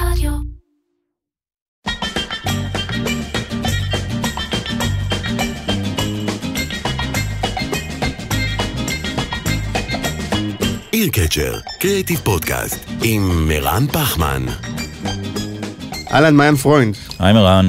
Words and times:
רדיו. 0.00 0.32
Eye 10.92 11.08
Catcher, 11.12 11.58
creative 11.80 12.18
podcast, 12.24 12.90
עם 13.02 13.48
מרן 13.48 13.86
פחמן. 13.86 14.46
אהלן, 16.12 16.34
מעיין 16.34 16.56
פרוינד, 16.56 16.96
היי 17.18 17.32
מרן. 17.32 17.66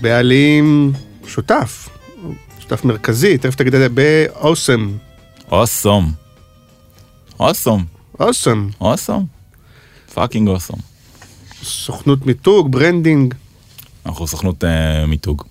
בעלים 0.00 0.92
שותף, 1.26 1.88
שותף 2.58 2.84
מרכזי, 2.84 3.38
תכף 3.38 3.54
תגיד 3.54 3.74
את 3.74 3.80
זה, 3.80 3.88
ב 3.88 4.00
Awesome. 4.00 4.96
Awesome. 5.52 6.12
אוסום. 7.40 7.84
אוסם, 8.20 8.68
אוסום. 8.80 9.26
פאקינג 10.14 10.48
אוסום. 10.48 10.93
סוכנות 11.64 12.26
מיתוג, 12.26 12.72
ברנדינג, 12.72 13.34
אנחנו 14.06 14.26
סוכנות 14.26 14.64
אה, 14.64 15.06
מיתוג. 15.06 15.42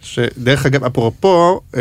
שדרך 0.00 0.66
אגב, 0.66 0.84
אפרופו, 0.84 1.60
אה, 1.76 1.80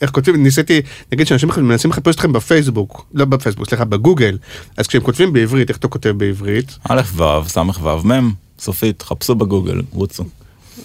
איך 0.00 0.10
כותבים, 0.10 0.42
ניסיתי, 0.42 0.80
נגיד 1.12 1.26
שאנשים 1.26 1.48
מנסים 1.56 1.90
לחפש 1.90 2.14
אתכם 2.14 2.32
בפייסבוק, 2.32 3.06
לא 3.14 3.24
בפייסבוק, 3.24 3.68
סליחה, 3.68 3.84
בגוגל, 3.84 4.38
אז 4.76 4.86
כשהם 4.86 5.02
כותבים 5.02 5.32
בעברית, 5.32 5.68
איך 5.68 5.78
אתה 5.78 5.88
כותב 5.88 6.10
בעברית? 6.10 6.78
א' 6.88 7.00
ו', 7.14 7.48
ס' 7.48 7.56
ו', 7.56 8.06
מ', 8.06 8.30
סופית, 8.58 9.02
חפשו 9.02 9.34
בגוגל, 9.34 9.82
רוצו. 9.92 10.24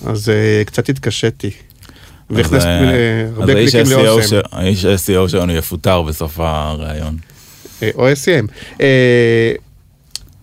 אז 0.05 0.29
אה, 0.29 0.63
קצת 0.65 0.89
התקשיתי. 0.89 1.47
אז, 1.47 2.35
והכנסתי 2.37 2.69
אה, 2.69 3.27
הרבה 3.35 3.43
אז 3.43 3.49
האיש 3.49 3.75
קליקים 3.75 3.91
SEO 3.91 4.01
לאוסם. 4.01 4.39
האיש 4.51 4.85
SEO 4.85 5.27
שלנו 5.27 5.53
יפוטר 5.53 6.01
בסוף 6.01 6.39
הראיון. 6.39 7.17
אה, 7.83 7.89
או 7.95 8.11
SEM. 8.11 8.47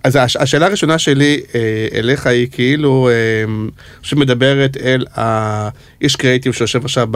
אז 0.04 0.16
הש- 0.16 0.36
השאלה 0.36 0.66
הראשונה 0.66 0.98
שלי 0.98 1.40
אה, 1.54 1.60
אליך 1.98 2.26
היא 2.26 2.48
כאילו 2.52 3.08
אה, 3.08 3.54
שמדברת 4.02 4.76
אל 4.76 5.06
האיש 5.14 6.16
קריאיטיב 6.16 6.52
שיושב 6.52 6.84
עכשיו 6.84 7.08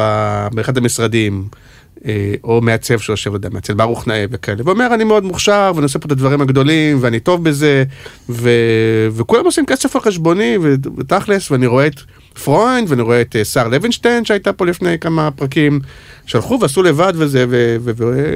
באחד 0.53 0.77
המשרדים. 0.77 1.45
אה, 2.07 2.35
או 2.45 2.61
מעצב 2.61 2.99
שיושב, 2.99 3.31
לא 3.31 3.37
יודע, 3.37 3.49
מעצב 3.53 3.73
ברוך 3.73 4.09
נאה 4.09 4.25
וכאלה, 4.31 4.63
ואומר 4.65 4.95
אני 4.95 5.05
מאוד 5.05 5.25
מוכשר 5.25 5.73
ואני 5.75 5.85
עושה 5.85 5.99
פה 5.99 6.07
את 6.07 6.13
הדברים 6.13 6.41
הגדולים 6.41 6.99
ואני 7.01 7.21
טוב 7.21 7.45
בזה 7.45 7.85
ו... 8.29 8.51
וכולם 9.13 9.45
עושים 9.45 9.67
כסף 9.67 9.97
על 9.97 10.03
חשבוני. 10.03 10.59
ותכלס 10.99 11.51
ואני 11.51 11.67
רואה 11.67 11.87
את 11.87 12.01
פרוינד 12.45 12.91
ואני 12.91 13.03
רואה 13.03 13.21
את 13.21 13.37
אה, 13.37 13.45
שר 13.45 13.69
לוינשטיין 13.69 14.25
שהייתה 14.25 14.53
פה 14.53 14.67
לפני 14.67 14.99
כמה 14.99 15.31
פרקים, 15.31 15.81
שהלכו 16.27 16.59
ועשו 16.61 16.83
לבד 16.83 17.13
וזה 17.17 17.45
ו... 17.49 17.77
ו... 17.81 17.91
ו... 17.97 18.35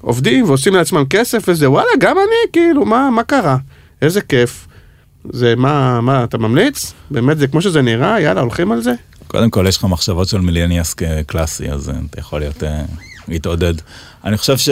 עובדים 0.00 0.44
ועושים 0.44 0.74
לעצמם 0.74 1.04
כסף 1.10 1.44
וזה, 1.48 1.70
וואלה, 1.70 1.88
גם 2.00 2.16
אני, 2.18 2.52
כאילו, 2.52 2.84
מה, 2.84 3.10
מה 3.10 3.22
קרה? 3.22 3.56
איזה 4.02 4.20
כיף. 4.20 4.68
זה, 5.32 5.54
מה, 5.56 6.00
מה, 6.00 6.24
אתה 6.24 6.38
ממליץ? 6.38 6.92
באמת, 7.10 7.38
זה 7.38 7.46
כמו 7.46 7.62
שזה 7.62 7.82
נראה? 7.82 8.20
יאללה, 8.20 8.40
הולכים 8.40 8.72
על 8.72 8.80
זה? 8.80 8.92
קודם 9.26 9.50
כל, 9.50 9.64
יש 9.68 9.76
לך 9.76 9.84
מחשבות 9.84 10.28
של 10.28 10.40
millennials 10.40 10.94
קלאסי, 11.26 11.70
אז 11.70 11.88
אה, 11.88 11.94
אתה 12.10 12.20
יכול 12.20 12.40
להיות, 12.40 12.64
אה, 12.64 12.82
להתעודד. 13.28 13.74
אני 14.24 14.36
חושב 14.36 14.56
ש... 14.58 14.68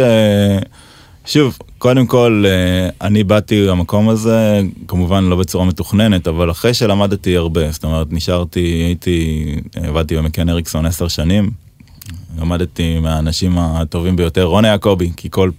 שוב, 1.27 1.59
קודם 1.79 2.07
כל, 2.07 2.45
אה, 2.47 3.07
אני 3.07 3.25
באתי 3.25 3.67
למקום 3.67 4.09
הזה, 4.09 4.61
כמובן 4.89 5.25
לא 5.25 5.37
בצורה 5.37 5.65
מתוכננת, 5.65 6.29
אבל 6.29 6.51
אחרי 6.51 6.75
שלמדתי 6.75 7.37
הרבה, 7.37 7.71
זאת 7.71 7.85
אומרת, 7.85 8.07
נשארתי, 8.11 8.61
הייתי, 8.61 9.45
עבדתי 9.75 10.17
במקן 10.17 10.49
אריקסון 10.49 10.87
עשר 10.87 11.09
שנים, 11.09 11.51
למדתי 12.39 12.99
מהאנשים 12.99 13.59
הטובים 13.59 14.17
ביותר, 14.17 14.45
רונה 14.45 14.69
יעקבי, 14.69 15.11
כי 15.17 15.29
כל 15.31 15.51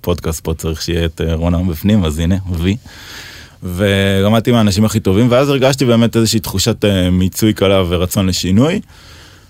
פודקאסט 0.00 0.40
פה 0.40 0.54
צריך 0.54 0.82
שיהיה 0.82 1.04
את 1.04 1.20
אה, 1.20 1.34
רונה 1.34 1.58
בפנים, 1.58 2.04
אז 2.04 2.18
הנה, 2.18 2.36
וי. 2.50 2.76
ולמדתי 3.62 4.52
מהאנשים 4.52 4.84
הכי 4.84 5.00
טובים, 5.00 5.26
ואז 5.30 5.48
הרגשתי 5.48 5.84
באמת 5.84 6.16
איזושהי 6.16 6.40
תחושת 6.40 6.84
אה, 6.84 7.10
מיצוי 7.10 7.52
קלה 7.52 7.82
ורצון 7.88 8.26
לשינוי. 8.26 8.80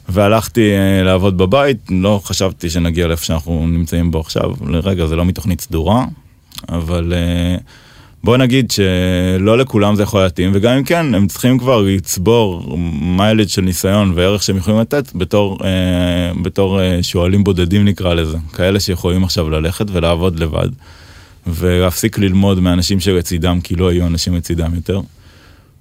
והלכתי 0.09 0.71
אה, 0.73 1.03
לעבוד 1.03 1.39
בבית, 1.39 1.77
לא 1.91 2.21
חשבתי 2.25 2.71
שנגיע 2.71 3.07
לאיפה 3.07 3.25
שאנחנו 3.25 3.67
נמצאים 3.67 4.11
בו 4.11 4.21
עכשיו, 4.21 4.51
לרגע 4.67 5.07
זה 5.07 5.17
לא 5.17 5.25
מתוכנית 5.25 5.61
סדורה, 5.61 6.05
אבל 6.69 7.13
אה, 7.17 7.57
בוא 8.27 8.37
נגיד 8.37 8.71
שלא 8.71 9.59
לכולם 9.59 9.95
זה 9.95 10.03
יכול 10.03 10.23
להתאים, 10.23 10.51
וגם 10.55 10.77
אם 10.77 10.85
כן, 10.85 11.15
הם 11.15 11.27
צריכים 11.27 11.59
כבר 11.59 11.83
לצבור 11.83 12.77
מיילד 13.01 13.49
של 13.49 13.63
ניסיון 13.63 14.13
וערך 14.15 14.43
שהם 14.43 14.57
יכולים 14.57 14.81
לתת 14.81 15.13
בתור, 15.15 15.59
אה, 15.65 16.43
בתור 16.43 16.81
אה, 16.81 17.03
שועלים 17.03 17.45
בודדים 17.45 17.85
נקרא 17.85 18.15
לזה, 18.15 18.37
כאלה 18.53 18.81
שיכולים 18.81 19.25
עכשיו 19.25 19.51
ללכת 19.51 19.87
ולעבוד 19.93 20.39
לבד, 20.39 20.69
ולהפסיק 21.47 22.19
ללמוד 22.19 22.61
מאנשים 22.61 23.01
שלצידם, 23.01 23.61
כי 23.61 23.77
לא 23.77 23.93
יהיו 23.93 24.07
אנשים 24.07 24.35
לצידם 24.35 24.75
יותר. 24.75 25.01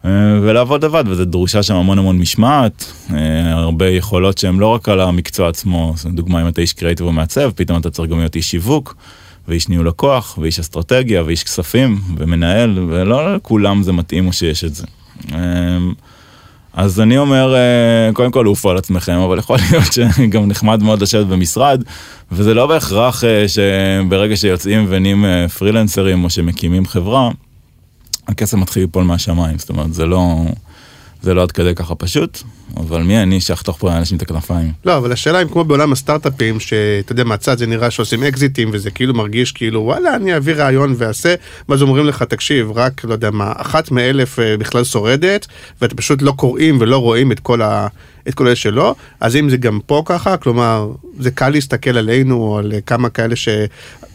אה, 0.05 0.09
ולעבוד 0.41 0.85
לבד, 0.85 1.03
וזה 1.07 1.25
דרושה 1.25 1.63
שם 1.63 1.75
המון 1.75 2.00
המון 2.00 2.19
משמעת, 2.19 2.94
אה, 3.13 3.51
הרבה 3.53 3.89
יכולות 3.89 4.38
שהן 4.38 4.57
לא 4.57 4.67
רק 4.67 4.89
על 4.89 5.01
המקצוע 5.01 5.50
עצמו, 5.50 5.94
דוגמה 6.13 6.41
אם 6.41 6.47
אתה 6.47 6.61
איש 6.61 6.73
קריאיטיב 6.73 7.05
או 7.05 7.11
מעצב, 7.11 7.51
פתאום 7.55 7.79
אתה 7.79 7.89
צריך 7.89 8.11
גם 8.11 8.17
להיות 8.17 8.35
איש 8.35 8.51
שיווק, 8.51 8.95
ואיש 9.47 9.69
ניהול 9.69 9.88
לקוח, 9.88 10.38
ואיש 10.41 10.59
אסטרטגיה, 10.59 11.23
ואיש 11.23 11.44
כספים, 11.44 12.01
ומנהל, 12.17 12.79
ולא 12.89 13.35
לכולם 13.35 13.83
זה 13.83 13.91
מתאים 13.91 14.28
או 14.28 14.33
שיש 14.33 14.63
את 14.63 14.75
זה. 14.75 14.85
אה, 15.33 15.78
אז 16.75 17.00
אני 17.00 17.17
אומר, 17.17 17.55
אה, 17.55 18.13
קודם 18.13 18.31
כל 18.31 18.45
עופו 18.45 18.69
על 18.69 18.78
עצמכם, 18.78 19.17
אבל 19.17 19.39
יכול 19.39 19.57
להיות 19.72 19.94
שגם 19.94 20.47
נחמד 20.47 20.84
מאוד 20.84 21.01
לשבת 21.01 21.25
במשרד, 21.25 21.84
וזה 22.31 22.53
לא 22.53 22.67
בהכרח 22.67 23.23
אה, 23.23 23.45
שברגע 23.47 24.35
שיוצאים 24.35 24.85
ונהיים 24.89 25.25
אה, 25.25 25.50
פרילנסרים 25.50 26.23
או 26.23 26.29
שמקימים 26.29 26.85
חברה, 26.85 27.29
הכסף 28.28 28.57
מתחיל 28.57 28.84
ליפול 28.84 29.03
מהשמיים, 29.03 29.57
זאת 29.57 29.69
אומרת, 29.69 29.94
זה 29.94 30.05
לא, 30.05 30.35
זה 31.25 31.34
לא 31.34 31.41
עד 31.41 31.52
כדי 31.52 31.75
ככה 31.75 31.96
פשוט, 31.96 32.40
אבל 32.78 33.02
מי 33.02 33.24
אני 33.24 33.41
שאחתוך 33.41 33.78
פה 33.78 33.90
לאנשים 33.90 34.18
את 34.18 34.22
הכנפיים? 34.22 34.72
לא, 34.86 34.97
אבל 34.97 35.12
השאלה 35.12 35.41
אם 35.41 35.47
כמו 35.47 35.63
בעולם 35.63 35.91
הסטארט-אפים, 35.91 36.59
שאתה 36.59 37.12
יודע, 37.12 37.24
מהצד 37.24 37.58
זה 37.58 37.68
נראה 37.68 37.91
שעושים 37.91 38.24
אקזיטים, 38.24 38.69
וזה 38.74 38.91
כאילו 38.91 39.13
מרגיש 39.13 39.52
כאילו, 39.52 39.81
וואלה, 39.81 40.16
אני 40.16 40.38
אביא 40.38 40.53
רעיון 40.53 40.96
ואעשה, 40.97 41.35
ואז 41.69 41.81
אומרים 41.81 42.06
לך, 42.06 42.24
תקשיב, 42.24 42.72
רק, 42.75 43.03
לא 43.03 43.14
יודע 43.14 43.31
מה, 43.31 43.53
אחת 43.58 43.91
מאלף 43.91 44.40
אה, 44.40 44.58
בכלל 44.58 44.84
שורדת, 44.84 45.47
ואתם 45.81 45.96
פשוט 45.96 46.22
לא 46.22 46.31
קוראים 46.31 46.78
ולא 46.81 46.97
רואים 46.97 47.31
את 47.31 47.40
כל 47.40 47.62
ה... 47.62 47.88
את 48.28 48.34
כל 48.34 48.47
אלה 48.47 48.56
שלא, 48.56 48.96
אז 49.19 49.35
אם 49.35 49.50
זה 49.50 49.58
גם 49.58 49.80
פה 49.85 50.03
ככה, 50.06 50.38
כלומר, 50.38 50.91
זה 51.19 51.31
קל 51.31 51.50
להסתכל 51.50 51.97
עלינו, 51.97 52.58
על 52.58 52.74
כמה 52.85 53.09
כאלה 53.09 53.35
ש... 53.35 53.50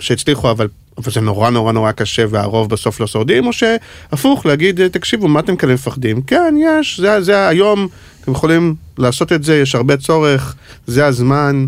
שהצליחו, 0.00 0.50
אבל, 0.50 0.68
אבל 0.98 1.12
זה 1.12 1.20
נורא 1.20 1.50
נורא 1.50 1.72
נורא 1.72 1.92
קשה, 1.92 2.24
והרוב 2.30 2.70
בסוף 2.70 3.00
לא 3.00 3.06
שורדים, 3.06 3.46
או 3.46 3.52
שהפוך, 3.52 4.46
להגיד, 4.46 4.88
תקשיבו, 4.88 5.28
מה 5.28 5.40
אתם 5.40 5.56
כאלה 5.56 5.74
מפחדים? 5.74 6.22
כן, 6.22 6.54
יש, 6.58 7.00
זה, 7.00 7.20
זה 7.20 7.48
היום, 7.48 7.88
אתם 8.20 8.32
יכולים 8.32 8.74
לעשות 8.98 9.32
את 9.32 9.44
זה, 9.44 9.56
יש 9.56 9.74
הרבה 9.74 9.96
צורך, 9.96 10.54
זה 10.86 11.06
הזמן. 11.06 11.66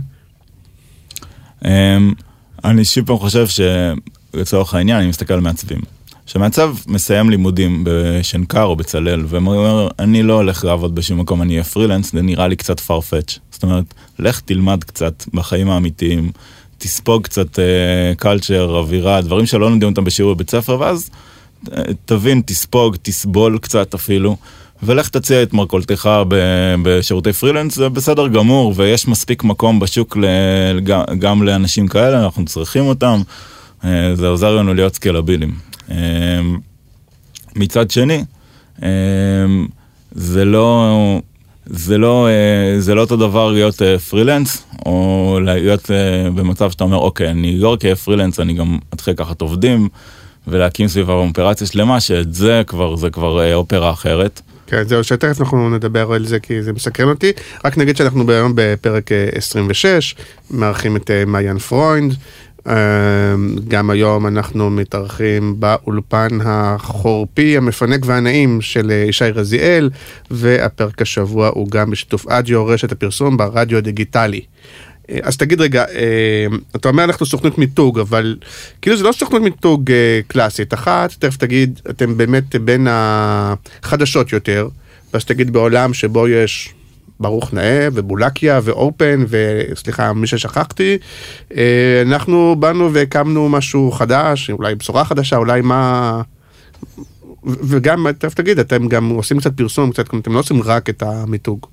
אמ, 1.65 2.13
אני 2.65 2.85
שוב 2.85 3.07
פעם 3.07 3.19
חושב 3.19 3.47
שלצורך 4.35 4.75
העניין, 4.75 4.99
אני 4.99 5.09
מסתכל 5.09 5.35
על 5.35 5.41
מעצבים. 5.41 5.81
כשמעצב 6.27 6.75
מסיים 6.87 7.31
לימודים 7.31 7.85
בשנקר 7.87 8.63
או 8.63 8.77
בצלאל, 8.77 9.25
ואומר, 9.29 9.89
אני 9.99 10.23
לא 10.23 10.35
הולך 10.35 10.65
לעבוד 10.65 10.95
בשום 10.95 11.21
מקום, 11.21 11.43
אני 11.43 11.53
אהיה 11.53 11.65
פרילנס, 11.65 12.13
זה 12.13 12.23
נראה 12.23 12.49
לי 12.49 12.57
קצת 12.57 12.81
farfetch. 12.81 13.39
זאת 13.51 13.63
אומרת, 13.63 13.85
לך 14.19 14.41
תלמד 14.41 14.85
קצת 14.85 15.25
בחיים 15.35 15.71
האמיתיים, 15.71 16.33
תספוג 16.83 17.23
קצת 17.23 17.59
קלצ'ר, 18.19 18.77
אווירה, 18.79 19.21
דברים 19.21 19.47
שלא 19.47 19.71
לומדים 19.71 19.89
אותם 19.89 20.05
בשיעור 20.05 20.35
בבית 20.35 20.51
ספר, 20.51 20.77
ואז 20.81 21.11
אה, 21.73 21.83
תבין, 22.05 22.43
תספוג, 22.47 22.97
תסבול 23.03 23.59
קצת 23.59 23.95
אפילו. 23.95 24.37
ולך 24.83 25.09
תציע 25.09 25.43
את 25.43 25.53
מרכולתך 25.53 26.11
בשירותי 26.83 27.33
פרילנס, 27.33 27.75
זה 27.75 27.89
בסדר 27.89 28.29
גמור, 28.29 28.73
ויש 28.77 29.09
מספיק 29.09 29.45
מקום 29.45 29.81
בשוק 29.81 30.17
גם- 31.19 31.43
לאנשים 31.43 31.89
כאלה, 31.89 32.25
אנחנו 32.25 32.45
צריכים 32.45 32.85
אותם, 32.85 33.23
אה, 33.85 34.15
זה 34.15 34.29
עוזר 34.29 34.57
לנו 34.57 34.75
להיות 34.75 34.95
סקלבילים. 34.95 35.55
אה, 35.91 35.97
מצד 37.57 37.91
שני, 37.91 38.25
אה, 38.83 38.89
זה 40.13 40.45
לא, 40.45 40.89
זה 41.67 41.99
לא, 41.99 42.29
אה, 42.29 42.81
זה 42.81 42.95
לא 42.95 43.01
אותו 43.01 43.17
דבר 43.17 43.51
להיות 43.51 43.83
אה, 43.83 43.99
פרילנס, 43.99 44.67
או 44.87 45.39
להיות 45.43 45.91
אה, 45.91 46.31
במצב 46.31 46.71
שאתה 46.71 46.85
אומר, 46.85 46.97
אוקיי, 46.97 47.31
אני 47.31 47.59
לא 47.59 47.69
רק 47.69 47.85
אהיה 47.85 47.97
פרילנס, 47.97 48.41
אני 48.41 48.55
גם 48.55 48.79
אתחיל 48.95 49.15
לקחת 49.15 49.41
עובדים, 49.41 49.89
ולהקים 50.47 50.89
סביבה 50.89 51.13
אופרציה 51.13 51.67
שלמה, 51.67 52.01
שאת 52.01 52.35
זה 52.35 52.63
כבר, 52.67 52.97
זה 52.97 53.11
כבר 53.11 53.41
אה, 53.41 53.55
אופרה 53.55 53.91
אחרת. 53.91 54.41
כן, 54.67 54.83
זהו, 54.89 55.05
שתכף 55.05 55.41
אנחנו 55.41 55.71
נדבר 55.71 56.13
על 56.13 56.27
זה 56.27 56.41
כי 56.41 56.63
זה 56.63 56.73
מסקרן 56.73 57.09
אותי. 57.09 57.33
רק 57.65 57.79
נגיד 57.79 57.97
שאנחנו 57.97 58.31
היום 58.33 58.53
בפרק 58.55 59.13
אה, 59.13 59.29
26, 59.33 60.15
מארחים 60.51 60.97
את 60.97 61.11
אה, 61.11 61.25
מעיין 61.27 61.59
פרוינד. 61.59 62.15
אה, 62.69 62.75
גם 63.69 63.91
היום 63.91 64.27
אנחנו 64.27 64.71
מתארחים 64.71 65.61
באולפן 65.61 66.39
החורפי, 66.45 67.57
המפנק 67.57 68.01
והנעים 68.07 68.61
של 68.61 68.91
אה, 68.91 69.05
ישי 69.09 69.25
רזיאל, 69.25 69.91
והפרק 70.31 71.03
השבוע 71.03 71.49
הוא 71.49 71.69
גם 71.71 71.91
בשיתוף 71.91 72.27
אדיו, 72.27 72.67
רשת 72.67 72.93
הפרסום 72.93 73.37
ברדיו 73.37 73.79
הדיגיטלי. 73.79 74.41
אה, 75.11 75.19
אז 75.23 75.37
תגיד 75.37 75.61
רגע, 75.61 75.85
אה, 75.95 76.47
אתה 76.77 76.89
אומר 76.89 77.05
אנחנו 77.05 77.27
סוכנות 77.27 77.59
מיתוג, 77.59 77.99
אבל 77.99 78.37
כאילו 78.83 78.97
זה 78.97 79.05
לא 79.05 79.13
סוכנות 79.13 79.43
מיתוג 79.43 79.91
אה, 79.91 80.21
קלאסית. 80.27 80.75
אחת, 80.75 81.13
תכף 81.19 81.37
תגיד, 81.37 81.81
אתם 81.91 82.17
באמת 82.17 82.57
בין 82.57 82.87
החדשות 82.91 84.33
יותר, 84.33 84.69
ואז 85.13 85.25
תגיד 85.25 85.53
בעולם 85.53 85.95
שבו 85.95 86.29
יש 86.29 86.75
ברוך 87.23 87.55
נאה 87.55 87.89
ובולקיה 87.93 88.61
ואופן 88.63 89.25
וסליחה 89.29 90.13
מי 90.13 90.27
ששכחתי 90.27 90.99
אה, 91.57 92.03
אנחנו 92.07 92.57
באנו 92.59 92.93
והקמנו 92.93 93.49
משהו 93.49 93.91
חדש 93.91 94.51
אולי 94.51 94.75
בשורה 94.75 95.05
חדשה 95.05 95.37
אולי 95.37 95.61
מה 95.61 96.23
וגם 97.45 98.07
תכף 98.19 98.35
תגיד 98.35 98.59
אתם 98.59 98.89
גם 98.89 99.09
עושים 99.09 99.39
קצת 99.39 99.57
פרסום 99.57 99.91
קצת 99.91 100.15
אתם 100.15 100.33
לא 100.33 100.39
עושים 100.39 100.63
רק 100.63 100.89
את 100.89 101.03
המיתוג. 101.03 101.67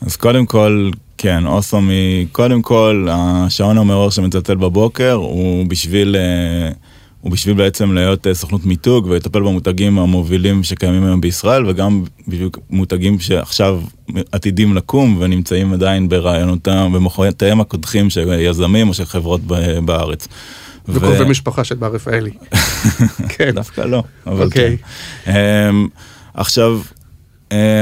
אז 0.00 0.16
קודם 0.16 0.46
כל, 0.46 0.90
כן, 1.18 1.46
אוסום 1.46 1.88
היא, 1.88 2.26
קודם 2.32 2.62
כל, 2.62 3.08
השעון 3.10 3.78
המאור 3.78 4.10
שמצלצל 4.10 4.54
בבוקר 4.54 5.12
הוא 5.12 5.66
בשביל, 5.66 6.16
אה, 6.16 6.70
הוא 7.20 7.32
בשביל 7.32 7.54
בעצם 7.54 7.92
להיות 7.92 8.26
אה, 8.26 8.34
סוכנות 8.34 8.64
מיתוג 8.64 9.06
ולטפל 9.06 9.40
במותגים 9.40 9.98
המובילים 9.98 10.62
שקיימים 10.62 11.04
היום 11.04 11.20
בישראל, 11.20 11.66
וגם 11.66 12.04
בשביל 12.28 12.48
מותגים 12.70 13.18
שעכשיו 13.18 13.80
עתידים 14.32 14.74
לקום 14.74 15.16
ונמצאים 15.20 15.72
עדיין 15.72 16.08
ברעיונותם, 16.08 16.92
במוחותיהם 16.94 17.60
הקודחים 17.60 18.10
של 18.10 18.40
יזמים 18.40 18.88
או 18.88 18.94
של 18.94 19.04
חברות 19.04 19.40
בארץ. 19.84 20.28
וקרובי 20.88 21.24
משפחה 21.24 21.64
של 21.64 21.74
בר 21.74 21.94
רפאלי. 21.94 22.30
כן. 23.36 23.50
דווקא 23.50 23.80
לא, 23.80 24.02
אבל 24.26 24.44
אוקיי. 24.44 24.76
כן. 25.24 25.32
אמ, 25.32 25.88
עכשיו, 26.34 26.80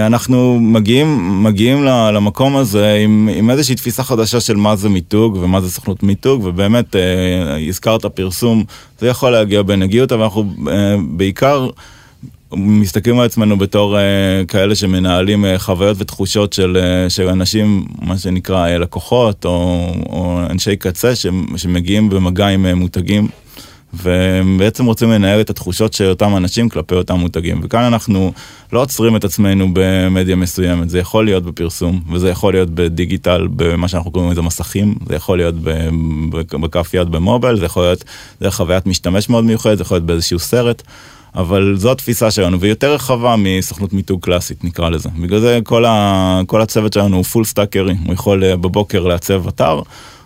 אנחנו 0.06 0.58
מגיעים, 0.60 1.42
מגיעים 1.42 1.84
למקום 1.84 2.56
הזה 2.56 2.94
עם, 2.94 3.28
עם 3.34 3.50
איזושהי 3.50 3.74
תפיסה 3.74 4.02
חדשה 4.02 4.40
של 4.40 4.56
מה 4.56 4.76
זה 4.76 4.88
מיתוג 4.88 5.38
ומה 5.40 5.60
זה 5.60 5.70
סוכנות 5.70 6.02
מיתוג, 6.02 6.44
ובאמת 6.44 6.96
אה, 6.96 7.68
הזכרת 7.68 8.06
פרסום, 8.06 8.64
זה 9.00 9.08
יכול 9.08 9.30
להגיע 9.30 9.62
בנגיעות, 9.62 10.12
אבל 10.12 10.22
אנחנו 10.22 10.44
אה, 10.68 10.96
בעיקר 11.08 11.68
מסתכלים 12.56 13.18
על 13.18 13.26
עצמנו 13.26 13.58
בתור 13.58 13.98
אה, 13.98 14.02
כאלה 14.48 14.74
שמנהלים 14.74 15.44
אה, 15.44 15.58
חוויות 15.58 15.96
ותחושות 16.00 16.52
של, 16.52 16.78
אה, 16.80 17.10
של 17.10 17.28
אנשים, 17.28 17.84
מה 18.02 18.18
שנקרא 18.18 18.66
אה, 18.66 18.78
לקוחות 18.78 19.44
או, 19.44 19.86
או 20.08 20.40
אנשי 20.50 20.76
קצה 20.76 21.12
שמגיעים 21.56 22.08
במגע 22.08 22.46
עם 22.46 22.66
אה, 22.66 22.74
מותגים. 22.74 23.28
ובעצם 24.02 24.84
רוצים 24.84 25.10
לנהל 25.10 25.40
את 25.40 25.50
התחושות 25.50 25.92
של 25.92 26.04
אותם 26.04 26.36
אנשים 26.36 26.68
כלפי 26.68 26.94
אותם 26.94 27.14
מותגים. 27.14 27.60
וכאן 27.62 27.82
אנחנו 27.82 28.32
לא 28.72 28.82
עוצרים 28.82 29.16
את 29.16 29.24
עצמנו 29.24 29.68
במדיה 29.72 30.36
מסוימת, 30.36 30.90
זה 30.90 30.98
יכול 30.98 31.24
להיות 31.24 31.42
בפרסום, 31.42 32.00
וזה 32.12 32.28
יכול 32.28 32.52
להיות 32.52 32.70
בדיגיטל, 32.70 33.48
במה 33.50 33.88
שאנחנו 33.88 34.10
קוראים 34.10 34.30
לזה 34.30 34.42
מסכים, 34.42 34.94
זה 35.08 35.14
יכול 35.14 35.38
להיות 35.38 35.54
בכף 36.60 36.94
יד 36.94 37.08
ב 37.08 37.14
mobile, 37.14 37.56
זה 37.56 37.64
יכול 37.64 37.82
להיות 37.82 38.04
דרך 38.40 38.54
חוויית 38.54 38.86
משתמש 38.86 39.28
מאוד 39.28 39.44
מיוחדת, 39.44 39.78
זה 39.78 39.82
יכול 39.82 39.94
להיות 39.94 40.06
באיזשהו 40.06 40.38
סרט. 40.38 40.82
אבל 41.34 41.74
זו 41.76 41.92
התפיסה 41.92 42.30
שלנו, 42.30 42.60
והיא 42.60 42.72
יותר 42.72 42.94
רחבה 42.94 43.34
מסוכנות 43.38 43.92
מיתוג 43.92 44.20
קלאסית 44.20 44.64
נקרא 44.64 44.88
לזה. 44.88 45.08
בגלל 45.22 45.40
זה 45.40 45.58
כל, 45.64 45.84
ה, 45.84 46.40
כל 46.46 46.60
הצוות 46.60 46.92
שלנו 46.92 47.16
הוא 47.16 47.24
full 47.24 47.44
stack 47.44 47.75
רי, 47.76 47.94
הוא 48.06 48.14
יכול 48.14 48.44
אה, 48.44 48.56
בבוקר 48.56 49.06
לעצב 49.06 49.48
אתר, 49.48 49.80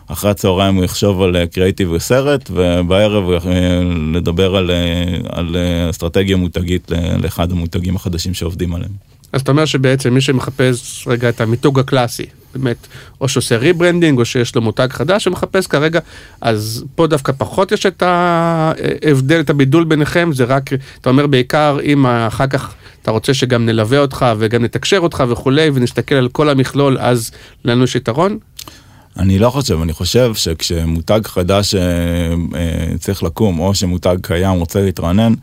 אחרי 0.08 0.30
הצהריים 0.30 0.74
הוא 0.74 0.84
יחשוב 0.84 1.22
על 1.22 1.46
קריאיטיב 1.46 1.90
וסרט, 1.90 2.50
ובערב 2.50 3.24
הוא 3.24 3.34
אה, 3.34 3.80
לדבר 4.14 4.56
על, 4.56 4.70
אה, 4.70 5.04
על 5.28 5.56
אה, 5.56 5.90
אסטרטגיה 5.90 6.36
מותגית 6.36 6.90
לאחד 7.22 7.52
המותגים 7.52 7.96
החדשים 7.96 8.34
שעובדים 8.34 8.74
עליהם. 8.74 8.92
אז 9.32 9.40
אתה 9.40 9.50
אומר 9.50 9.64
שבעצם 9.64 10.14
מי 10.14 10.20
שמחפש 10.20 11.08
רגע 11.08 11.28
את 11.28 11.40
המיתוג 11.40 11.78
הקלאסי, 11.78 12.26
באמת, 12.54 12.76
או 13.20 13.28
שעושה 13.28 13.56
rebranding, 13.56 14.18
או 14.18 14.24
שיש 14.24 14.54
לו 14.54 14.62
מותג 14.62 14.88
חדש 14.90 15.24
שמחפש 15.24 15.66
כרגע, 15.66 16.00
אז 16.40 16.84
פה 16.94 17.06
דווקא 17.06 17.32
פחות 17.38 17.72
יש 17.72 17.86
את 17.86 18.02
ההבדל, 18.02 19.40
את 19.40 19.50
הבידול 19.50 19.84
ביניכם, 19.84 20.30
זה 20.32 20.44
רק, 20.44 20.70
אתה 21.00 21.10
אומר 21.10 21.26
בעיקר 21.26 21.78
אם 21.82 22.06
אחר 22.06 22.46
כך 22.46 22.74
אתה 23.02 23.10
רוצה 23.10 23.34
שגם 23.34 23.66
נלווה 23.66 23.98
אותך 23.98 24.26
וגם 24.38 24.64
נתקשר 24.64 24.98
אותך 24.98 25.24
וכולי, 25.28 25.70
ונסתכל 25.74 26.14
על 26.14 26.28
כל 26.28 26.48
המכלול, 26.48 26.98
אז 26.98 27.30
לנו 27.64 27.84
יש 27.84 27.96
יתרון? 27.96 28.38
אני 29.16 29.38
לא 29.38 29.50
חושב, 29.50 29.80
אני 29.82 29.92
חושב 29.92 30.34
שכשמותג 30.34 31.20
חדש 31.24 31.74
אה, 31.74 31.80
אה, 32.54 32.98
צריך 32.98 33.22
לקום, 33.22 33.60
או 33.60 33.74
שמותג 33.74 34.16
קיים 34.22 34.58
רוצה 34.58 34.80
להתרענן, 34.80 35.34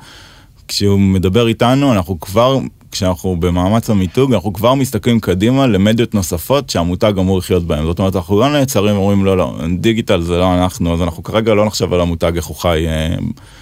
כשהוא 0.68 1.00
מדבר 1.00 1.48
איתנו, 1.48 1.94
אנחנו 1.94 2.20
כבר, 2.20 2.60
כשאנחנו 2.92 3.36
במאמץ 3.40 3.90
המיתוג, 3.90 4.34
אנחנו 4.34 4.54
כבר 4.54 4.74
מסתכלים 4.74 5.20
קדימה 5.20 5.68
למדיות 5.68 6.14
נוספות 6.14 6.70
שהמותג 6.70 7.14
אמור 7.20 7.38
לחיות 7.38 7.64
בהן. 7.64 7.86
זאת 7.86 8.00
אומרת, 8.00 8.16
אנחנו 8.16 8.40
לא 8.40 8.50
נעצרים 8.50 8.96
ואומרים, 8.96 9.26
לא, 9.26 9.38
לא, 9.38 9.58
דיגיטל 9.78 10.22
זה 10.22 10.38
לא 10.38 10.54
אנחנו, 10.54 10.94
אז 10.94 11.02
אנחנו 11.02 11.24
כרגע 11.24 11.54
לא 11.54 11.66
נחשב 11.66 11.94
על 11.94 12.02
המותג 12.02 12.32
איך 12.36 12.46
הוא 12.46 12.58
חי 12.58 12.86
אה, 12.88 13.16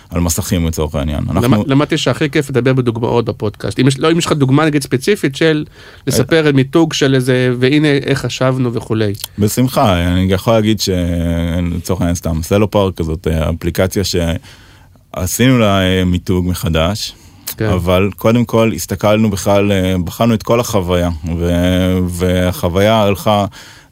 על 0.10 0.22
מסכים 0.22 0.68
לצורך 0.68 0.96
העניין. 0.96 1.20
אנחנו... 1.30 1.42
למד- 1.42 1.68
למדתי 1.68 1.98
שהכי 1.98 2.30
כיף 2.30 2.50
לדבר 2.50 2.74
בדוגמאות 2.74 3.26
בפודקאסט. 3.26 3.80
אם 3.80 3.88
יש, 3.88 4.00
לא, 4.00 4.12
אם 4.12 4.18
יש 4.18 4.26
לך 4.26 4.32
דוגמה 4.32 4.66
נגיד 4.66 4.84
ספציפית 4.84 5.36
של 5.36 5.66
לספר 6.08 6.48
על 6.48 6.54
מיתוג 6.54 6.94
של 6.94 7.16
איזה, 7.16 7.54
והנה 7.60 7.88
איך 7.88 8.20
חשבנו 8.20 8.74
וכולי. 8.74 9.14
בשמחה, 9.40 10.02
אני 10.08 10.34
יכול 10.34 10.54
להגיד 10.54 10.80
שלצורך 10.80 12.02
העניין 12.02 12.16
סתם, 12.16 12.44
סלו 12.44 12.72
פארק 12.72 13.00
הזאת 13.00 13.28
אה, 13.28 13.50
אפליקציה 13.50 14.04
שעשינו 14.04 15.60
לה 15.60 15.82
אה, 15.82 16.06
מיתוג 16.06 16.46
מחדש, 16.48 17.14
כן. 17.58 17.66
אבל 17.66 18.10
קודם 18.16 18.46
כל 18.46 18.72
הסתכלנו 18.76 19.30
בכלל, 19.30 19.72
אה, 19.72 19.96
בחנו 20.06 20.34
את 20.34 20.44
כל 20.44 20.60
החוויה, 20.60 21.10
ו- 21.40 21.98
והחוויה 22.10 23.02
הלכה 23.02 23.46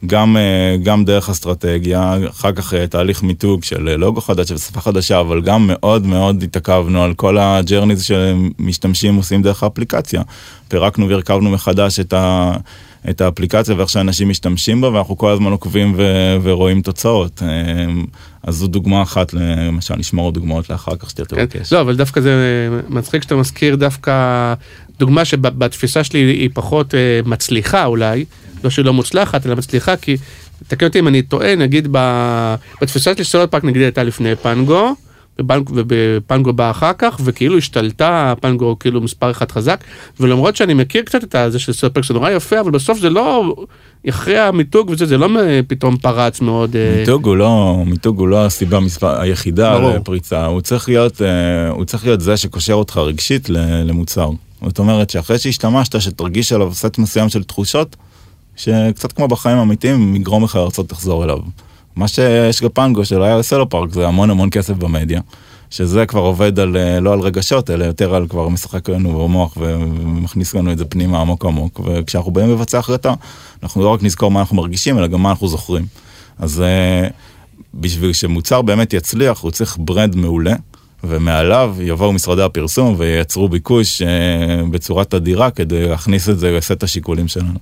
גם, 0.05 0.37
אה, 0.37 0.77
גם 0.83 1.05
דרך 1.05 1.29
אסטרטגיה, 1.29 2.17
אחר 2.29 2.51
כך 2.51 2.73
אה, 2.73 2.87
תהליך 2.87 3.23
מיתוג 3.23 3.63
של 3.63 3.89
אה, 3.89 3.97
לוגו 3.97 4.21
חדש 4.21 4.51
ושפה 4.51 4.81
חדשה, 4.81 5.19
אבל 5.19 5.41
גם 5.41 5.67
מאוד 5.67 6.05
מאוד 6.05 6.43
התעכבנו 6.43 7.03
על 7.03 7.13
כל 7.13 7.37
ה 7.37 7.45
journeys 7.45 8.03
שמשתמשים 8.03 9.15
עושים 9.15 9.41
דרך 9.41 9.63
האפליקציה. 9.63 10.21
פירקנו 10.67 11.09
והרכבנו 11.09 11.49
מחדש 11.49 11.99
את 11.99 12.13
ה... 12.13 12.53
את 13.09 13.21
האפליקציה 13.21 13.75
ואיך 13.75 13.89
שאנשים 13.89 14.29
משתמשים 14.29 14.81
בה 14.81 14.89
ואנחנו 14.89 15.17
כל 15.17 15.31
הזמן 15.31 15.51
עוקבים 15.51 15.93
ו- 15.97 16.37
ורואים 16.43 16.81
תוצאות. 16.81 17.41
אז 18.43 18.55
זו 18.55 18.67
דוגמה 18.67 19.01
אחת, 19.01 19.33
למשל 19.33 19.95
נשמור 19.95 20.25
עוד 20.25 20.33
דוגמאות 20.33 20.69
לאחר 20.69 20.95
כך 20.95 21.09
שאתה 21.09 21.25
כן? 21.25 21.45
תבקש. 21.45 21.73
לא, 21.73 21.81
אבל 21.81 21.95
דווקא 21.95 22.21
זה 22.21 22.33
מצחיק 22.89 23.23
שאתה 23.23 23.35
מזכיר 23.35 23.75
דווקא 23.75 24.53
דוגמה 24.99 25.25
שבתפיסה 25.25 26.03
שלי 26.03 26.19
היא 26.19 26.49
פחות 26.53 26.93
מצליחה 27.25 27.85
אולי, 27.85 28.25
לא 28.63 28.69
שהיא 28.69 28.85
לא 28.85 28.93
מוצלחת, 28.93 29.45
אלא 29.45 29.55
מצליחה, 29.55 29.95
כי, 29.95 30.17
תקן 30.67 30.85
אותי 30.87 30.99
אם 30.99 31.07
אני 31.07 31.21
טועה, 31.21 31.55
נגיד 31.55 31.87
ב- 31.91 32.55
בתפיסה 32.81 33.13
שלי 33.15 33.23
סולר 33.23 33.47
פארק 33.47 33.63
נגיד 33.63 33.81
הייתה 33.81 34.03
לפני 34.03 34.35
פנגו, 34.35 34.95
ובנק- 35.41 35.71
ובפנגו 35.73 36.53
בא 36.53 36.71
אחר 36.71 36.91
כך, 36.97 37.19
וכאילו 37.23 37.57
השתלטה, 37.57 38.33
פנגו 38.41 38.79
כאילו 38.79 39.01
מספר 39.01 39.31
אחד 39.31 39.51
חזק, 39.51 39.83
ולמרות 40.19 40.55
שאני 40.55 40.73
מכיר 40.73 41.01
קצת 41.01 41.23
את 41.23 41.51
זה 41.51 41.59
של 41.59 41.73
סולר 41.73 41.93
פארק, 41.93 42.05
זה 42.05 42.13
נורא 42.13 42.29
יפה, 42.29 42.59
אבל 42.59 42.71
בסוף 42.71 42.99
זה 42.99 43.09
לא, 43.09 43.55
אחרי 44.09 44.37
המיתוג 44.39 44.89
וזה, 44.89 45.05
זה 45.05 45.17
לא 45.17 45.27
פתאום 45.67 45.97
פרץ 45.97 46.41
מאוד. 46.41 46.75
אה, 46.75 46.95
מיתוג 46.99 47.25
הוא 47.25 47.35
לא, 47.37 47.83
מיתוג 47.85 48.19
הוא 48.19 48.27
לא 48.27 48.45
הסיבה 48.45 48.79
מספר, 48.79 49.21
היחידה 49.21 49.79
ברור. 49.79 49.95
לפריצה, 49.95 50.45
הוא 50.45 50.61
צריך 50.61 50.89
להיות, 50.89 51.21
אה, 51.21 51.69
הוא 51.69 51.85
צריך 51.85 52.05
להיות 52.05 52.21
זה 52.21 52.37
שקושר 52.37 52.73
אותך 52.73 52.97
רגשית 52.97 53.49
למוצר. 53.85 54.29
זאת 54.65 54.79
אומרת 54.79 55.09
שאחרי 55.09 55.37
שהשתמשת, 55.37 56.01
שתרגיש 56.01 56.53
עליו 56.53 56.73
סט 56.73 56.97
מסוים 56.97 57.29
של 57.29 57.43
תחושות, 57.43 57.95
שקצת 58.61 59.11
כמו 59.11 59.27
בחיים 59.27 59.57
האמיתיים, 59.57 60.15
יגרום 60.15 60.43
לך 60.43 60.55
לרצות 60.55 60.91
לחזור 60.91 61.23
אליו. 61.23 61.37
מה 61.95 62.07
שיש 62.07 62.63
בפנגו 62.63 63.05
שלא 63.05 63.23
היה 63.23 63.37
לסלו 63.37 63.69
פארק 63.69 63.93
זה 63.93 64.07
המון 64.07 64.29
המון 64.29 64.49
כסף 64.49 64.73
במדיה, 64.73 65.21
שזה 65.69 66.05
כבר 66.05 66.21
עובד 66.21 66.59
על, 66.59 66.77
אה, 66.77 66.99
לא 66.99 67.13
על 67.13 67.19
רגשות, 67.19 67.69
אלא 67.69 67.85
יותר 67.85 68.15
על 68.15 68.27
כבר 68.27 68.49
משחק 68.49 68.89
לנו 68.89 69.19
במוח 69.19 69.57
ומכניס 69.57 70.53
לנו 70.53 70.71
את 70.71 70.77
זה 70.77 70.85
פנימה 70.85 71.21
עמוק 71.21 71.45
עמוק, 71.45 71.79
וכשאנחנו 71.85 72.31
באים 72.31 72.51
לבצע 72.51 72.79
החלטה, 72.79 73.13
אנחנו 73.63 73.83
לא 73.83 73.89
רק 73.89 74.03
נזכור 74.03 74.31
מה 74.31 74.39
אנחנו 74.39 74.55
מרגישים, 74.57 74.97
אלא 74.97 75.07
גם 75.07 75.23
מה 75.23 75.29
אנחנו 75.29 75.47
זוכרים. 75.47 75.85
אז 76.39 76.61
אה, 76.61 77.07
בשביל 77.73 78.13
שמוצר 78.13 78.61
באמת 78.61 78.93
יצליח, 78.93 79.39
הוא 79.39 79.51
צריך 79.51 79.77
ברנד 79.79 80.15
מעולה, 80.15 80.55
ומעליו 81.03 81.75
יבואו 81.79 82.13
משרדי 82.13 82.41
הפרסום 82.41 82.95
וייצרו 82.97 83.49
ביקוש 83.49 84.01
אה, 84.01 84.07
בצורה 84.71 85.05
תדירה 85.05 85.51
כדי 85.51 85.87
להכניס 85.87 86.29
את 86.29 86.39
זה 86.39 86.51
לסט 86.51 86.83
השיקולים 86.83 87.27
שלנו. 87.27 87.59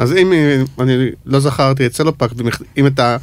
אז 0.00 0.12
אם 0.12 0.32
אני 0.80 0.94
לא 1.26 1.40
זכרתי 1.40 1.86
את 1.86 1.94
סלו 1.94 2.18
פארק, 2.18 2.30
אם 2.76 2.86
אתה 2.86 3.16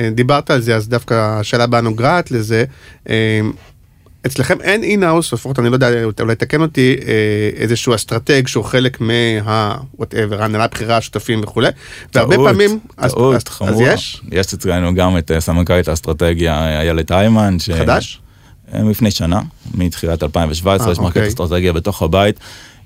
אה, 0.00 0.10
דיברת 0.14 0.50
על 0.50 0.60
זה, 0.60 0.76
אז 0.76 0.88
דווקא 0.88 1.14
השאלה 1.40 1.64
הבאה 1.64 1.80
נוגעת 1.80 2.30
לזה. 2.30 2.64
אה, 3.08 3.40
אצלכם 4.26 4.60
אין 4.60 4.82
in-house, 4.82 5.32
לפחות 5.32 5.58
אני 5.58 5.68
לא 5.68 5.74
יודע, 5.74 5.88
אולי 6.20 6.34
תקן 6.34 6.60
אותי, 6.60 6.96
אה, 7.06 7.12
איזשהו 7.56 7.94
אסטרטג 7.94 8.46
שהוא 8.46 8.64
חלק 8.64 9.00
מה... 9.00 9.76
whatever, 10.00 10.34
ההנהלה 10.40 10.64
הבכירה, 10.64 10.96
השותפים 10.96 11.40
וכולי, 11.42 11.68
והרבה 12.14 12.36
פעמים... 12.36 12.78
טעות 12.96 13.34
אז- 13.36 13.42
אז. 13.68 13.80
יש? 13.80 14.22
יש 14.32 14.54
אצלנו 14.54 14.94
גם 14.94 15.18
את 15.18 15.30
סמנכ"לית 15.38 15.88
האסטרטגיה 15.88 16.80
איילת 16.80 17.10
היימן. 17.10 17.58
ש- 17.58 17.70
חדש? 17.70 18.20
אה, 18.74 18.82
לפני 18.90 19.10
שנה, 19.10 19.40
מתחילת 19.74 20.22
2017, 20.22 20.86
אה, 20.86 20.92
יש 20.92 20.98
מערכת 20.98 21.16
אוקיי. 21.16 21.28
אסטרטגיה 21.28 21.72
בתוך 21.72 22.02
הבית. 22.02 22.40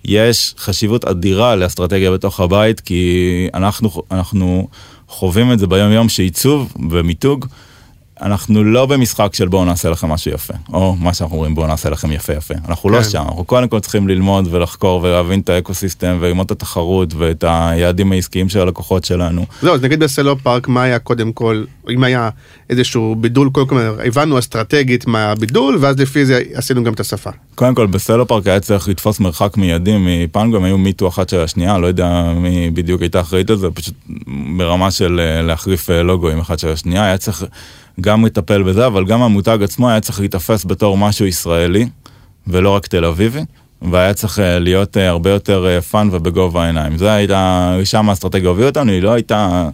יש 0.08 0.54
חשיבות 0.58 1.04
אדירה 1.04 1.56
לאסטרטגיה 1.56 2.10
בתוך 2.10 2.40
הבית, 2.40 2.80
כי 2.80 3.48
אנחנו, 3.54 3.90
אנחנו 4.10 4.68
חווים 5.08 5.52
את 5.52 5.58
זה 5.58 5.66
ביום 5.66 5.92
יום 5.92 6.08
שעיצוב 6.08 6.72
ומיתוג, 6.90 7.46
אנחנו 8.22 8.64
לא 8.64 8.86
במשחק 8.86 9.34
של 9.34 9.48
בואו 9.48 9.64
נעשה 9.64 9.90
לכם 9.90 10.08
משהו 10.08 10.30
יפה, 10.30 10.54
או 10.72 10.96
מה 11.00 11.14
שאנחנו 11.14 11.36
אומרים 11.36 11.54
בואו 11.54 11.66
נעשה 11.66 11.90
לכם 11.90 12.12
יפה 12.12 12.32
יפה. 12.32 12.54
אנחנו 12.68 12.90
לא 12.90 13.02
כן. 13.02 13.10
שם, 13.10 13.22
אנחנו 13.28 13.44
קודם 13.44 13.68
כל 13.68 13.80
צריכים 13.80 14.08
ללמוד 14.08 14.48
ולחקור 14.50 15.02
ולהבין 15.02 15.40
את 15.40 15.48
ה 15.48 15.55
ecosystem 15.55 16.16
וללמוד 16.20 16.44
את 16.44 16.50
התחרות 16.50 17.14
ואת 17.14 17.44
היעדים 17.48 18.12
העסקיים 18.12 18.48
של 18.48 18.60
הלקוחות 18.60 19.04
שלנו. 19.04 19.46
זהו, 19.62 19.74
אז 19.74 19.82
נגיד 19.82 20.00
בסלו 20.00 20.38
פארק, 20.38 20.68
מה 20.68 20.82
היה 20.82 20.98
קודם 20.98 21.32
כל, 21.32 21.64
אם 21.90 22.04
היה 22.04 22.30
איזשהו 22.70 23.16
בידול, 23.18 23.50
קודם 23.50 23.66
כל 23.66 23.80
הבנו 24.06 24.38
אסטרטגית 24.38 25.06
מה 25.06 25.24
הבידול, 25.24 25.78
ואז 25.80 26.00
לפי 26.00 26.24
זה 26.24 26.42
עשינו 26.54 26.84
גם 26.84 26.92
את 26.92 27.00
השפה. 27.00 27.30
קודם 27.54 27.74
כל 27.74 27.86
בסלו 27.86 28.26
פארק 28.26 28.46
היה 28.46 28.60
צריך 28.60 28.88
לתפוס 28.88 29.20
מרחק 29.20 29.56
מיידי 29.56 29.94
מפנגו, 29.98 30.56
הם 30.56 30.64
היו 30.64 30.78
me 30.78 30.90
too 30.90 31.08
אחת 31.08 31.28
של 31.28 31.40
השנייה, 31.40 31.78
לא 31.78 31.86
יודע 31.86 32.32
מי 32.36 32.70
בדיוק 32.70 33.02
הייתה 33.02 33.20
אחראית 33.20 33.50
על 33.50 33.56
זה, 33.56 33.70
פשוט 33.70 33.94
ברמה 34.56 34.90
של 34.90 35.20
אה, 35.20 35.42
להחליף 35.42 35.90
אה, 35.90 36.02
לוגואים 36.02 36.38
אחת 36.38 36.58
של 36.58 36.68
השנייה, 36.68 37.04
היה 37.04 37.18
צריך 37.18 37.44
גם 38.00 38.26
לטפל 38.26 38.62
בזה, 38.62 38.86
אבל 38.86 39.04
גם 39.04 39.22
המותג 39.22 39.58
עצמו 39.62 39.90
היה 39.90 40.00
צריך 40.00 40.20
להיתפס 40.20 40.64
בתור 40.64 40.98
משהו 40.98 41.26
ישראלי, 41.26 41.88
ולא 42.46 42.70
רק 42.70 42.86
תל 42.86 43.04
אביבי. 43.04 43.40
והיה 43.82 44.14
צריך 44.14 44.38
אה, 44.38 44.58
להיות 44.58 44.96
אה, 44.96 45.08
הרבה 45.08 45.30
יותר 45.30 45.66
אה, 45.66 45.80
fun 45.80 46.08
ובגובה 46.12 46.64
העיניים. 46.64 46.98
זה 46.98 47.12
הייתה, 47.12 47.76
שם 47.84 48.08
האסטרטגיה 48.08 48.48
הובילה 48.48 48.68
אותנו, 48.68 48.92
היא 48.92 49.02
לא 49.02 49.12
הייתה, 49.12 49.68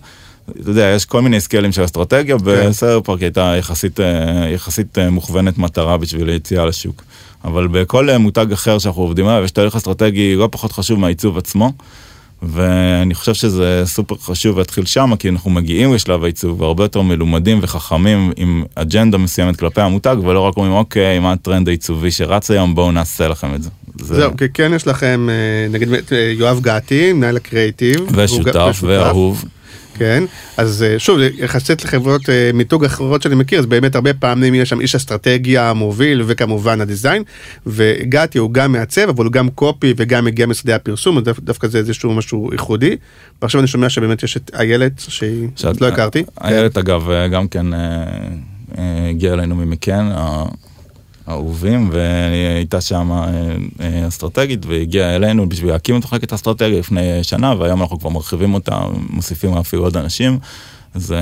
אתה 0.60 0.70
יודע, 0.70 0.92
יש 0.96 1.04
כל 1.04 1.22
מיני 1.22 1.40
סקיילים 1.40 1.72
של 1.72 1.84
אסטרטגיה, 1.84 2.36
בסדר 2.44 3.00
פארק 3.00 3.22
הייתה 3.22 3.54
יחסית, 3.58 4.00
אה, 4.00 4.48
יחסית 4.54 4.98
אה, 4.98 5.10
מוכוונת 5.10 5.58
מטרה 5.58 5.96
בשביל 5.96 6.28
היציאה 6.28 6.66
לשוק. 6.66 7.02
אבל 7.44 7.68
בכל 7.68 8.10
אה, 8.10 8.18
מותג 8.18 8.52
אחר 8.52 8.78
שאנחנו 8.78 9.02
עובדים 9.02 9.26
עליו, 9.26 9.44
יש 9.44 9.50
תהליך 9.50 9.76
אסטרטגי 9.76 10.34
לא 10.36 10.48
פחות 10.52 10.72
חשוב 10.72 10.98
מהעיצוב 10.98 11.38
עצמו. 11.38 11.72
ואני 12.42 13.14
חושב 13.14 13.34
שזה 13.34 13.82
סופר 13.84 14.14
חשוב 14.16 14.58
להתחיל 14.58 14.86
שם, 14.86 15.16
כי 15.18 15.28
אנחנו 15.28 15.50
מגיעים 15.50 15.94
לשלב 15.94 16.24
העיצוב 16.24 16.60
והרבה 16.60 16.84
יותר 16.84 17.02
מלומדים 17.02 17.58
וחכמים 17.62 18.32
עם 18.36 18.64
אג'נדה 18.74 19.18
מסוימת 19.18 19.56
כלפי 19.56 19.80
המותג, 19.80 20.16
ולא 20.24 20.40
רק 20.40 20.56
אומרים, 20.56 20.72
אוקיי, 20.72 21.18
מה 21.18 21.32
הטרנד 21.32 21.68
העיצובי 21.68 22.10
שרץ 22.10 22.50
היום, 22.50 22.74
בואו 22.74 22.92
נעשה 22.92 23.28
לכם 23.28 23.54
את 23.54 23.62
זה. 23.62 23.70
זה... 24.00 24.14
זהו, 24.14 24.36
כי 24.36 24.44
כן 24.54 24.72
יש 24.74 24.86
לכם, 24.86 25.28
אה, 25.30 25.68
נגיד 25.70 25.88
אה, 26.12 26.32
יואב 26.36 26.60
געתי, 26.60 27.12
מנהל 27.12 27.36
הקריאיטיב. 27.36 28.06
ושותף 28.16 28.78
ואהוב. 28.82 29.44
כן, 29.98 30.24
אז 30.56 30.82
אה, 30.82 30.98
שוב, 30.98 31.18
יחסית 31.38 31.84
לחברות 31.84 32.28
אה, 32.28 32.50
מיתוג 32.54 32.84
אחרות 32.84 33.22
שאני 33.22 33.34
מכיר, 33.34 33.58
אז 33.58 33.66
באמת 33.66 33.94
הרבה 33.94 34.14
פעמים 34.14 34.54
יש 34.54 34.68
שם 34.68 34.80
איש 34.80 34.94
אסטרטגיה 34.94 35.72
מוביל 35.72 36.22
וכמובן 36.26 36.80
הדיזיין, 36.80 37.22
וגתי 37.66 38.38
הוא 38.38 38.50
גם 38.52 38.72
מעצב, 38.72 39.08
אבל 39.08 39.24
הוא 39.24 39.32
גם 39.32 39.50
קופי 39.50 39.94
וגם 39.96 40.24
מגיע 40.24 40.46
משדה 40.46 40.76
הפרסום, 40.76 41.18
אז 41.18 41.24
דו- 41.24 41.32
דווקא 41.40 41.68
זה 41.68 41.78
איזשהו 41.78 42.14
משהו 42.14 42.48
ייחודי. 42.52 42.96
ועכשיו 43.42 43.60
אני 43.60 43.68
שומע 43.68 43.88
שבאמת 43.88 44.22
יש 44.22 44.36
את 44.36 44.50
איילת, 44.58 44.92
שהיא 45.08 45.48
שאת- 45.56 45.80
לא 45.80 45.86
הכרתי. 45.88 46.24
איילת 46.44 46.78
אגב 46.78 47.02
גם 47.32 47.48
כן 47.48 47.66
אה, 47.74 47.78
הגיעה 49.10 49.34
אלינו 49.34 49.54
ממקן, 49.56 50.10
ה- 51.32 51.34
האהובים, 51.34 51.90
והייתה 51.92 52.80
שם 52.80 53.12
אה, 53.12 53.26
אה, 53.80 54.08
אסטרטגית 54.08 54.66
והגיעה 54.66 55.16
אלינו 55.16 55.48
בשביל 55.48 55.70
להקים 55.70 55.98
את 55.98 56.04
מחלקת 56.04 56.32
האסטרטגיה 56.32 56.78
לפני 56.78 57.24
שנה, 57.24 57.54
והיום 57.58 57.80
אנחנו 57.80 57.98
כבר 57.98 58.10
מרחיבים 58.10 58.54
אותה, 58.54 58.80
מוסיפים 59.10 59.54
אפילו 59.54 59.82
עוד 59.82 59.96
אנשים. 59.96 60.38
זה, 60.94 61.20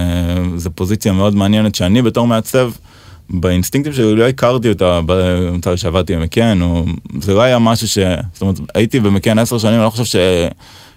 זה 0.57 0.71
פוזיציה 0.71 1.13
מאוד 1.13 1.35
מעניינת 1.35 1.75
שאני 1.75 2.03
בתור 2.03 2.27
מעצב, 2.27 2.71
באינסטינקטים 3.31 3.93
שלי 3.93 4.17
לא 4.17 4.29
הכרתי 4.29 4.69
אותה 4.69 5.01
במצב 5.07 5.77
שעבדתי 5.77 6.17
ב 6.17 6.22
McCann, 6.22 6.61
זה 7.21 7.35
לא 7.35 7.41
היה 7.41 7.59
משהו 7.59 7.89
ש... 7.89 7.99
זאת 8.33 8.43
אומרת, 8.43 8.57
הייתי 8.75 9.01
ב 9.01 9.06
McCann 9.06 9.39
עשר 9.39 9.59
שנים, 9.59 9.75
אני 9.75 9.85
לא 9.85 9.91
חושב 9.91 10.05
ש... 10.05 10.17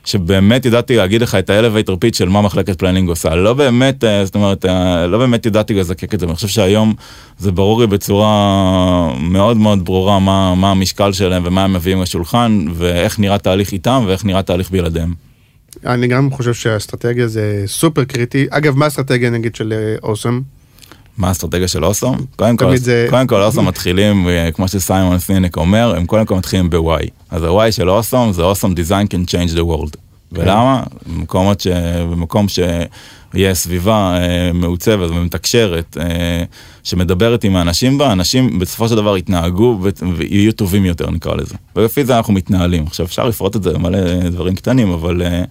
שבאמת 0.06 0.66
ידעתי 0.66 0.96
להגיד 0.96 1.22
לך 1.22 1.36
את 1.36 1.50
ה 1.50 1.55
elevator 1.55 1.96
pitch 1.96 2.18
של 2.18 2.30
מה 2.30 2.42
מחלקת 2.42 2.80
planning 2.80 3.10
עושה. 3.10 3.36
לא 3.36 3.54
באמת, 3.54 4.04
אה, 4.04 4.26
זאת 4.26 4.36
אומרת, 4.36 4.66
אה, 4.66 5.08
לא 5.08 5.18
באמת 5.18 5.46
ידעתי 5.46 5.74
לזקק 5.74 6.14
את 6.14 6.20
זה, 6.20 6.26
ואני 6.26 6.36
חושב 6.36 6.48
שהיום 6.48 6.94
זה 7.38 7.52
ברור 7.52 7.82
לי 7.82 7.88
בצורה 7.88 9.14
מאוד 9.20 9.58
מאוד 9.58 9.86
ברורה 9.86 10.20
מה, 10.20 10.56
מה 10.56 10.72
המשקל 10.72 11.12
שלהם 11.12 11.44
ומה 11.46 11.64
הם 11.64 11.74
מביאים 11.74 12.02
לשולחן, 12.02 12.66
ואיך 12.74 13.20
נראה 13.20 13.38
תהליך 13.38 13.72
איתם 13.72 14.04
ואיך 14.08 14.26
נראה 14.26 14.42
תהליך 14.42 14.72
בלעדיהם. 14.72 15.14
אני 15.86 16.08
גם 16.08 16.32
חושב 16.32 16.54
שהאסטרטגיה 16.54 17.28
זה 17.28 17.64
סופר 17.66 18.04
קריטי. 18.04 18.46
אגב, 18.50 18.78
מה 18.78 18.86
האסטרטגיה 18.86 19.30
נגיד 19.30 19.56
של 19.56 19.74
אה, 19.74 19.96
Awesome? 20.04 20.42
מה 21.18 21.28
האסטרטגיה 21.28 21.68
של 21.68 21.86
אוסום? 21.86 22.18
קודם 22.36 22.58
כל, 22.58 22.78
זה- 22.78 23.08
קודם 23.10 23.28
כל 23.28 23.44
אוסום 23.44 23.68
מתחילים, 23.68 24.28
אה, 24.30 24.50
כמו 24.52 24.68
שסיימון 24.68 25.20
סינק 25.20 25.58
אומר, 25.58 25.94
הם 25.98 26.06
קודם 26.06 26.26
כל 26.26 26.36
מתחילים 26.36 26.70
ב-Y. 26.70 27.08
אז 27.32 27.44
ה-Y 27.44 27.72
של 27.72 27.90
אוסום 27.90 28.34
זה 28.34 28.42
אוסום 28.42 28.74
design 28.74 29.08
can 29.14 29.30
change 29.30 29.56
the 29.56 29.62
world. 29.62 29.98
ולמה? 30.32 30.84
במקומות 31.08 31.62
ש... 31.62 31.68
במקום 32.12 32.46
שיהיה 32.48 33.54
סביבה 33.54 34.18
אה, 34.18 34.52
מעוצבת 34.54 35.10
ומתקשרת, 35.10 35.98
אה, 36.00 36.44
שמדברת 36.84 37.44
עם 37.44 37.56
האנשים 37.56 37.98
בה, 37.98 38.12
אנשים 38.12 38.60
בסופו 38.60 38.88
של 38.90 38.96
דבר 38.96 39.18
יתנהגו 39.18 39.80
ויהיו 40.18 40.52
טובים 40.54 40.86
יותר 40.86 41.12
נקרא 41.12 41.36
לזה. 41.36 41.56
ולפי 41.76 42.06
זה 42.06 42.18
אנחנו 42.18 42.34
מתנהלים. 42.34 42.84
עכשיו 42.88 43.06
אפשר 43.06 43.28
לפרוט 43.28 43.56
את 43.56 43.64
זה 43.64 43.74
למלא 43.74 44.00
דברים 44.30 44.56
קטנים, 44.56 44.92
אבל 44.92 45.22
אה, 45.22 45.44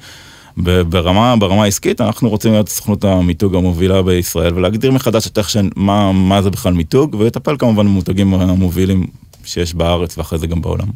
ברמה, 0.57 1.37
ברמה 1.37 1.65
העסקית 1.65 2.01
אנחנו 2.01 2.29
רוצים 2.29 2.53
להיות 2.53 2.69
סוכנות 2.69 3.05
המיתוג 3.05 3.55
המובילה 3.55 4.03
בישראל 4.03 4.55
ולהגדיר 4.55 4.93
מחדש 4.93 5.27
את 5.27 5.39
איך 5.39 5.51
ש... 5.51 5.57
מה, 5.77 6.13
מה 6.13 6.43
זה 6.43 6.51
בכלל 6.51 6.73
מיתוג 6.73 7.15
ולטפל 7.15 7.57
כמובן 7.59 7.87
במותגים 7.87 8.35
המובילים 8.35 9.07
שיש 9.45 9.75
בארץ 9.75 10.19
ואחרי 10.19 10.39
זה 10.39 10.47
גם 10.47 10.63
בעולם. 10.63 10.87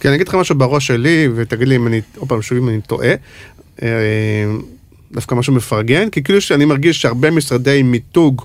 כי 0.00 0.08
אני 0.08 0.16
אגיד 0.16 0.28
לך 0.28 0.34
משהו 0.34 0.54
בראש 0.54 0.86
שלי, 0.86 1.28
ותגיד 1.34 1.68
לי 1.68 1.76
אם 1.76 1.86
אני, 1.86 2.00
עוד 2.16 2.28
פעם, 2.28 2.42
שוב 2.42 2.58
אם 2.58 2.68
אני 2.68 2.80
טועה, 2.80 3.14
אה, 3.82 3.88
דווקא 5.16 5.34
משהו 5.34 5.52
מפרגן, 5.52 6.10
כי 6.10 6.22
כאילו 6.22 6.40
שאני 6.40 6.64
מרגיש 6.64 7.02
שהרבה 7.02 7.30
משרדי 7.30 7.82
מיתוג 7.82 8.42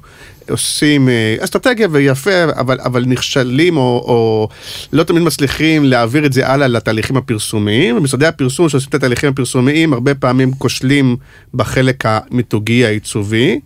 עושים 0.50 1.10
אה, 1.10 1.36
אסטרטגיה 1.40 1.88
ויפה, 1.92 2.44
אבל, 2.44 2.80
אבל 2.84 3.06
נכשלים 3.06 3.78
או, 3.78 3.82
או 3.82 4.50
לא 4.94 5.04
תמיד 5.04 5.24
מצליחים 5.24 5.84
להעביר 5.84 6.26
את 6.26 6.34
זה 6.34 6.48
הלאה 6.48 6.68
לתהליכים 6.68 7.18
הפרסומיים, 7.18 7.98
ומשרדי 7.98 8.26
הפרסום 8.26 8.70
שעושים 8.70 8.90
את 8.90 8.96
התהליכים 8.96 9.30
הפרסומיים 9.30 9.94
הרבה 9.94 10.16
פעמים 10.16 10.52
כושלים 10.52 11.18
בחלק 11.54 12.04
המיתוגי 12.06 12.86
העיצובי. 12.86 13.60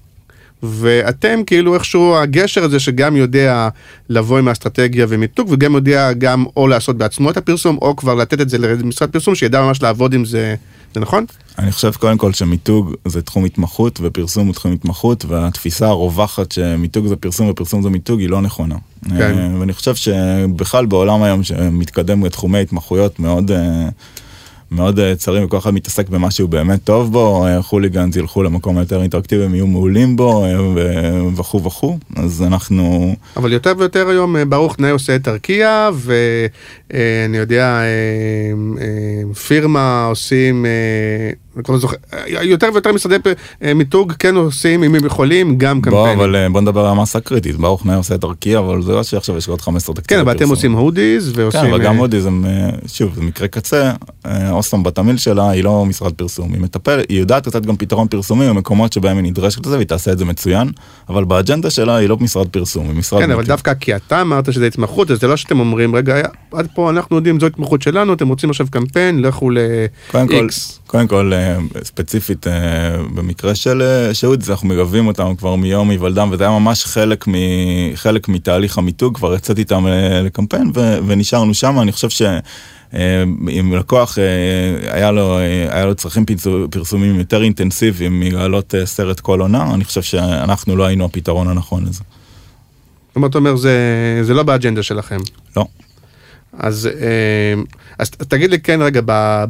ואתם 0.64 1.44
כאילו 1.46 1.74
איכשהו 1.74 2.16
הגשר 2.16 2.64
הזה 2.64 2.80
שגם 2.80 3.16
יודע 3.16 3.70
לבוא 4.10 4.40
עם 4.40 4.48
האסטרטגיה 4.48 5.06
ומיתוג 5.10 5.48
וגם 5.52 5.74
יודע 5.74 6.14
גם 6.14 6.46
או 6.58 6.68
לעשות 6.68 6.98
בעצמו 6.98 7.30
את 7.30 7.38
הפרסום 7.38 7.78
או 7.82 7.96
כבר 7.96 8.16
לתת 8.16 8.42
את 8.42 8.50
זה 8.50 8.58
למשרד 8.58 9.10
פרסום 9.10 9.36
שידע 9.36 9.62
ממש 9.62 9.82
לעבוד 9.82 10.14
עם 10.14 10.26
זה, 10.26 10.56
זה 10.96 11.00
נכון? 11.00 11.26
אני 11.60 11.72
חושב 11.72 11.92
קודם 11.92 12.18
כל 12.18 12.34
שמיתוג 12.34 12.94
זה 13.06 13.22
תחום 13.22 13.46
התמחות 13.46 14.00
ופרסום 14.04 14.48
הוא 14.48 14.54
תחום 14.54 14.72
התמחות 14.72 15.26
והתפיסה 15.26 15.88
הרווחת 15.88 16.52
שמיתוג 16.52 17.08
זה 17.08 17.16
פרסום 17.16 17.50
ופרסום 17.50 17.82
זה 17.82 17.90
מיתוג 17.90 18.20
היא 18.20 18.30
לא 18.30 18.42
נכונה. 18.42 18.76
כן. 19.10 19.38
אה, 19.38 19.50
ואני 19.60 19.74
חושב 19.74 19.96
שבכלל 19.96 20.86
בעולם 20.86 21.24
היום 21.24 21.44
שמתקדם 21.44 22.26
לתחומי 22.26 22.60
התמחויות 22.60 23.20
מאוד 23.20 23.52
אה, 23.52 23.90
מאוד 24.72 25.00
אה, 25.00 25.16
צרים 25.16 25.46
וכל 25.46 25.58
אחד 25.58 25.74
מתעסק 25.74 26.10
במה 26.10 26.32
שהוא 26.32 26.50
באמת 26.50 26.84
טוב 26.84 27.12
בו, 27.12 27.46
חוליגנס 27.62 28.16
ילכו 28.16 28.44
למקום 28.44 28.78
היותר 28.78 29.02
אינטראקטיבי, 29.02 29.44
הם 29.44 29.56
יהיו 29.56 29.68
מעולים 29.68 30.16
בו 30.16 30.46
ו- 30.76 31.36
וכו' 31.36 31.64
וכו', 31.64 31.98
אז 32.16 32.44
אנחנו... 32.48 33.16
אבל 33.38 33.54
יותר 33.54 33.74
ויותר 33.78 34.10
היום 34.10 34.36
ברוך 34.50 34.76
תנאי 34.76 34.90
עושה 34.90 35.16
את 35.16 35.28
ארקיע 35.28 35.90
ואני 36.94 37.38
יודע 37.38 37.66
אה, 37.66 37.84
אה, 38.82 39.34
פירמה 39.34 40.06
עושים, 40.06 40.66
אה, 40.66 41.32
אני 41.56 41.64
לא 41.70 41.78
זוכר, 41.78 41.96
אה, 42.14 42.44
יותר 42.44 42.70
ויותר 42.74 42.92
משרדי 42.94 43.16
אה, 43.64 43.74
מיתוג 43.74 44.14
כן 44.20 44.36
עושים 44.36 44.84
אם 44.84 44.96
הם 44.96 45.06
יכולים 45.06 45.58
גם 45.58 45.82
בוא, 45.82 45.92
קמפיינים. 45.92 46.20
אבל 46.20 46.36
אה, 46.36 46.50
בוא 46.50 46.62
נדבר 46.62 46.82
על 46.86 46.92
המסה 46.92 47.18
הקריטית, 47.18 47.56
ברוך 47.56 47.86
נאי 47.86 47.96
עושה 47.96 48.16
את 48.16 48.24
ארקיע, 48.24 48.60
אבל 48.60 48.82
זה 48.82 48.92
לא 48.92 49.04
שעכשיו 49.04 49.38
יש 49.38 49.48
עוד 49.48 49.62
15 49.62 49.96
תקציב 49.96 50.18
כן 50.18 50.20
אבל 50.20 50.32
אתם. 50.32 50.50
עושים 50.50 50.72
הודיז 50.72 51.32
ועושים, 51.36 51.62
כן, 51.62 51.68
אבל 51.68 51.82
אה, 51.82 51.86
גם 51.86 52.00
אה, 52.46 52.70
שוב, 52.88 53.16
זה 53.16 53.22
מקרה 53.22 53.48
קצה, 53.48 53.92
אה, 54.26 54.52
אוסטום 54.52 54.84
בתמהיל 54.84 55.18
שלה 55.18 55.50
היא 55.50 55.64
לא 55.64 55.86
משרד 55.86 56.14
פרסום, 56.14 56.54
היא 56.54 56.62
מטפלת, 56.62 57.06
היא 57.10 57.20
יודעת 57.20 57.48
לתת 57.48 57.66
גם 57.66 57.76
פתרון 57.76 58.08
פרסומי 58.08 58.50
במקומות 58.50 58.94
שבהם 58.94 59.18
היא 59.18 59.26
נדרשת 59.26 59.66
לזה 59.66 59.76
והיא 59.76 59.88
תעשה 59.88 60.12
את 60.12 60.18
זה 60.18 60.26
מצוין, 60.26 60.72
אבל 61.10 61.24
באג'נדה 61.24 61.70
שלה 61.70 61.96
היא 61.96 62.10
לא 62.10 62.18
משרד 62.18 62.48
פרסום, 62.48 62.88
היא 62.88 62.96
משרד... 62.96 63.22
כן, 63.22 63.32
אבל. 63.32 63.44
דווקא 63.44 63.74
כי 63.74 63.96
אתה 63.96 64.22
אמרת 64.22 64.54
שזה 64.54 64.68
התמחות, 64.68 65.12
אז 65.12 65.20
זה 65.20 65.28
לא 65.28 65.38
שאתם 65.38 65.60
אומרים, 65.60 65.96
רגע, 65.96 66.22
עד 66.52 66.68
פה 66.76 66.90
אנחנו 66.90 67.16
יודעים, 67.16 67.40
זו 67.40 67.46
התמחות 67.46 67.82
שלנו, 67.82 68.14
אתם 68.14 68.28
רוצים 68.28 68.50
עכשיו 68.50 68.68
קמפיין, 68.72 69.20
לכו 69.20 69.50
ל-X. 69.50 70.16
קודם 70.88 71.08
כל, 71.08 71.32
אה, 71.34 71.58
ספציפית 71.84 72.48
אה, 72.48 72.98
במקרה 73.16 73.56
של 73.56 73.82
אה, 73.82 74.14
שהות, 74.14 74.50
אנחנו 74.50 74.68
מלווים 74.68 75.08
אותם 75.08 75.36
כבר 75.36 75.56
מיום 75.56 75.90
היוולדם, 75.90 76.30
וזה 76.32 76.44
היה 76.44 76.60
ממש 76.60 76.86
חלק, 76.86 77.28
מ, 77.28 77.34
חלק 77.96 78.28
מתהליך 78.28 78.78
המיתוג, 78.78 79.16
כבר 79.16 79.36
יצאתי 79.36 79.62
איתם 79.62 79.86
לקמפיין 80.24 80.72
ו, 80.76 80.98
ונשארנו 81.08 81.54
שם, 81.54 81.80
אני 81.80 81.92
חושב 81.92 82.10
ש... 82.10 82.22
אם 83.60 83.74
לקוח 83.78 84.18
היה 84.92 85.12
לו, 85.12 85.38
היה 85.70 85.86
לו 85.86 85.96
צרכים 85.96 86.26
פרסו- 86.26 86.68
פרסומיים 86.72 87.20
יותר 87.20 87.44
אינטנסיביים 87.44 88.20
מלהעלות 88.20 88.74
סרט 88.86 89.20
כל 89.20 89.42
עונה, 89.42 89.74
אני 89.74 89.84
חושב 89.84 90.02
שאנחנו 90.02 90.76
לא 90.76 90.86
היינו 90.86 91.06
הפתרון 91.06 91.48
הנכון 91.48 91.86
לזה. 91.86 92.04
זאת 93.16 93.36
אומרת, 93.36 93.58
זה, 93.58 94.20
זה 94.24 94.34
לא 94.34 94.44
באג'נדה 94.44 94.84
שלכם. 94.84 95.18
לא. 95.58 95.66
אז, 96.60 96.90
אה, 97.02 97.62
אז 98.00 98.10
תגיד 98.10 98.50
לי 98.52 98.60
כן 98.60 98.80
רגע 98.82 99.02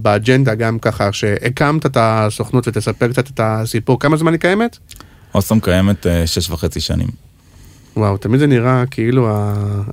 באג'נדה 0.01 0.55
גם 0.55 0.79
ככה 0.79 1.11
שהקמת 1.13 1.85
את 1.85 1.97
הסוכנות 1.99 2.67
ותספר 2.67 3.07
קצת 3.07 3.29
את 3.29 3.39
הסיפור 3.43 3.99
כמה 3.99 4.17
זמן 4.17 4.31
היא 4.31 4.39
קיימת? 4.39 4.77
אוסם 5.35 5.59
קיימת 5.59 6.07
אה, 6.07 6.27
שש 6.27 6.49
וחצי 6.49 6.79
שנים. 6.79 7.07
וואו 7.97 8.17
תמיד 8.17 8.39
זה 8.39 8.47
נראה 8.47 8.83
כאילו 8.91 9.29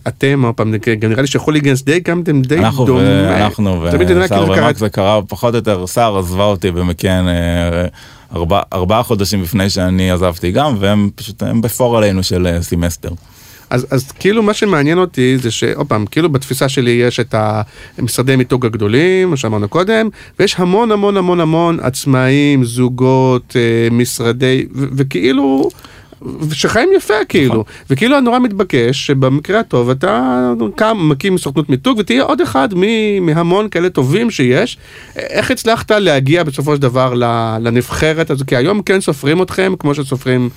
אתם 0.09 0.43
עוד 0.45 0.55
פעם 0.55 0.75
גם 1.01 1.11
נראה 1.11 1.21
לי 1.23 1.27
שחוליגנס 1.29 1.83
די 1.83 2.01
קמתם 2.01 2.43
די 2.43 2.59
אנחנו 2.59 2.85
דומה. 2.85 3.01
ואנחנו 3.03 3.91
תמיד 3.91 4.09
זה 4.09 4.15
נראה 4.15 4.25
וסער 4.27 4.39
כאילו 4.43 4.55
קרה- 4.55 4.65
ומק 4.67 4.77
זה 4.79 4.89
קרה 4.89 5.21
פחות 5.29 5.55
או 5.55 5.59
יותר, 5.59 5.87
סער 5.87 6.19
עזבה 6.19 6.45
אותי 6.45 6.71
במקן 6.71 7.25
אה, 7.29 7.87
ארבע- 8.37 8.63
ארבעה 8.73 9.03
חודשים 9.03 9.43
לפני 9.43 9.71
שאני 9.71 10.11
עזבתי 10.11 10.51
גם, 10.53 10.77
והם 10.81 11.11
פשוט, 11.15 11.43
הם 11.43 11.61
בפור 11.61 11.99
עלינו 11.99 12.23
של 12.23 12.59
סמסטר. 12.61 13.11
אז, 13.73 13.87
אז 13.91 14.13
כאילו 14.13 14.43
מה 14.43 14.55
שמעניין 14.55 14.99
אותי 14.99 15.39
זה 15.39 15.51
שעוד 15.51 15.87
פעם 15.87 16.07
כאילו 16.07 16.29
בתפיסה 16.29 16.69
שלי 16.69 16.91
יש 16.91 17.21
את 17.21 17.35
המשרדי 17.99 18.37
מיתוג 18.37 18.67
הגדולים 18.67 19.31
מה 19.31 19.37
שאמרנו 19.37 19.69
קודם 19.69 20.09
ויש 20.39 20.55
המון 20.59 20.93
המון 20.93 21.17
המון 21.17 21.41
המון 21.41 21.79
עצמאים 21.81 22.65
זוגות 22.65 23.57
אה, 23.57 23.89
משרדי 23.91 24.67
ו- 24.75 24.87
וכאילו. 24.97 25.69
שחיים 26.53 26.89
יפה 26.97 27.15
כאילו. 27.29 27.65
וכאילו 27.91 28.17
הנורא 28.17 28.39
מתבקש 28.39 29.07
שבמקרה 29.07 29.61
הטוב 29.61 29.91
אתה 29.91 30.53
קם 30.77 30.99
מקים 31.01 31.39
סוכנות 31.39 31.71
מיתוג 31.71 31.99
ותהיה 31.99 32.23
עוד 32.23 32.41
אחד 32.41 32.69
מ- 32.77 33.27
מהמון 33.27 33.69
כאלה 33.69 33.91
טובים 33.91 34.31
שיש. 34.31 34.79
איך 35.17 35.51
הצלחת 35.51 35.91
להגיע 35.91 36.43
בסופו 36.43 36.77
של 36.77 36.83
דבר 36.83 37.15
לנבחרת 37.61 38.31
הזו? 38.31 38.45
כי 38.47 38.57
היום 38.57 38.83
כן 38.83 39.01
סופרים 39.01 39.43
אתכם 39.43 39.73
כמו 39.79 39.95
שסופרים 39.95 40.49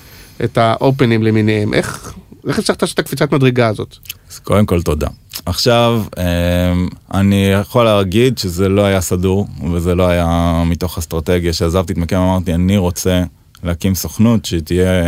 את 0.44 0.58
האופנים 0.58 1.24
למיניהם. 1.24 1.74
איך 1.74 2.14
איך 2.48 2.60
הצלחת 2.60 2.82
לעשות 2.82 2.94
את 2.94 3.00
הקפיצת 3.00 3.32
מדרגה 3.32 3.68
הזאת? 3.68 3.98
אז 4.32 4.40
קודם 4.40 4.66
כל 4.66 4.82
תודה. 4.82 5.08
עכשיו, 5.46 6.04
אה, 6.18 6.74
אני 7.14 7.46
יכול 7.46 7.86
להגיד 7.86 8.38
שזה 8.38 8.70
לא 8.70 8.82
היה 8.82 9.02
סדור, 9.02 9.48
וזה 9.74 9.96
לא 9.96 10.08
היה 10.08 10.64
מתוך 10.66 10.98
אסטרטגיה. 10.98 11.54
שעזבתי 11.54 11.94
את 11.94 11.98
מקם 11.98 12.18
אמרתי, 12.18 12.54
אני 12.54 12.78
רוצה 12.78 13.24
להקים 13.64 13.96
סוכנות 13.96 14.46
שתהיה, 14.46 15.04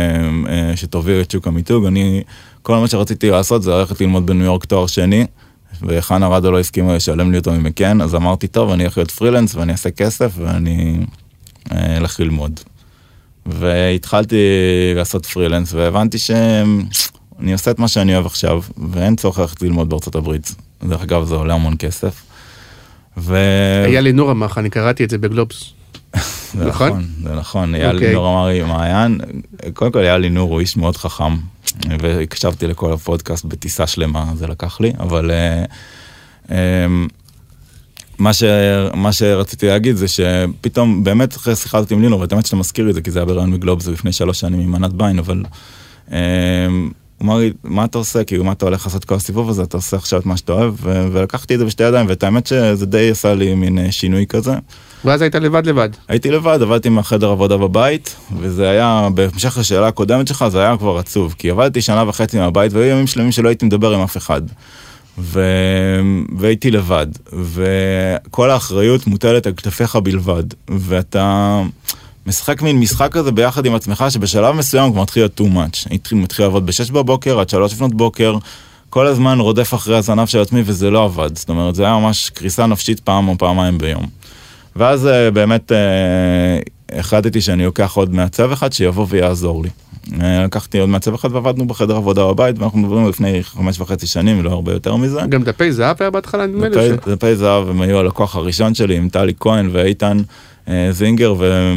אה, 0.48 0.72
שתוביל 0.76 1.20
את 1.20 1.30
שוק 1.30 1.46
המיתוג. 1.46 1.86
אני, 1.86 2.22
כל 2.62 2.76
מה 2.78 2.88
שרציתי 2.88 3.30
לעשות 3.30 3.62
זה 3.62 3.70
ללכת 3.70 4.00
ללמוד 4.00 4.26
בניו 4.26 4.44
יורק 4.44 4.64
תואר 4.64 4.86
שני, 4.86 5.26
וחנה 5.82 6.28
רדו 6.28 6.50
לא 6.50 6.60
הסכימה 6.60 6.96
לשלם 6.96 7.32
לי 7.32 7.38
אותו 7.38 7.52
ממקן, 7.52 8.00
אז 8.00 8.14
אמרתי, 8.14 8.48
טוב, 8.48 8.70
אני 8.70 8.82
הולך 8.82 8.98
להיות 8.98 9.10
פרילנס 9.10 9.54
ואני 9.54 9.72
אעשה 9.72 9.90
כסף 9.90 10.32
ואני 10.36 10.98
אה, 11.72 11.96
אלך 11.96 12.20
ללמוד. 12.20 12.60
והתחלתי 13.46 14.36
לעשות 14.96 15.26
פרילנס 15.26 15.74
והבנתי 15.74 16.18
שאני 17.38 17.52
עושה 17.52 17.70
את 17.70 17.78
מה 17.78 17.88
שאני 17.88 18.14
אוהב 18.14 18.26
עכשיו 18.26 18.62
ואין 18.90 19.16
צורך 19.16 19.38
ללכת 19.38 19.62
ללמוד 19.62 19.88
בארצות 19.88 20.14
הברית. 20.14 20.54
דרך 20.84 21.02
אגב 21.02 21.24
זה 21.24 21.34
עולה 21.34 21.54
המון 21.54 21.74
כסף. 21.78 22.22
ו... 23.16 23.36
היה 23.84 24.00
לי 24.00 24.12
נור 24.12 24.30
אמר 24.30 24.46
לך, 24.46 24.58
אני 24.58 24.70
קראתי 24.70 25.04
את 25.04 25.10
זה 25.10 25.18
בגלובס. 25.18 25.72
זה 26.58 26.64
נכון? 26.64 26.88
נכון, 26.88 27.04
זה 27.22 27.34
נכון, 27.34 27.74
אייל 27.74 27.94
אוקיי. 27.94 28.08
לינור 28.08 28.32
אמר 28.32 28.46
לי 28.48 28.62
מעיין, 28.62 29.20
קודם 29.74 29.92
כל 29.92 29.98
אייל 29.98 30.16
לינור 30.20 30.50
הוא 30.50 30.60
איש 30.60 30.76
מאוד 30.76 30.96
חכם, 30.96 31.36
והקשבתי 32.00 32.66
לכל 32.66 32.92
הפודקאסט 32.92 33.44
בטיסה 33.44 33.86
שלמה, 33.86 34.24
זה 34.34 34.46
לקח 34.46 34.80
לי, 34.80 34.92
אבל 35.00 35.30
אה, 35.30 35.64
אה, 36.50 36.86
מה, 38.18 38.32
ש, 38.32 38.42
מה 38.94 39.12
שרציתי 39.12 39.66
להגיד 39.66 39.96
זה 39.96 40.06
שפתאום 40.08 41.04
באמת 41.04 41.36
אחרי 41.36 41.56
שיחה 41.56 41.78
הזאת 41.78 41.90
עם 41.90 42.02
לינור, 42.02 42.20
ובאמת 42.20 42.46
שאתה 42.46 42.56
מזכיר 42.56 42.84
לי 42.84 42.90
את 42.90 42.94
זה, 42.94 43.00
כי 43.00 43.10
זה 43.10 43.18
היה 43.18 43.26
ברעיון 43.26 43.50
מגלובס 43.50 43.86
לפני 43.86 44.12
שלוש 44.12 44.40
שנים 44.40 44.60
עם 44.60 44.74
ענת 44.74 44.92
ביין, 44.92 45.18
אבל 45.18 45.42
הוא 46.08 46.16
אמר 47.22 47.38
לי, 47.38 47.52
מה 47.64 47.84
אתה 47.84 47.98
עושה? 47.98 48.24
כאילו, 48.24 48.44
מה 48.44 48.52
אתה 48.52 48.66
הולך 48.66 48.86
לעשות 48.86 49.04
כל 49.04 49.14
הסיבוב 49.14 49.50
הזה? 49.50 49.62
אתה 49.62 49.76
עושה 49.76 49.96
עכשיו 49.96 50.20
את 50.20 50.26
מה 50.26 50.36
שאתה 50.36 50.52
אוהב, 50.52 50.74
ו- 50.82 51.06
ולקחתי 51.12 51.54
את 51.54 51.58
זה 51.58 51.64
בשתי 51.64 51.82
ידיים, 51.82 52.06
ואת 52.08 52.22
האמת 52.22 52.46
שזה 52.46 52.86
די 52.86 53.10
עשה 53.10 53.34
לי 53.34 53.54
מין 53.54 53.78
אה, 53.78 53.92
שינוי 53.92 54.26
כזה. 54.28 54.54
ואז 55.04 55.22
היית 55.22 55.34
לבד 55.34 55.66
לבד. 55.66 55.88
הייתי 56.08 56.30
לבד, 56.30 56.58
עבדתי 56.62 56.88
מהחדר 56.88 57.30
עבודה 57.30 57.56
בבית, 57.56 58.16
וזה 58.40 58.70
היה, 58.70 59.08
בהמשך 59.14 59.58
לשאלה 59.58 59.88
הקודמת 59.88 60.28
שלך, 60.28 60.44
זה 60.48 60.60
היה 60.60 60.76
כבר 60.76 60.98
עצוב, 60.98 61.34
כי 61.38 61.50
עבדתי 61.50 61.80
שנה 61.80 62.08
וחצי 62.08 62.38
מהבית, 62.38 62.72
והיו 62.72 62.90
ימים 62.90 63.06
שלמים 63.06 63.32
שלא 63.32 63.48
הייתי 63.48 63.66
מדבר 63.66 63.94
עם 63.94 64.00
אף 64.00 64.16
אחד. 64.16 64.42
ו... 65.18 65.42
והייתי 66.38 66.70
לבד, 66.70 67.06
וכל 67.32 68.50
האחריות 68.50 69.06
מוטלת 69.06 69.46
על 69.46 69.52
כתפיך 69.56 69.96
בלבד, 69.96 70.44
ואתה 70.68 71.62
משחק 72.28 72.62
מין 72.62 72.80
משחק 72.80 73.12
כזה 73.12 73.32
ביחד 73.32 73.66
עם 73.66 73.74
עצמך, 73.74 74.04
שבשלב 74.08 74.54
מסוים 74.54 74.92
כבר 74.92 75.02
מתחיל 75.02 75.22
להיות 75.22 75.40
too 75.40 75.44
much. 75.44 75.86
הייתי 75.90 76.14
מתחיל 76.14 76.44
לעבוד 76.44 76.66
ב-6 76.66 76.92
בבוקר 76.92 77.40
עד 77.40 77.48
3 77.48 77.72
לפנות 77.72 77.94
בוקר, 77.94 78.36
כל 78.90 79.06
הזמן 79.06 79.38
רודף 79.40 79.74
אחרי 79.74 79.96
הזנב 79.96 80.26
של 80.26 80.38
עצמי, 80.40 80.62
וזה 80.64 80.90
לא 80.90 81.04
עבד. 81.04 81.36
זאת 81.38 81.48
אומרת, 81.48 81.74
זה 81.74 81.84
היה 81.84 81.94
ממש 81.98 82.30
קריסה 82.30 82.66
נפשית 82.66 83.00
פעם 83.00 83.28
או 83.28 83.38
פעמיים 83.38 83.78
ביום. 83.78 84.06
ואז 84.76 85.06
אה, 85.06 85.30
באמת 85.30 85.72
אה, 85.72 85.78
החלטתי 86.98 87.40
שאני 87.40 87.64
לוקח 87.64 87.92
עוד 87.96 88.14
מעצב 88.14 88.52
אחד 88.52 88.72
שיבוא 88.72 89.06
ויעזור 89.08 89.62
לי. 89.62 89.70
אה, 90.22 90.44
לקחתי 90.44 90.78
עוד 90.78 90.88
מעצב 90.88 91.14
אחד 91.14 91.32
ועבדנו 91.32 91.66
בחדר 91.66 91.96
עבודה 91.96 92.26
בבית, 92.26 92.58
ואנחנו 92.58 92.78
מדברים 92.78 93.08
לפני 93.08 93.42
חמש 93.42 93.80
וחצי 93.80 94.06
שנים, 94.06 94.42
לא 94.44 94.50
הרבה 94.50 94.72
יותר 94.72 94.96
מזה. 94.96 95.20
גם 95.28 95.42
דפי 95.42 95.72
זהב 95.72 95.96
היה 96.00 96.10
בהתחלה 96.10 96.46
נדמה 96.46 96.68
לי. 96.68 96.76
דפי- 97.06 97.34
זהב 97.36 97.68
הם 97.68 97.80
היו 97.80 97.98
הלקוח 97.98 98.36
הראשון 98.36 98.74
שלי 98.74 98.96
עם 98.96 99.08
טלי 99.08 99.32
כהן 99.40 99.68
ואיתן 99.72 100.18
זינגר 100.90 101.34
ו... 101.38 101.72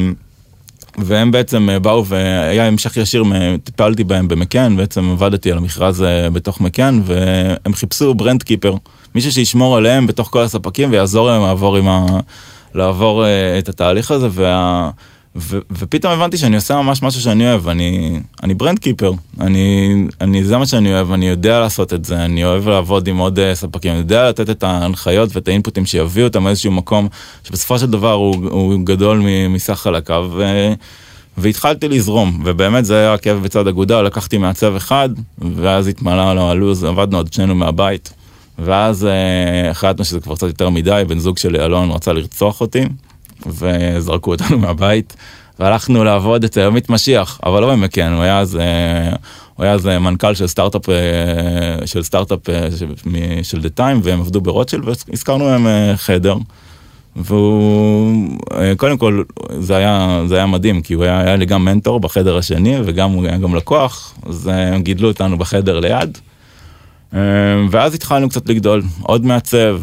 והם 0.98 1.32
בעצם 1.32 1.70
אה, 1.70 1.80
באו 1.80 2.06
והיה 2.06 2.68
המשך 2.68 2.98
ישיר, 2.98 3.24
טיפלתי 3.64 4.04
בהם 4.04 4.28
במקן, 4.28 4.78
בעצם 4.78 5.12
עבדתי 5.12 5.52
על 5.52 5.58
המכרז 5.58 6.04
אה, 6.04 6.30
בתוך 6.30 6.62
מקן 6.62 7.02
והם 7.06 7.74
חיפשו 7.74 8.14
ברנד 8.14 8.44
קיפר, 8.44 8.76
מישהו 9.16 9.32
שישמור 9.32 9.78
עליהם 9.78 10.08
בתוך 10.08 10.30
כל 10.32 10.42
הספקים 10.42 10.92
ויעזור 10.92 11.28
להם 11.28 11.42
לעבור 11.42 11.78
ה... 11.78 12.06
לעבור 12.74 13.26
אה, 13.26 13.60
את 13.60 13.70
התהליך 13.70 14.12
הזה 14.12 14.28
וה... 14.32 14.90
ופתאום 15.72 16.14
הבנתי 16.14 16.38
שאני 16.38 16.56
עושה 16.56 16.76
ממש 16.76 17.04
משהו 17.04 17.22
שאני 17.22 17.50
אוהב, 17.50 17.68
אני, 17.68 18.20
אני 18.44 18.54
ברנד 18.54 18.80
קיפר, 18.80 19.12
אני, 19.40 19.94
אני, 20.22 20.44
זה 20.44 20.58
מה 20.58 20.66
שאני 20.66 20.94
אוהב, 20.94 21.12
אני 21.12 21.28
יודע 21.28 21.60
לעשות 21.60 21.94
את 21.94 22.06
זה, 22.06 22.26
אני 22.26 22.46
אוהב 22.46 22.68
לעבוד 22.68 23.08
עם 23.08 23.18
עוד 23.18 23.40
אה, 23.40 23.56
ספקים, 23.56 23.92
אני 23.92 24.00
יודע 24.00 24.30
לתת 24.30 24.50
את 24.50 24.64
ההנחיות 24.64 25.36
ואת 25.36 25.48
האינפוטים 25.48 25.86
שיביאו 25.86 26.28
אותם 26.28 26.44
מאיזשהו 26.44 26.72
מקום 26.72 27.08
שבסופו 27.44 27.80
של 27.80 27.92
דבר 27.92 28.12
הוא, 28.12 28.36
הוא 28.50 28.80
גדול 28.84 29.24
מסך 29.50 29.74
חלקיו, 29.74 30.32
והתחלתי 31.38 31.88
לזרום, 31.88 32.42
ובאמת 32.46 32.86
זה 32.86 32.98
היה 32.98 33.14
עקב 33.14 33.34
בצד 33.34 33.68
אגודל, 33.68 34.02
לקחתי 34.02 34.38
מעצב 34.38 34.76
אחד, 34.76 35.10
ואז 35.56 35.88
התמלא 35.88 36.34
לו 36.34 36.50
הלו"ז, 36.50 36.84
עבדנו 36.84 37.18
עוד 37.18 37.34
שנינו 37.34 37.56
מהבית, 37.56 38.14
ואז 38.60 39.06
אה, 39.06 39.70
החלטנו 39.70 40.06
שזה 40.06 40.20
כבר 40.20 40.36
קצת 40.36 40.48
יותר 40.48 40.70
מדי, 40.70 41.04
בן 41.08 41.20
זוג 41.20 41.38
שלי 41.38 41.66
אלון 41.66 41.92
רצה 41.92 42.14
לרצוח 42.14 42.62
אותי, 42.62 42.84
וזרקו 43.48 44.32
אותנו 44.32 44.58
מהבית, 44.58 45.16
והלכנו 45.60 46.04
לעבוד 46.04 46.44
אצל 46.44 46.62
עמית 46.62 46.90
משיח, 46.90 47.40
אבל 47.46 47.62
לא 47.62 47.72
במקן, 47.72 48.14
הוא 48.14 48.24
היה 48.24 48.40
אז, 48.40 48.56
אה, 48.56 49.10
הוא 49.56 49.64
היה 49.64 49.74
אז 49.74 49.88
אה, 49.88 50.00
מנכ"ל 50.00 50.34
של 50.34 50.48
סטארט-אפ, 50.48 50.90
אה, 50.90 50.96
של 51.88 52.04
סטארט-אפ 52.04 52.40
של- 53.44 53.62
דה 53.62 53.70
טיים, 53.70 54.00
והם 54.04 54.20
עבדו 54.20 54.42
ברוטשילד, 54.42 54.84
והזכרנו 54.86 55.46
להם 55.46 55.68
חדר. 55.96 56.36
והוא, 57.16 58.16
קודם 58.78 58.98
כל, 58.98 59.24
זה 59.60 59.76
היה, 59.76 60.24
זה 60.28 60.36
היה 60.36 60.46
מדהים, 60.46 60.82
כי 60.82 60.94
הוא 60.94 61.04
היה, 61.04 61.20
היה 61.22 61.36
לי 61.36 61.46
גם 61.46 61.66
מנטור 61.66 62.00
בחדר 62.00 62.38
השני, 62.38 62.78
וגם 62.86 63.12
הוא 63.12 63.26
היה 63.26 63.38
גם 63.38 63.56
לקוח, 63.56 64.14
אז 64.26 64.50
הם 64.54 64.82
גידלו 64.82 65.08
אותנו 65.08 65.38
בחדר 65.38 65.80
ליד. 65.80 66.18
אה, 67.14 67.20
ואז 67.72 67.94
התחלנו 67.96 68.30
קצת 68.30 68.50
לגדול, 68.50 68.82
עוד 69.02 69.26
מעצב, 69.26 69.80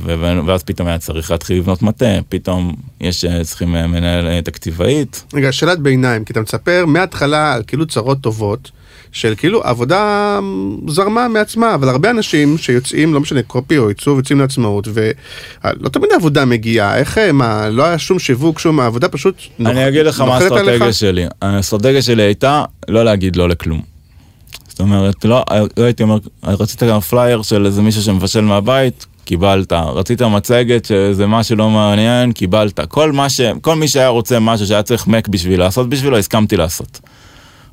ואז 0.46 0.62
פתאום 0.62 0.88
היה 0.88 0.98
צריך 0.98 1.30
להתחיל 1.30 1.58
לבנות 1.58 1.82
מטה, 1.82 2.06
פתאום 2.28 2.74
יש, 3.00 3.24
אה, 3.24 3.44
צריכים 3.44 3.76
אה, 3.76 3.86
מנהל 3.86 4.26
אה, 4.26 4.40
תקציבאית. 4.42 5.24
רגע, 5.34 5.52
שאלת 5.52 5.78
ביניים, 5.78 6.24
כי 6.24 6.32
אתה 6.32 6.40
מספר 6.40 6.84
מההתחלה 6.86 7.54
על 7.54 7.62
כאילו 7.66 7.86
צרות 7.86 8.20
טובות, 8.20 8.70
של 9.12 9.34
כאילו 9.36 9.62
עבודה 9.62 10.38
זרמה 10.88 11.28
מעצמה, 11.28 11.74
אבל 11.74 11.88
הרבה 11.88 12.10
אנשים 12.10 12.58
שיוצאים, 12.58 13.14
לא 13.14 13.20
משנה, 13.20 13.42
קופי 13.42 13.78
או 13.78 13.88
עיצוב, 13.88 14.18
יוצאים 14.18 14.40
לעצמאות, 14.40 14.88
ולא 14.94 15.88
תמיד 15.88 16.12
העבודה 16.12 16.44
מגיעה, 16.44 16.96
איך, 16.98 17.18
מה, 17.32 17.68
לא 17.68 17.84
היה 17.84 17.98
שום 17.98 18.18
שיווק, 18.18 18.58
שום 18.58 18.80
העבודה 18.80 19.08
פשוט 19.08 19.34
נוח- 19.58 19.72
אני 19.72 19.88
אגיד 19.88 20.06
לך 20.06 20.20
מה? 20.20 20.36
האסטרטגיה 20.36 20.92
שלי. 20.92 21.24
האסטרטגיה 21.42 22.02
שלי 22.02 22.22
הייתה 22.22 22.64
לא 22.88 23.04
להגיד 23.04 23.36
לא 23.36 23.48
לכלום. 23.48 23.97
זאת 24.78 24.80
אומרת, 24.80 25.24
לא, 25.24 25.44
לא 25.76 25.84
הייתי 25.84 26.02
אומר, 26.02 26.18
רצית 26.42 26.82
גם 26.82 27.00
פלייר 27.00 27.42
של 27.42 27.66
איזה 27.66 27.82
מישהו 27.82 28.02
שמבשל 28.02 28.40
מהבית, 28.40 29.06
קיבלת. 29.24 29.72
רצית 29.72 30.22
מצגת 30.22 30.84
שזה 30.84 31.26
משהו 31.26 31.56
לא 31.56 31.70
מעניין, 31.70 32.32
קיבלת. 32.32 32.80
כל, 32.80 33.12
מה 33.12 33.28
ש, 33.28 33.40
כל 33.60 33.76
מי 33.76 33.88
שהיה 33.88 34.08
רוצה 34.08 34.40
משהו 34.40 34.66
שהיה 34.66 34.82
צריך 34.82 35.06
Mac 35.06 35.28
בשביל 35.28 35.60
לעשות 35.60 35.88
בשבילו, 35.88 36.18
הסכמתי 36.18 36.56
לעשות. 36.56 37.00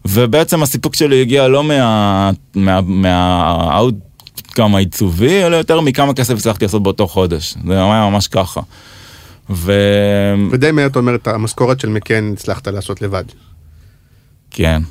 ובעצם 0.05 0.63
הסיפוק 0.63 0.95
שלי 0.95 1.21
הגיע 1.21 1.47
לא 1.47 1.63
מה... 1.63 2.31
מה... 2.55 2.81
מה... 2.81 3.79
כמה 4.51 4.77
עיצובי, 4.77 5.43
אלא 5.43 5.55
יותר 5.55 5.81
מכמה 5.81 6.13
כסף 6.13 6.33
הצלחתי 6.37 6.65
לעשות 6.65 6.83
באותו 6.83 7.07
חודש. 7.07 7.55
זה 7.67 7.73
היה 7.73 8.09
ממש 8.09 8.27
ככה. 8.27 8.61
ו... 9.49 9.73
ודי 10.51 10.71
מהר 10.71 10.87
אתה 10.87 10.99
אומר 10.99 11.15
את 11.15 11.27
המשכורת 11.27 11.79
של 11.79 11.89
McCann 11.89 12.31
הצלחת 12.33 12.67
לעשות 12.67 13.01
לבד. 13.01 13.23
כן. 14.51 14.81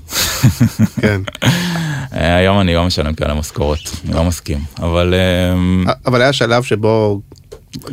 כן. 1.00 1.20
אה, 2.16 2.37
היום 2.37 2.61
אני 2.61 2.74
לא 2.74 2.85
משלם 2.87 3.14
כאלה 3.14 3.35
משכורות, 3.35 3.79
אני 4.05 4.14
לא 4.14 4.24
מסכים, 4.24 4.59
אבל 4.79 5.14
אמ, 5.14 5.85
אבל 6.07 6.22
היה 6.22 6.33
שלב 6.33 6.62
שבו, 6.62 7.20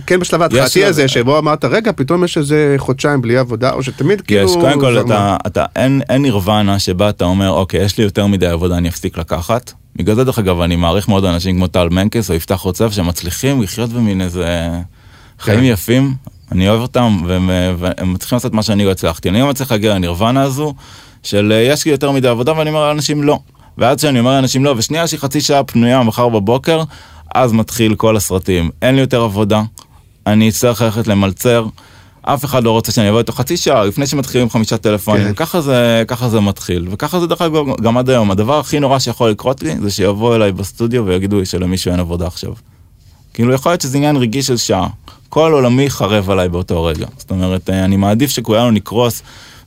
כן 0.05 0.19
בשלב 0.19 0.41
ההתחלתי 0.41 0.85
הזה, 0.85 1.07
שבו 1.07 1.37
אמרת, 1.37 1.65
רגע, 1.65 1.91
פתאום 1.95 2.23
יש 2.23 2.37
איזה 2.37 2.75
חודשיים 2.77 3.21
בלי 3.21 3.37
עבודה, 3.37 3.71
או 3.71 3.83
שתמיד 3.83 4.21
כאילו... 4.21 4.49
יש, 4.49 4.55
קודם 4.55 4.79
כל. 4.79 4.99
אתה, 4.99 5.37
אתה, 5.47 5.65
אין, 5.75 6.01
אין 6.09 6.21
נירוונה 6.21 6.79
שבה 6.79 7.09
אתה 7.09 7.25
אומר, 7.25 7.49
אוקיי, 7.49 7.81
יש 7.81 7.97
לי 7.97 8.03
יותר 8.03 8.27
מדי 8.27 8.47
עבודה, 8.47 8.77
אני 8.77 8.89
אפסיק 8.89 9.17
לקחת. 9.17 9.71
בגלל 9.95 10.15
זה, 10.15 10.23
דרך 10.23 10.39
אגב, 10.39 10.61
אני 10.61 10.75
מעריך 10.75 11.07
מאוד 11.07 11.25
אנשים 11.25 11.55
כמו 11.55 11.67
טל 11.67 11.89
מנקס 11.89 12.29
או 12.29 12.35
יפתח 12.35 12.59
רוצף, 12.59 12.91
שמצליחים 12.91 13.61
לחיות 13.61 13.89
במין 13.89 14.21
איזה 14.21 14.69
חיים 15.39 15.59
כן. 15.59 15.65
יפים, 15.65 16.13
אני 16.51 16.69
אוהב 16.69 16.81
אותם, 16.81 17.17
והם, 17.27 17.49
והם 17.77 18.13
מצליחים 18.13 18.35
לעשות 18.35 18.53
מה 18.53 18.63
שאני 18.63 18.85
לא 18.85 18.91
הצלחתי. 18.91 19.29
אני 19.29 19.39
לא 19.39 19.47
מצליח 19.47 19.71
להגיע 19.71 19.93
לנירוונה 19.93 20.43
הזו, 20.43 20.73
של 21.23 21.51
אה, 21.55 21.61
יש 21.61 21.85
לי 21.85 21.91
יותר 21.91 22.11
מדי 22.11 22.27
עבודה, 22.27 22.57
ואני 22.57 22.69
אומר 22.69 22.87
לאנשים 22.87 23.23
לא. 23.23 23.39
ואז 23.77 23.97
כשאני 23.97 24.19
אומר 24.19 24.31
לאנשים 24.31 24.65
לא, 24.65 24.73
ושנייה 24.77 25.03
יש 25.03 25.11
לי 25.11 25.17
חצי 25.17 25.41
שעה 25.41 25.63
פנויה 25.63 26.03
מחר 26.03 26.29
בבוקר, 26.29 26.83
אז 27.35 27.53
מתחיל 27.53 27.95
כל 27.95 28.17
הסרטים. 28.17 28.69
אין 28.81 28.95
לי 28.95 29.01
יותר 29.01 29.21
עבודה, 29.21 29.61
אני 30.27 30.49
אצטרך 30.49 30.81
ללכת 30.81 31.07
למלצר. 31.07 31.65
אף 32.21 32.45
אחד 32.45 32.63
לא 32.63 32.71
רוצה 32.71 32.91
שאני 32.91 33.09
אבוא 33.09 33.19
איתו 33.19 33.33
חצי 33.33 33.57
שעה 33.57 33.85
לפני 33.85 34.07
שמתחילים 34.07 34.49
חמישה 34.49 34.77
טלפונים, 34.77 35.27
כן. 35.27 35.33
ככה 35.33 35.61
זה, 35.61 36.03
ככה 36.07 36.29
זה 36.29 36.39
מתחיל, 36.39 36.87
וככה 36.91 37.19
זה 37.19 37.27
דרך 37.27 37.41
אגב 37.41 37.81
גם 37.81 37.97
עד 37.97 38.09
היום. 38.09 38.31
הדבר 38.31 38.59
הכי 38.59 38.79
נורא 38.79 38.99
שיכול 38.99 39.29
לקרות 39.29 39.63
לי 39.63 39.75
זה 39.81 39.91
שיבואו 39.91 40.35
אליי 40.35 40.51
בסטודיו 40.51 41.05
ויגידו 41.05 41.39
לי 41.39 41.45
שלמישהו 41.45 41.91
אין 41.91 41.99
עבודה 41.99 42.27
עכשיו. 42.27 42.53
כאילו 43.33 43.53
יכול 43.53 43.71
להיות 43.71 43.81
שזה 43.81 43.97
עניין 43.97 44.15
רגעי 44.15 44.43
של 44.43 44.57
שעה. 44.57 44.87
כל 45.29 45.51
עולמי 45.53 45.89
חרב 45.89 46.29
עליי 46.29 46.49
באותו 46.49 46.83
רגע. 46.83 47.05
זאת 47.17 47.31
אומרת, 47.31 47.69
אה, 47.69 47.85
אני 47.85 47.97
מעדיף 47.97 48.29
שכולנו 48.29 48.71
נקרוס 48.71 49.21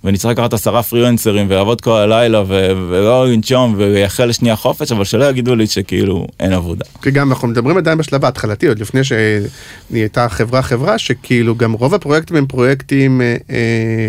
ונצטרך 0.05 0.31
לקחת 0.31 0.53
עשרה 0.53 0.83
פרילנסרים 0.83 1.47
ולעבוד 1.51 1.81
כל 1.81 1.99
הלילה 1.99 2.41
ו- 2.41 2.73
ולא 2.89 3.29
לנשום 3.29 3.75
ולייחל 3.79 4.25
לשנייה 4.25 4.57
חופש, 4.57 4.93
אבל 4.93 5.05
שלא 5.05 5.25
יגידו 5.25 5.55
לי 5.55 5.67
שכאילו 5.67 6.27
אין 6.41 6.53
עבודה. 6.53 6.85
כי 7.03 7.11
גם 7.11 7.33
אנחנו 7.33 7.49
מדברים 7.49 7.77
עדיין 7.77 7.99
בשלב 7.99 8.25
ההתחלתי, 8.25 8.67
עוד 8.67 8.79
לפני 8.79 9.01
שנהייתה 9.05 10.29
חברה 10.29 10.63
חברה, 10.63 10.99
שכאילו 10.99 11.55
גם 11.57 11.73
רוב 11.73 11.95
הפרויקטים 11.95 12.37
הם 12.37 12.47
פרויקטים, 12.47 13.21
אה, 13.21 13.37
אה, 13.51 14.09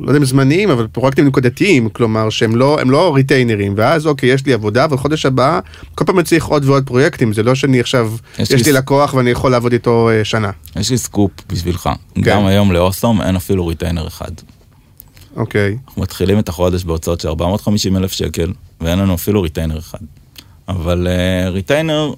לא 0.00 0.08
יודע 0.08 0.18
אם 0.18 0.24
זמניים, 0.24 0.70
אבל 0.70 0.86
פרויקטים 0.86 1.26
נקודתיים, 1.26 1.88
כלומר 1.88 2.30
שהם 2.30 2.56
לא, 2.56 2.80
הם 2.80 2.90
לא 2.90 3.14
ריטיינרים, 3.14 3.74
ואז 3.76 4.06
אוקיי, 4.06 4.28
יש 4.28 4.46
לי 4.46 4.52
עבודה, 4.52 4.86
וחודש 4.90 5.26
הבא, 5.26 5.60
כל 5.94 6.04
פעם 6.04 6.18
אני 6.18 6.24
צריך 6.26 6.44
עוד 6.46 6.64
ועוד 6.64 6.86
פרויקטים, 6.86 7.32
זה 7.32 7.42
לא 7.42 7.54
שאני 7.54 7.80
עכשיו, 7.80 8.12
יש 8.38 8.40
יש, 8.40 8.50
לי 8.50 8.56
לי 8.56 8.64
ס- 8.64 8.68
לקוח 8.76 9.14
ואני 9.14 9.30
יכול 9.30 9.50
לעבוד 9.50 9.72
איתו 9.72 10.10
אה, 10.10 10.24
שנה, 10.24 10.50
יש 10.76 10.90
לי 10.90 10.98
scope 10.98 11.30
בשבילך. 11.52 11.90
כן. 12.14 12.20
גם 12.20 12.46
היום 12.46 12.72
ל 12.72 12.78
Awesome 12.78 13.22
אין 13.22 13.36
אפילו 13.36 13.66
retainer 13.66 14.06
אחד. 14.06 14.30
אוקיי, 15.36 15.76
אנחנו 15.88 16.02
מתחילים 16.02 16.38
את 16.38 16.48
החודש 16.48 16.84
בהוצאות 16.84 17.20
של 17.20 17.28
450 17.28 17.96
אלף 17.96 18.12
שקל, 18.12 18.52
ואין 18.80 18.98
לנו 18.98 19.14
אפילו 19.14 19.42
retainer 19.42 19.78
אחד. 19.78 19.98
אבל 20.68 21.06
אה, 21.06 21.48
retainer 21.48 22.12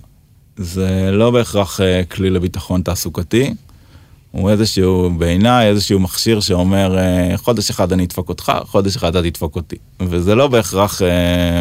זה 0.57 1.11
לא 1.13 1.31
בהכרח 1.31 1.81
אה, 1.81 2.15
כלי 2.15 2.31
לביטחון 2.31 2.83
תעסוקתי, 2.83 3.55
הוא 4.31 4.51
איזשהו, 4.51 5.11
בעיניי, 5.19 5.69
איזשהו 5.69 6.01
מכשיר 6.01 6.41
שאומר, 6.41 6.99
אה, 6.99 7.37
חודש 7.37 7.71
אחד 7.71 7.93
אני 7.93 8.05
אדפוק 8.05 8.29
אותך, 8.29 8.53
חודש 8.65 8.97
אחד 8.97 9.17
אתה 9.17 9.31
תדפוק 9.31 9.57
אותי. 9.57 9.77
וזה 10.01 10.35
לא 10.35 10.49
בהכרח 10.49 11.03
אה, 11.03 11.05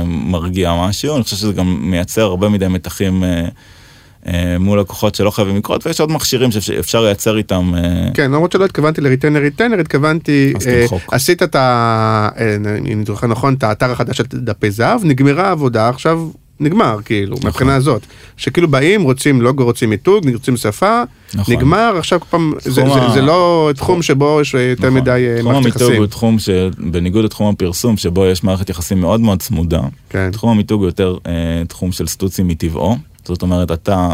מרגיע 0.05 0.73
משהו, 0.87 1.15
אני 1.15 1.23
חושב 1.23 1.35
שזה 1.35 1.53
גם 1.53 1.77
מייצר 1.81 2.21
הרבה 2.21 2.49
מדי 2.49 2.67
מתחים 2.67 3.23
אה, 3.23 4.25
אה, 4.25 4.29
מול 4.59 4.79
לקוחות 4.79 5.15
שלא 5.15 5.31
חייבים 5.31 5.57
לקרות, 5.57 5.87
ויש 5.87 5.99
עוד 5.99 6.11
מכשירים 6.11 6.51
שאפשר 6.51 7.01
לייצר 7.01 7.37
איתם. 7.37 7.73
אה, 7.75 8.13
כן, 8.13 8.31
למרות 8.31 8.51
שלא 8.51 8.65
התכוונתי 8.65 9.01
ל 9.01 9.05
retainer 9.05 9.39
retainer, 9.39 9.79
התכוונתי, 9.79 10.53
אה. 10.67 10.85
עשית 11.11 11.43
את 11.43 11.55
ה... 11.55 12.29
אה, 12.39 12.55
אם 12.85 12.97
אני 12.97 13.05
זוכר 13.05 13.27
נכון, 13.27 13.53
את 13.53 13.63
האתר 13.63 13.91
החדש 13.91 14.17
של 14.17 14.23
דפי 14.23 14.71
זהב, 14.71 15.05
נגמרה 15.05 15.47
העבודה, 15.47 15.89
עכשיו 15.89 16.29
נגמר, 16.59 16.97
כאילו, 17.05 17.35
נכון. 17.35 17.47
מבחינה 17.49 17.75
הזאת. 17.75 18.01
שכאילו 18.37 18.67
באים, 18.67 19.01
רוצים 19.01 19.41
לוגו, 19.41 19.63
רוצים 19.63 19.89
מיתוג, 19.89 20.29
רוצים 20.33 20.57
שפה, 20.57 21.03
נכון. 21.33 21.55
נגמר, 21.55 21.93
עכשיו 21.97 22.19
כל 22.19 22.25
פעם, 22.29 22.53
זה- 22.61 22.81
תחום 22.81 22.93
זה- 22.99 23.05
ה- 23.05 23.13
זה 23.13 23.21
לא 23.21 23.69
תחום 23.75 24.01
שבו 24.01 24.37
יש 24.41 24.53
יותר 24.53 24.87
נכון. 24.87 24.93
מדי 25.01 25.09
אה, 25.29 25.39
תחום 25.39 25.51
מערכת 25.53 25.65
המיתוג 25.65 25.81
יחסים. 25.81 25.97
הוא 25.97 26.05
תחום 26.07 26.39
שבניגוד 26.39 27.25
לתחום 27.25 27.53
הפרסום 27.53 27.97
שבו 27.97 28.25
יש 28.25 28.43
מערכת 28.43 28.69
יחסים 28.69 29.01
מאוד 29.01 29.19
מאוד 29.21 29.39
צמודה, 29.39 29.81
כן. 30.09 30.31
תחום 30.31 30.49
המיתוג 30.49 30.81
הוא 30.81 30.87
יותר 30.87 31.17
אה, 31.27 31.31
תחום 31.67 31.91
של 31.91 32.07
סטוצי 32.07 32.43
מטבעו, 32.43 32.95
זאת 33.25 33.41
אומרת 33.41 33.71
אתה 33.71 34.09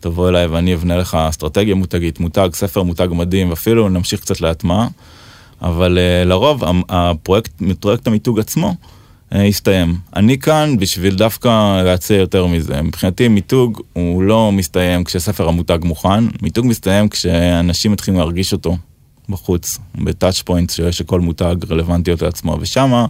תבוא 0.00 0.28
אליי 0.28 0.46
ואני 0.46 0.74
אבנה 0.74 0.96
לך 0.96 1.14
אסטרטגיה 1.14 1.74
מותגית, 1.74 2.20
מותג, 2.20 2.48
ספר 2.52 2.82
מותג 2.82 3.08
מדהים, 3.10 3.50
ואפילו 3.50 3.88
נמשיך 3.88 4.20
קצת 4.20 4.40
להטמעה, 4.40 4.88
אבל 5.62 5.98
אה, 5.98 6.24
לרוב 6.24 6.62
הפרויקט, 6.88 7.50
פרויקט 7.80 8.06
המיתוג 8.06 8.38
עצמו 8.40 8.68
אה, 8.68 8.74
יסתיים. 9.34 9.96
אני 10.16 10.38
כאן 10.38 10.76
בשביל 10.78 11.14
דווקא 11.14 11.82
להציע 11.82 12.16
יותר 12.16 12.46
מזה. 12.46 12.82
מבחינתי 12.82 13.28
מיתוג 13.28 13.80
הוא 13.92 14.22
לא 14.22 14.52
מסתיים 14.52 15.04
כשספר 15.04 15.48
המותג 15.48 15.78
מוכן, 15.82 16.24
מיתוג 16.42 16.66
מסתיים 16.66 17.08
כשאנשים 17.08 17.92
מתחילים 17.92 18.20
להרגיש 18.20 18.52
אותו 18.52 18.76
בחוץ, 19.28 19.78
בטאצ' 19.94 20.42
פוינט 20.42 20.70
שיש 20.70 21.00
לכל 21.00 21.20
מותג 21.20 21.56
רלוונטיות 21.70 22.22
לעצמו, 22.22 22.58
ושמה 22.60 23.06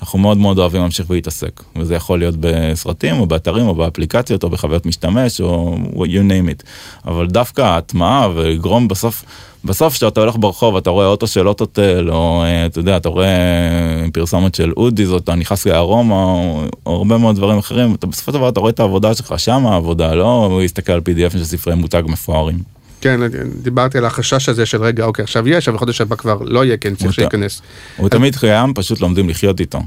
אנחנו 0.00 0.18
מאוד 0.18 0.36
מאוד 0.38 0.58
אוהבים 0.58 0.80
להמשיך 0.80 1.10
ולהתעסק. 1.10 1.62
וזה 1.76 1.94
יכול 1.94 2.18
להיות 2.18 2.34
בסרטים, 2.40 3.20
או 3.20 3.26
באתרים, 3.26 3.68
או 3.68 3.74
באפליקציות, 3.74 4.44
או 4.44 4.50
בחוויות 4.50 4.86
משתמש, 4.86 5.40
או 5.40 5.76
you 5.96 6.30
name 6.30 6.60
it. 6.60 6.64
אבל 7.06 7.26
דווקא 7.26 7.62
ההטמעה 7.62 8.28
ולגרום 8.34 8.88
בסוף, 8.88 9.24
בסוף 9.64 9.94
כשאתה 9.94 10.20
הולך 10.20 10.36
ברחוב, 10.38 10.76
אתה 10.76 10.90
רואה 10.90 11.06
אוטו 11.06 11.26
של 11.26 11.48
אוטוטל, 11.48 12.10
או 12.10 12.42
אה, 12.44 12.66
אתה 12.66 12.78
יודע, 12.78 12.96
אתה 12.96 13.08
רואה 13.08 13.26
אה, 13.26 14.06
פרסומת 14.12 14.54
של 14.54 14.72
אודיז, 14.76 15.12
או 15.12 15.16
אתה 15.16 15.34
נכנס 15.34 15.66
לארומה, 15.66 16.14
או, 16.14 16.62
או 16.86 16.96
הרבה 16.96 17.18
מאוד 17.18 17.36
דברים 17.36 17.58
אחרים, 17.58 17.94
אתה 17.94 18.06
בסופו 18.06 18.32
של 18.32 18.38
דבר 18.38 18.48
אתה 18.48 18.60
רואה 18.60 18.70
את 18.70 18.80
העבודה 18.80 19.14
שלך, 19.14 19.34
שם 19.38 19.66
העבודה, 19.66 20.14
לא 20.14 20.58
להסתכל 20.62 20.92
על 20.92 21.00
PDF 21.00 21.32
של 21.32 21.44
ספרי 21.44 21.74
מותג 21.74 22.02
מפוארים. 22.06 22.58
כן, 23.04 23.20
דיברתי 23.62 23.98
על 23.98 24.04
החשש 24.04 24.48
הזה 24.48 24.66
של 24.66 24.82
רגע, 24.82 25.04
אוקיי, 25.04 25.22
עכשיו 25.22 25.48
יש, 25.48 25.68
אבל 25.68 25.78
חודש 25.78 26.00
הבא 26.00 26.16
כבר 26.16 26.38
לא 26.40 26.64
יהיה, 26.64 26.76
כן, 26.76 26.94
צריך 26.94 27.12
שייכנס. 27.12 27.62
הוא 27.96 28.08
תמיד 28.08 28.36
קיים, 28.36 28.74
פשוט 28.74 29.00
לומדים 29.00 29.28
לחיות 29.28 29.60
איתו. 29.60 29.80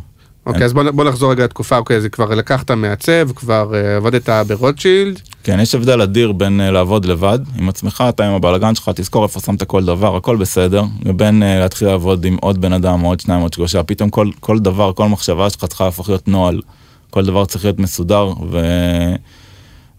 אוקיי, 0.46 0.66
אז 0.66 0.74
בוא 0.74 1.04
נחזור 1.04 1.32
רגע 1.32 1.44
לתקופה, 1.44 1.78
אוקיי, 1.78 2.02
זה 2.02 2.10
כבר 2.10 2.36
לקחת 2.36 2.72
מעצב, 2.72 3.32
כבר 3.36 3.76
אה, 3.76 3.96
עבדת 3.96 4.30
ברוטשילד, 4.48 5.22
כן, 5.44 5.60
יש 5.60 5.76
הבדל 5.76 6.02
אדיר 6.02 6.32
בין 6.32 6.62
uh, 6.62 6.72
לעבוד 6.72 7.06
לבד 7.06 7.40
עם 7.58 7.70
עצמך, 7.70 8.04
אתה 8.10 8.28
עם 8.28 8.34
הבלאגן 8.34 8.76
שלך, 8.76 8.92
תזכור 8.96 9.24
איפה 9.24 9.40
שמת 9.40 9.64
כל 9.64 9.86
דבר, 9.86 10.16
הכל 10.16 10.36
בסדר, 10.36 10.84
לבין 11.06 11.44
uh, 11.44 11.46
להתחיל 11.46 11.88
לעבוד 11.88 12.26
עם 12.26 12.38
עוד 12.42 12.62
בן 12.62 12.74
אדם, 12.74 13.02
עוד 13.02 13.20
שניים, 13.20 13.42
עוד 13.42 13.54
שלושה, 13.54 13.84
פתאום 13.84 14.10
כל, 14.10 14.30
כל 14.40 14.60
דבר, 14.60 14.94
כל 14.94 15.08
מחשבה 15.08 15.50
שלך 15.50 15.66
צריכה 15.66 15.86
להפוך 15.86 16.10
להיות 16.10 16.28
נוהל, 16.28 16.62
כל 17.10 17.26
דבר 17.26 17.46
צריך 17.46 17.66
להיות 17.66 17.80
מסודר, 17.80 18.34
ו... 18.52 18.60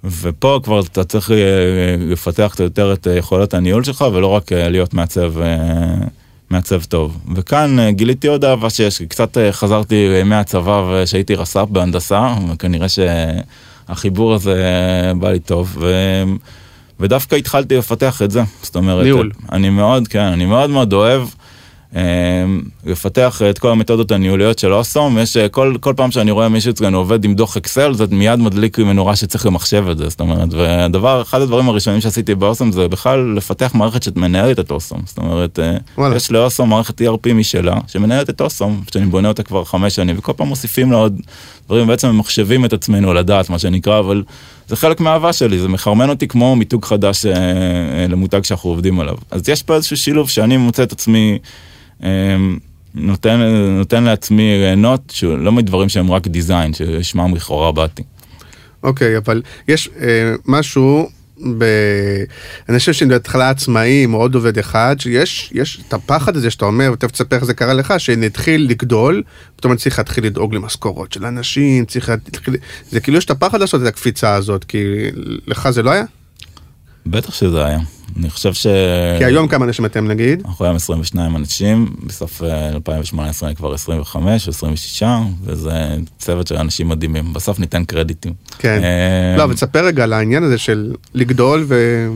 ופה 0.04 0.60
כבר 0.64 0.80
אתה 0.80 1.04
צריך 1.04 1.30
אה, 1.30 1.36
לפתח 1.98 2.48
קצת 2.52 2.60
יותר 2.60 2.92
את 2.92 3.06
אה, 3.06 3.12
יכולות 3.16 3.54
הניהול 3.54 3.84
שלך, 3.84 4.04
ולא 4.12 4.26
רק 4.26 4.52
אה, 4.52 4.68
להיות 4.68 4.94
מעצב, 4.94 5.40
אה, 5.40 5.94
מעצב 6.50 6.82
טוב. 6.84 7.18
וכאן 7.34 7.78
אה, 7.78 7.90
גיליתי 7.90 8.28
עוד 8.28 8.44
אהבה 8.44 8.70
שיש 8.70 9.02
קצת 9.02 9.38
אה, 9.38 9.52
חזרתי 9.52 10.08
לימי 10.08 10.34
הצבא 10.34 10.90
ושהייתי 10.90 11.34
רס"פ 11.34 11.66
בהנדסה, 11.70 12.34
וכנראה 12.52 12.86
שהחיבור 12.88 14.34
הזה 14.34 14.62
אה, 15.08 15.14
בא 15.14 15.30
לי 15.30 15.38
טוב. 15.40 15.76
ו... 15.80 16.22
ודווקא 17.00 17.34
התחלתי 17.34 17.76
לפתח 17.76 18.22
את 18.22 18.30
זה, 18.30 18.42
זאת 18.62 18.76
אומרת, 18.76 19.04
ניהול. 19.04 19.30
אני 19.52 19.70
מאוד, 19.70 20.08
כן, 20.08 20.20
אני 20.20 20.46
מאוד 20.46 20.70
מאוד 20.70 20.92
אוהב 20.92 21.22
אה, 21.22 21.26
לפתח 22.86 23.42
את 23.50 23.58
כל 23.58 23.70
המתודות 23.70 24.12
הניהוליות 24.12 24.58
של 24.58 24.72
אוסום, 24.72 25.18
יש 25.18 25.36
אה, 25.36 25.48
כל, 25.48 25.76
כל 25.80 25.94
פעם 25.96 26.10
שאני 26.10 26.30
רואה 26.30 26.48
מישהו 26.48 26.70
אצלנו 26.70 26.98
עובד 26.98 27.24
עם 27.24 27.34
דוח 27.34 27.56
אקסל, 27.56 27.94
זה 27.94 28.04
מיד 28.10 28.38
מדליק 28.38 28.78
לי 28.78 28.84
מנורה 28.84 29.16
שצריך 29.16 29.46
למחשב 29.46 29.84
את 29.90 29.98
זה, 29.98 30.08
זאת 30.08 30.20
אומרת, 30.20 30.48
והדבר, 30.52 31.22
אחד 31.22 31.40
הדברים 31.40 31.68
הראשונים 31.68 32.00
שעשיתי 32.00 32.34
באוסום 32.34 32.72
זה 32.72 32.88
בכלל 32.88 33.34
לפתח 33.36 33.70
מערכת 33.74 34.02
שמנהלת 34.02 34.60
את 34.60 34.70
אוסום, 34.70 35.02
זאת 35.06 35.18
אומרת, 35.18 35.58
אה, 35.58 35.76
וואלה. 35.98 36.16
יש 36.16 36.30
לאוסום 36.30 36.70
מערכת 36.70 37.00
ERP 37.00 37.32
משלה, 37.34 37.76
שמנהלת 37.86 38.30
את 38.30 38.40
אוסום, 38.40 38.82
שאני 38.92 39.06
בונה 39.06 39.28
אותה 39.28 39.42
כבר 39.42 39.64
חמש 39.64 39.94
שנים, 39.94 40.18
וכל 40.18 40.32
פעם 40.36 40.48
מוסיפים 40.48 40.92
לה 40.92 40.98
עוד 40.98 41.20
דברים, 41.66 41.86
בעצם 41.86 42.08
ממחשבים 42.08 42.64
את 42.64 42.72
עצמנו 42.72 43.14
לדעת, 43.14 43.50
מה 43.50 43.58
שנקרא, 43.58 43.98
אבל 43.98 44.22
זה 44.68 44.76
חלק 44.76 45.00
מהאהבה 45.00 45.32
שלי, 45.32 45.58
זה 45.58 45.68
מחרמן 45.68 46.10
אותי 46.10 46.28
כמו 46.28 46.56
מיתוג 46.56 46.84
חדש 46.84 47.26
אה, 47.26 47.32
אה, 47.32 48.06
למותג 48.08 48.44
שאנחנו 48.44 48.70
עובדים 48.70 49.00
עליו. 49.00 49.14
אז 49.30 49.48
יש 49.48 49.62
פה 49.62 49.74
איזשהו 49.74 49.96
שילוב 49.96 50.28
שאני 50.28 50.56
מוצא 50.56 50.82
את 50.82 50.92
עצמי, 50.92 51.32
אה, 51.32 51.48
נותן, 52.94 53.40
נותן 53.78 54.04
לעצמי 54.04 54.58
ליהנות, 54.58 55.14
לא 55.22 55.52
מדברים 55.52 55.88
שהם 55.88 56.12
רק 56.12 56.26
דיזיין, 56.26 56.72
ששמם 56.74 57.34
לכאורה 57.34 57.72
באתי. 57.72 58.02
אוקיי, 58.82 59.16
אבל 59.16 59.42
יש 59.68 59.88
אה, 60.00 60.34
משהו, 60.46 61.08
ב... 61.58 61.64
אני 62.68 62.78
חושב 62.78 62.92
שבהתחלה 62.92 63.50
עצמאי 63.50 64.04
עם 64.04 64.12
עוד 64.12 64.34
עובד 64.34 64.58
אחד, 64.58 64.96
שיש 64.98 65.50
יש 65.54 65.82
את 65.88 65.94
הפחד 65.94 66.36
הזה 66.36 66.50
שאתה 66.50 66.64
אומר, 66.64 66.90
ותכף 66.92 67.10
תספר 67.10 67.36
איך 67.36 67.44
זה 67.44 67.54
קרה 67.54 67.74
לך, 67.74 67.94
שנתחיל 67.98 68.66
לגדול, 68.70 69.22
פתאום 69.56 69.72
אני 69.72 69.78
צריך 69.78 69.98
להתחיל 69.98 70.26
לדאוג 70.26 70.54
למשכורות 70.54 71.12
של 71.12 71.24
אנשים, 71.24 71.84
צריך 71.84 72.08
להתחיל, 72.08 72.56
זה 72.90 73.00
כאילו 73.00 73.18
יש 73.18 73.24
את 73.24 73.30
הפחד 73.30 73.60
לעשות 73.60 73.82
את 73.82 73.86
הקפיצה 73.86 74.34
הזאת, 74.34 74.64
כי 74.64 74.84
לך 75.46 75.70
זה 75.70 75.82
לא 75.82 75.90
היה? 75.90 76.04
בטח 77.10 77.34
שזה 77.34 77.64
היה. 77.64 77.78
אני 78.18 78.30
חושב 78.30 78.54
ש... 78.54 78.66
כי 79.18 79.24
היום 79.24 79.48
כמה 79.48 79.64
אנשים 79.64 79.84
אתם 79.84 80.08
נגיד? 80.08 80.42
אנחנו 80.46 80.64
היום 80.64 80.76
22 80.76 81.36
אנשים, 81.36 81.86
בסוף 82.06 82.42
אה, 82.42 82.68
2018 82.68 83.48
אני 83.48 83.56
כבר 83.56 83.74
25 83.74 84.46
או 84.46 84.50
26, 84.50 85.02
וזה 85.44 85.96
צוות 86.18 86.46
של 86.46 86.56
אנשים 86.56 86.88
מדהימים. 86.88 87.32
בסוף 87.32 87.58
ניתן 87.58 87.84
קרדיטים. 87.84 88.32
כן. 88.58 88.80
אה, 88.84 89.36
לא, 89.36 89.44
אבל 89.44 89.54
תספר 89.54 89.84
רגע 89.84 90.04
על 90.04 90.12
העניין 90.12 90.42
הזה 90.42 90.58
של 90.58 90.94
לגדול 91.14 91.64
ו... 91.68 92.08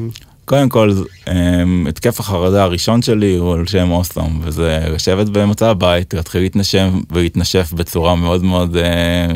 קודם 0.45 0.69
כל, 0.69 0.93
אמ, 1.29 1.87
התקף 1.89 2.21
החרדה 2.21 2.63
הראשון 2.63 3.03
שלי 3.03 3.37
הוא 3.37 3.55
על 3.55 3.67
שם 3.67 3.91
אוסלום, 3.91 4.41
וזה 4.45 4.79
לשבת 4.95 5.29
במצב 5.29 5.67
הבית, 5.67 6.15
להתחיל 6.15 6.43
להתנשם 6.43 7.01
ולהתנשף 7.11 7.73
בצורה 7.73 8.15
מאוד 8.15 8.45
מאוד 8.45 8.77
אה, 8.77 9.27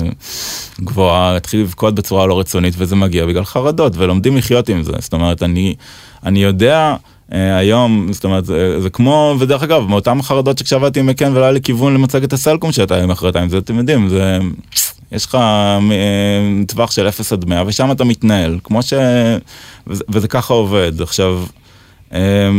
גבוהה, 0.81 1.33
להתחיל 1.33 1.61
לבכות 1.61 1.95
בצורה 1.95 2.27
לא 2.27 2.41
רצונית, 2.41 2.75
וזה 2.79 2.97
מגיע 2.97 3.27
בגלל 3.27 3.45
חרדות, 3.45 3.93
ולומדים 3.97 4.37
לחיות 4.37 4.69
עם 4.69 4.83
זה. 4.83 4.93
זאת 4.99 5.13
אומרת, 5.13 5.43
אני, 5.43 5.75
אני 6.25 6.43
יודע... 6.43 6.97
אה, 7.33 7.57
היום, 7.57 8.13
זאת 8.13 8.25
אומרת, 8.25 8.45
זה, 8.45 8.81
זה 8.81 8.91
כמו, 8.91 9.37
ודרך 9.39 9.63
אגב, 9.63 9.87
מאותן 9.89 10.23
חרדות 10.23 10.59
שכשעבדתי 10.59 11.01
עם 11.01 11.07
מקן 11.07 11.33
ולא 11.33 11.43
היה 11.43 11.53
לי 11.53 11.61
כיוון 11.61 11.95
למצגת 11.95 12.33
הסלקום 12.33 12.73
שהייתה 12.73 12.95
היום 12.95 13.11
מחרתיים, 13.11 13.49
זה 13.49 13.59
אתם 13.59 13.79
יודעים, 13.79 14.09
זה, 14.09 14.39
יש 15.13 15.27
לך 15.27 15.35
אה, 15.35 15.79
טווח 16.69 16.91
של 16.91 17.09
0 17.09 17.33
עד 17.33 17.45
100 17.49 17.63
ושם 17.67 17.91
אתה 17.91 18.05
מתנהל, 18.05 18.59
כמו 18.65 18.83
ש... 18.83 18.93
וזה, 19.87 20.05
וזה 20.09 20.29
ככה 20.29 20.55
עובד. 20.55 21.03
עכשיו, 21.03 21.45
אה, 22.13 22.51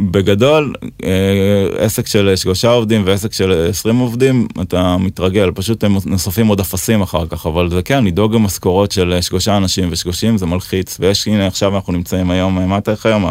בגדול, 0.00 0.74
אה, 1.04 1.66
עסק 1.78 2.06
של 2.06 2.32
שלושה 2.36 2.70
עובדים 2.70 3.02
ועסק 3.06 3.32
של 3.32 3.66
20 3.68 3.98
עובדים, 3.98 4.46
אתה 4.60 4.96
מתרגל, 4.96 5.50
פשוט 5.54 5.84
הם 5.84 5.96
נוספים 6.06 6.46
עוד 6.46 6.60
אפסים 6.60 7.02
אחר 7.02 7.26
כך, 7.26 7.46
אבל 7.46 7.70
זה 7.70 7.82
כן, 7.82 8.04
לדאוג 8.04 8.34
למשכורות 8.34 8.92
של 8.92 9.18
שלושה 9.20 9.56
אנשים 9.56 9.88
ושלושים 9.92 10.38
זה 10.38 10.46
מלחיץ, 10.46 10.96
ויש, 11.00 11.28
הנה 11.28 11.46
עכשיו 11.46 11.76
אנחנו 11.76 11.92
נמצאים 11.92 12.30
היום, 12.30 12.68
מה 12.68 12.78
אתה 12.78 12.92
היום? 13.04 13.24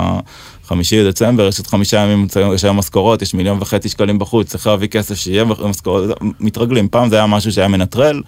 חמישי 0.65 1.03
לדצמבר, 1.03 1.47
יש 1.47 1.57
עוד 1.57 1.67
חמישה 1.67 1.97
ימים, 1.97 2.27
יש 2.53 2.63
היום 2.63 2.77
משכורות, 2.77 3.21
יש 3.21 3.33
מיליון 3.33 3.57
וחצי 3.61 3.89
שקלים 3.89 4.19
בחוץ, 4.19 4.47
צריך 4.47 4.67
להביא 4.67 4.87
כסף 4.87 5.15
שיהיה 5.15 5.45
משכורות, 5.45 6.03
מתרגלים, 6.39 6.87
פעם 6.87 7.09
זה 7.09 7.15
היה 7.15 7.27
משהו 7.27 7.51
שהיה 7.51 7.67
מנטרל. 7.67 8.21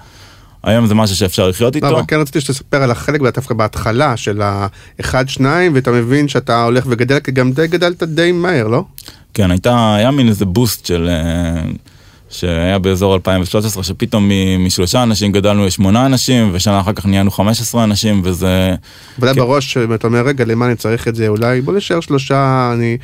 היום 0.64 0.88
זה 0.88 0.96
משהו 0.96 1.16
שאפשר 1.16 1.50
לחיות 1.50 1.76
איתו. 1.76 1.90
לא, 1.90 1.98
אבל 1.98 2.04
כן 2.08 2.20
רציתי 2.20 2.42
שתספר 2.42 2.84
על 2.84 2.92
החלק 2.92 3.22
דווקא 3.22 3.54
בהתחלה 3.54 4.18
של 4.18 4.42
האחד 4.42 5.30
שניים 5.30 5.72
ואתה 5.76 5.92
מבין 5.92 6.28
שאתה 6.28 6.64
הולך 6.64 6.86
וגדל 6.88 7.20
כי 7.20 7.32
גם 7.32 7.52
די 7.52 7.68
גדלת 7.68 8.04
די 8.04 8.32
מהר 8.32 8.68
לא? 8.68 8.84
כן 9.34 9.52
הייתה 9.52 9.96
היה 9.96 10.12
מין 10.12 10.28
איזה 10.28 10.46
בוסט 10.46 10.86
של 10.86 11.10
שהיה 12.32 12.80
באזור 12.80 13.14
2013 13.14 13.84
שפתאום 13.84 14.32
משלושה 14.60 15.04
אנשים 15.04 15.32
גדלנו 15.32 15.66
לשמונה 15.66 16.06
אנשים 16.06 16.50
ושנה 16.54 16.80
אחר 16.80 16.94
כך 16.94 17.06
נהיינו 17.06 17.32
15 17.32 17.84
אנשים 17.84 18.22
וזה. 18.24 18.76
וזה 19.20 19.34
כן. 19.34 19.40
בראש 19.40 19.78
אתה 19.78 20.08
אומר 20.08 20.22
רגע 20.22 20.46
למה 20.46 20.66
אני 20.66 20.76
צריך 20.76 21.08
את 21.08 21.16
זה 21.16 21.28
אולי 21.28 21.62
בוא 21.62 21.74
נשאר 21.74 22.00
שלושה 22.00 22.72
אני. 22.74 22.98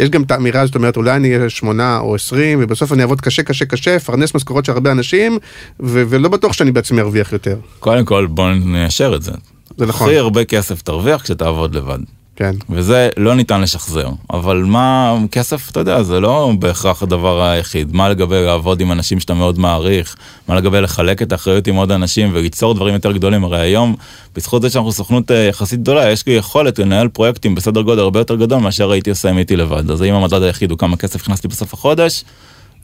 יש 0.00 0.10
גם 0.10 0.22
את 0.22 0.30
האמירה 0.30 0.66
זאת 0.66 0.74
אומרת 0.74 0.96
אולי 0.96 1.16
אני 1.16 1.36
אהיה 1.36 1.50
שמונה 1.50 1.98
או 1.98 2.14
עשרים 2.14 2.58
ובסוף 2.62 2.92
אני 2.92 3.02
אעבוד 3.02 3.20
קשה 3.20 3.42
קשה 3.42 3.64
קשה 3.64 3.98
פרנס 3.98 4.34
משכורות 4.34 4.64
של 4.64 4.72
הרבה 4.72 4.92
אנשים 4.92 5.38
ו- 5.80 6.02
ולא 6.08 6.28
בטוח 6.28 6.52
שאני 6.52 6.72
בעצמי 6.72 7.00
ארוויח 7.00 7.32
יותר. 7.32 7.56
קודם 7.80 8.04
כל 8.04 8.26
בוא 8.26 8.50
ניישר 8.52 9.12
את 9.16 9.22
זה. 9.22 9.32
זה 9.76 9.86
נכון. 9.86 10.08
הכי 10.08 10.18
הרבה 10.18 10.44
כסף 10.44 10.82
תרוויח 10.82 11.22
כשתעבוד 11.22 11.74
לבד. 11.74 11.98
כן. 12.36 12.54
וזה 12.70 13.08
לא 13.16 13.34
ניתן 13.34 13.60
לשחזר, 13.60 14.08
אבל 14.30 14.56
מה, 14.56 15.16
כסף, 15.32 15.70
אתה 15.70 15.80
יודע, 15.80 16.02
זה 16.02 16.20
לא 16.20 16.52
בהכרח 16.58 17.02
הדבר 17.02 17.42
היחיד. 17.42 17.94
מה 17.94 18.08
לגבי 18.08 18.42
לעבוד 18.44 18.80
עם 18.80 18.92
אנשים 18.92 19.20
שאתה 19.20 19.34
מאוד 19.34 19.58
מעריך, 19.58 20.16
מה 20.48 20.54
לגבי 20.54 20.80
לחלק 20.80 21.22
את 21.22 21.32
האחריות 21.32 21.66
עם 21.66 21.74
עוד 21.74 21.92
אנשים 21.92 22.30
וליצור 22.32 22.74
דברים 22.74 22.94
יותר 22.94 23.12
גדולים, 23.12 23.44
הרי 23.44 23.60
היום, 23.60 23.96
בזכות 24.34 24.62
זה 24.62 24.70
שאנחנו 24.70 24.92
סוכנות 24.92 25.30
אה, 25.30 25.36
יחסית 25.36 25.80
גדולה, 25.80 26.10
יש 26.10 26.26
לי 26.26 26.32
יכולת 26.32 26.78
לנהל 26.78 27.08
פרויקטים 27.08 27.54
בסדר 27.54 27.82
גודל 27.82 28.00
הרבה 28.00 28.20
יותר 28.20 28.36
גדול 28.36 28.58
מאשר 28.58 28.90
הייתי 28.90 29.10
עושה 29.10 29.30
אם 29.30 29.36
הייתי 29.36 29.56
לבד. 29.56 29.90
אז 29.90 30.00
האם 30.00 30.14
המדד 30.14 30.42
היחיד 30.42 30.70
הוא 30.70 30.78
כמה 30.78 30.96
כסף 30.96 31.22
הכנסתי 31.22 31.48
בסוף 31.48 31.74
החודש, 31.74 32.24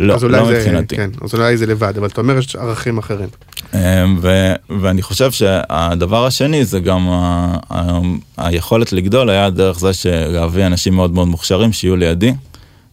לא, 0.00 0.16
לא 0.22 0.46
זה, 0.46 0.58
מבחינתי. 0.58 0.96
כן, 0.96 1.10
אז 1.24 1.34
אולי 1.34 1.56
זה 1.56 1.66
לבד, 1.66 1.98
אבל 1.98 2.06
אתה 2.06 2.20
אומר 2.20 2.38
יש 2.38 2.56
ערכים 2.56 2.98
אחרים. 2.98 3.28
אמ, 3.74 3.78
ו, 4.20 4.52
ואני 4.80 5.02
חושב 5.02 5.30
שהדבר 5.30 6.26
השני 6.26 6.64
זה 6.64 6.80
גם 6.80 7.08
ה, 7.08 7.56
ה, 7.70 7.98
היכולת 8.36 8.92
לגדול 8.92 9.30
היה 9.30 9.50
דרך 9.50 9.78
זה 9.78 9.92
שלהביא 9.92 10.66
אנשים 10.66 10.94
מאוד 10.94 11.10
מאוד 11.10 11.28
מוכשרים 11.28 11.72
שיהיו 11.72 11.96
לידי. 11.96 12.32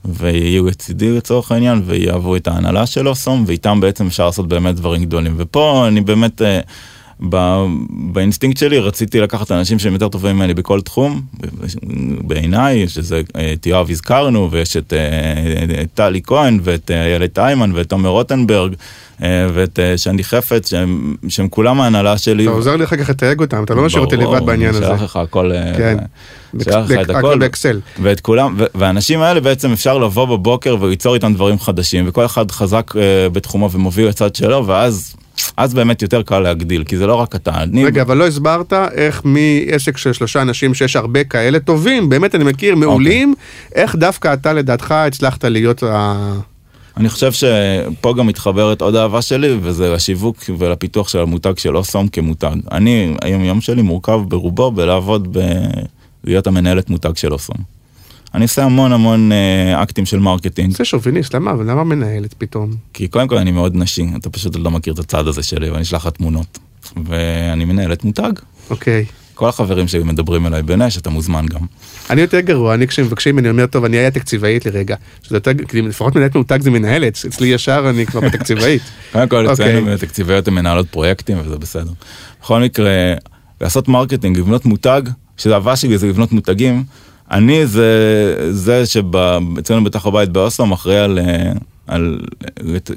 ויהיו 0.06 0.66
לצידי 0.66 1.18
לצורך 1.18 1.52
העניין 1.52 1.82
ויאהבו 1.86 2.36
את 2.36 2.48
ההנהלה 2.48 2.86
של 2.86 3.08
Awesome 3.08 3.44
ואיתם 3.48 3.80
בעצם 3.82 4.08
אפשר 4.08 4.26
לעשות 4.26 4.48
באמת 4.48 4.76
דברים 4.76 5.06
גדולים 5.06 5.34
ופה 5.38 5.88
אני 5.88 6.02
באמת 6.02 6.42
אה, 7.34 7.66
באינסטינקט 7.90 8.58
שלי 8.58 8.80
רציתי 8.80 9.20
לקחת 9.20 9.52
אנשים 9.52 9.80
שהם 9.80 9.94
יותר 9.94 10.10
טובים 10.10 10.36
ממני 10.36 10.54
בכל 10.54 10.82
תחום 10.82 11.22
בעיניי 12.22 12.88
שזה 12.88 13.22
את 13.54 13.66
יואב 13.66 13.90
הזכרנו 13.90 14.52
ויש 14.52 14.78
את 14.78 14.94
טלי 15.94 16.22
כהן 16.24 16.60
ואת 16.64 16.92
איילת 16.92 17.40
איימן 17.40 17.72
ואת 17.76 17.90
תומר 17.90 18.10
רוטנברג 18.10 18.74
ואת 19.22 19.80
שני 19.98 20.24
חפץ 20.24 20.70
שהם, 20.70 21.16
שהם 21.28 21.50
כולם 21.50 21.82
ההנהלה 21.82 22.18
שלי. 22.18 22.44
אתה 22.44 22.52
עוזר 22.52 22.76
לי 22.76 22.84
אחר 22.84 22.96
כך 22.96 23.10
לתייג 23.10 23.40
אותם 23.40 23.64
אתה 23.64 23.74
לא 23.74 23.86
משאיר 23.86 24.04
אותי 24.04 24.18
לבד 24.18 24.46
בעניין 24.46 24.76
הזה. 24.76 24.86
שלח 24.86 25.02
לך 25.02 25.16
הכל. 25.16 25.52
כן. 25.78 25.98
שלח 26.64 26.92
לך 26.92 27.00
את 27.02 27.10
הכל. 27.10 27.40
באקסל. 27.40 27.80
ואת 28.02 28.20
כולם 28.20 28.56
והאנשים 28.76 29.22
האלה 29.22 29.40
בעצם 29.40 29.72
אפשר 29.72 29.98
לבוא 29.98 30.26
בבוקר 30.26 30.78
וליצור 30.80 31.14
איתם 31.14 31.34
דברים 31.34 31.60
חדשים 31.60 32.06
וכל 32.08 32.26
אחד 32.26 32.52
חזק 32.52 32.94
בתחומו 33.32 33.72
ומוביל 33.72 34.08
לצד 34.08 34.36
שלו 34.36 34.68
ואז 34.68 35.16
אז 35.58 35.74
באמת 35.74 36.02
יותר 36.02 36.22
קל 36.22 36.40
להגדיל, 36.40 36.84
כי 36.84 36.98
זה 36.98 37.08
לא 37.08 37.16
רק 37.16 37.36
אתה. 37.36 37.52
אני... 37.64 37.86
רגע, 37.86 38.02
אבל 38.02 38.18
לא 38.18 38.28
הסברת 38.28 38.74
איך 38.74 39.22
מעסק 39.26 39.98
של 39.98 40.14
שלושה 40.14 40.42
אנשים 40.42 40.74
שיש 40.74 40.96
הרבה 40.96 41.24
כאלה 41.24 41.60
טובים, 41.60 42.10
באמת 42.10 42.36
אני 42.36 42.44
מכיר, 42.44 42.76
מעולים, 42.76 43.34
okay. 43.38 43.76
איך 43.76 43.96
דווקא 43.96 44.34
אתה 44.34 44.54
לדעתך 44.54 44.92
הצלחת 44.92 45.46
להיות 45.46 45.84
ה... 45.84 46.34
אני 46.98 47.10
חושב 47.10 47.32
שפה 47.32 48.14
גם 48.18 48.28
מתחברת 48.28 48.82
עוד 48.82 48.96
אהבה 48.96 49.22
שלי, 49.22 49.58
וזה 49.62 49.94
לשיווק 49.94 50.38
ולפיתוח 50.58 51.10
של 51.10 51.20
המותג 51.20 51.58
של 51.58 51.78
Awesome 51.78 52.08
כמותג. 52.08 52.56
אני, 52.72 53.16
היום 53.22 53.44
יום 53.44 53.62
שלי 53.62 53.82
מורכב 53.82 54.22
ברובו 54.28 54.72
בלעבוד 54.72 55.38
ב... 55.38 55.40
להיות 56.24 56.48
המנהלת 56.48 56.90
מותג 56.90 57.16
של 57.16 57.34
Awesome. 57.34 57.79
אני 58.34 58.44
עושה 58.44 58.64
המון 58.64 58.92
המון 58.92 59.32
אה, 59.32 59.84
אקטים 59.84 60.06
של 60.06 60.20
marketing. 60.20 60.72
זה 60.78 60.86
שוביניסט, 60.86 61.36
למה? 61.36 61.52
למה 61.52 61.84
מנהלת 61.84 62.34
פתאום? 62.38 62.72
כי 62.94 63.08
קודם 63.08 63.28
כל 63.28 63.38
אני 63.38 63.52
מאוד 63.52 63.76
נשי, 63.76 64.06
אתה 64.18 64.30
פשוט 64.30 64.56
לא 64.56 64.72
מכיר 64.72 64.94
את 64.94 65.00
הצד 65.00 65.28
הזה 65.28 65.44
שלי, 65.44 65.70
ואני 65.70 65.82
אשלח 65.82 66.06
לך 66.06 66.14
תמונות. 66.14 66.60
ואני 67.06 67.66
מנהלת 67.66 68.04
מותג. 68.04 68.32
אוקיי. 68.70 69.06
כל 69.34 69.50
החברים 69.50 69.88
שלי 69.88 70.04
מדברים 70.04 70.48
אליי 70.48 70.64
בנקבה, 70.64 70.98
אתה 70.98 71.10
מוזמן 71.10 71.46
גם. 71.46 71.62
אני 72.10 72.22
יותר 72.22 72.40
גרוע, 72.40 72.74
אני 72.74 72.88
כשמבקשים 72.88 73.40
אני 73.40 73.50
אומר, 73.50 73.66
טוב, 73.66 73.86
אני 73.86 73.98
אהיה 73.98 74.12
תקציבאית 74.12 74.66
לרגע. 74.66 74.96
שזה 75.24 75.36
יותר, 75.36 75.52
כי 75.68 75.82
לפחות 75.82 76.16
מנהלת 76.16 76.36
מותג 76.36 76.62
זה 76.62 76.72
מנהלת, 76.72 77.18
אצלי 77.28 77.48
ישר 77.48 77.86
אני 77.90 78.06
כבר 78.06 78.20
בתקציבאית. 78.20 78.82
קודם 79.14 79.30
כל, 79.30 79.54
אצלנו 79.54 79.98
תקציבאיות 79.98 80.48
הן 80.48 80.54
מנהלות 80.54 80.90
פרויקטים 80.90 81.38
וזה 81.46 81.58
בסדר. 81.58 81.92
בכל 82.42 82.62
מקרה, 82.62 83.14
לעשות 83.62 83.88
marketing, 83.88 84.38
לבנות 84.38 84.66
מותג, 84.66 85.02
שזה 85.38 85.54
אהבה 85.54 85.76
שלי 85.76 85.98
זה 85.98 86.08
לבנות 86.08 86.32
מותגים. 86.32 86.84
אני 87.32 87.68
זה 87.68 88.36
זה 88.52 88.86
שאצלנו 88.86 89.84
בתוך 89.84 90.06
הבית 90.06 90.30
ב 90.30 90.35
Awesome 90.35 90.72
אחראי 90.72 90.98
על, 90.98 91.20
על 91.88 92.20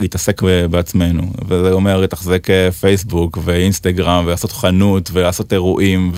להתעסק 0.01 0.43
בעצמנו 0.71 1.23
וזה 1.49 1.73
אומר 1.73 2.01
לתחזק 2.01 2.47
פייסבוק 2.81 3.39
ואינסטגרם 3.45 4.25
ולעשות 4.27 4.53
חנות 4.53 5.11
ולעשות 5.13 5.53
אירועים. 5.53 6.13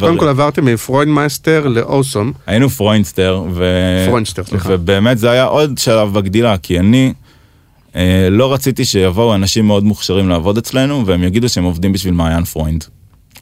קודם 0.00 0.18
כל 0.18 0.28
עברתם 0.28 0.64
מפרוינדמאסטר 0.64 1.66
ל 1.66 1.73
Awesome. 1.73 2.32
היינו 2.46 2.68
פרוינסטר. 2.68 3.42
ו... 3.52 3.64
פרוינסטר 4.06 4.44
סליחה. 4.44 4.68
ובאמת 4.72 5.18
זה 5.18 5.30
היה 5.30 5.44
עוד 5.44 5.78
שלב 5.78 6.12
בגדילה 6.12 6.58
כי 6.58 6.78
אני. 6.78 7.12
לא 8.30 8.52
רציתי 8.52 8.84
שיבואו 8.84 9.34
אנשים 9.34 9.66
מאוד 9.66 9.84
מוכשרים 9.84 10.28
לעבוד 10.28 10.58
אצלנו 10.58 11.06
והם 11.06 11.22
יגידו 11.22 11.48
שהם 11.48 11.64
עובדים 11.64 11.92
בשביל 11.92 12.14
מעיין 12.14 12.44
פרוינד. 12.44 12.84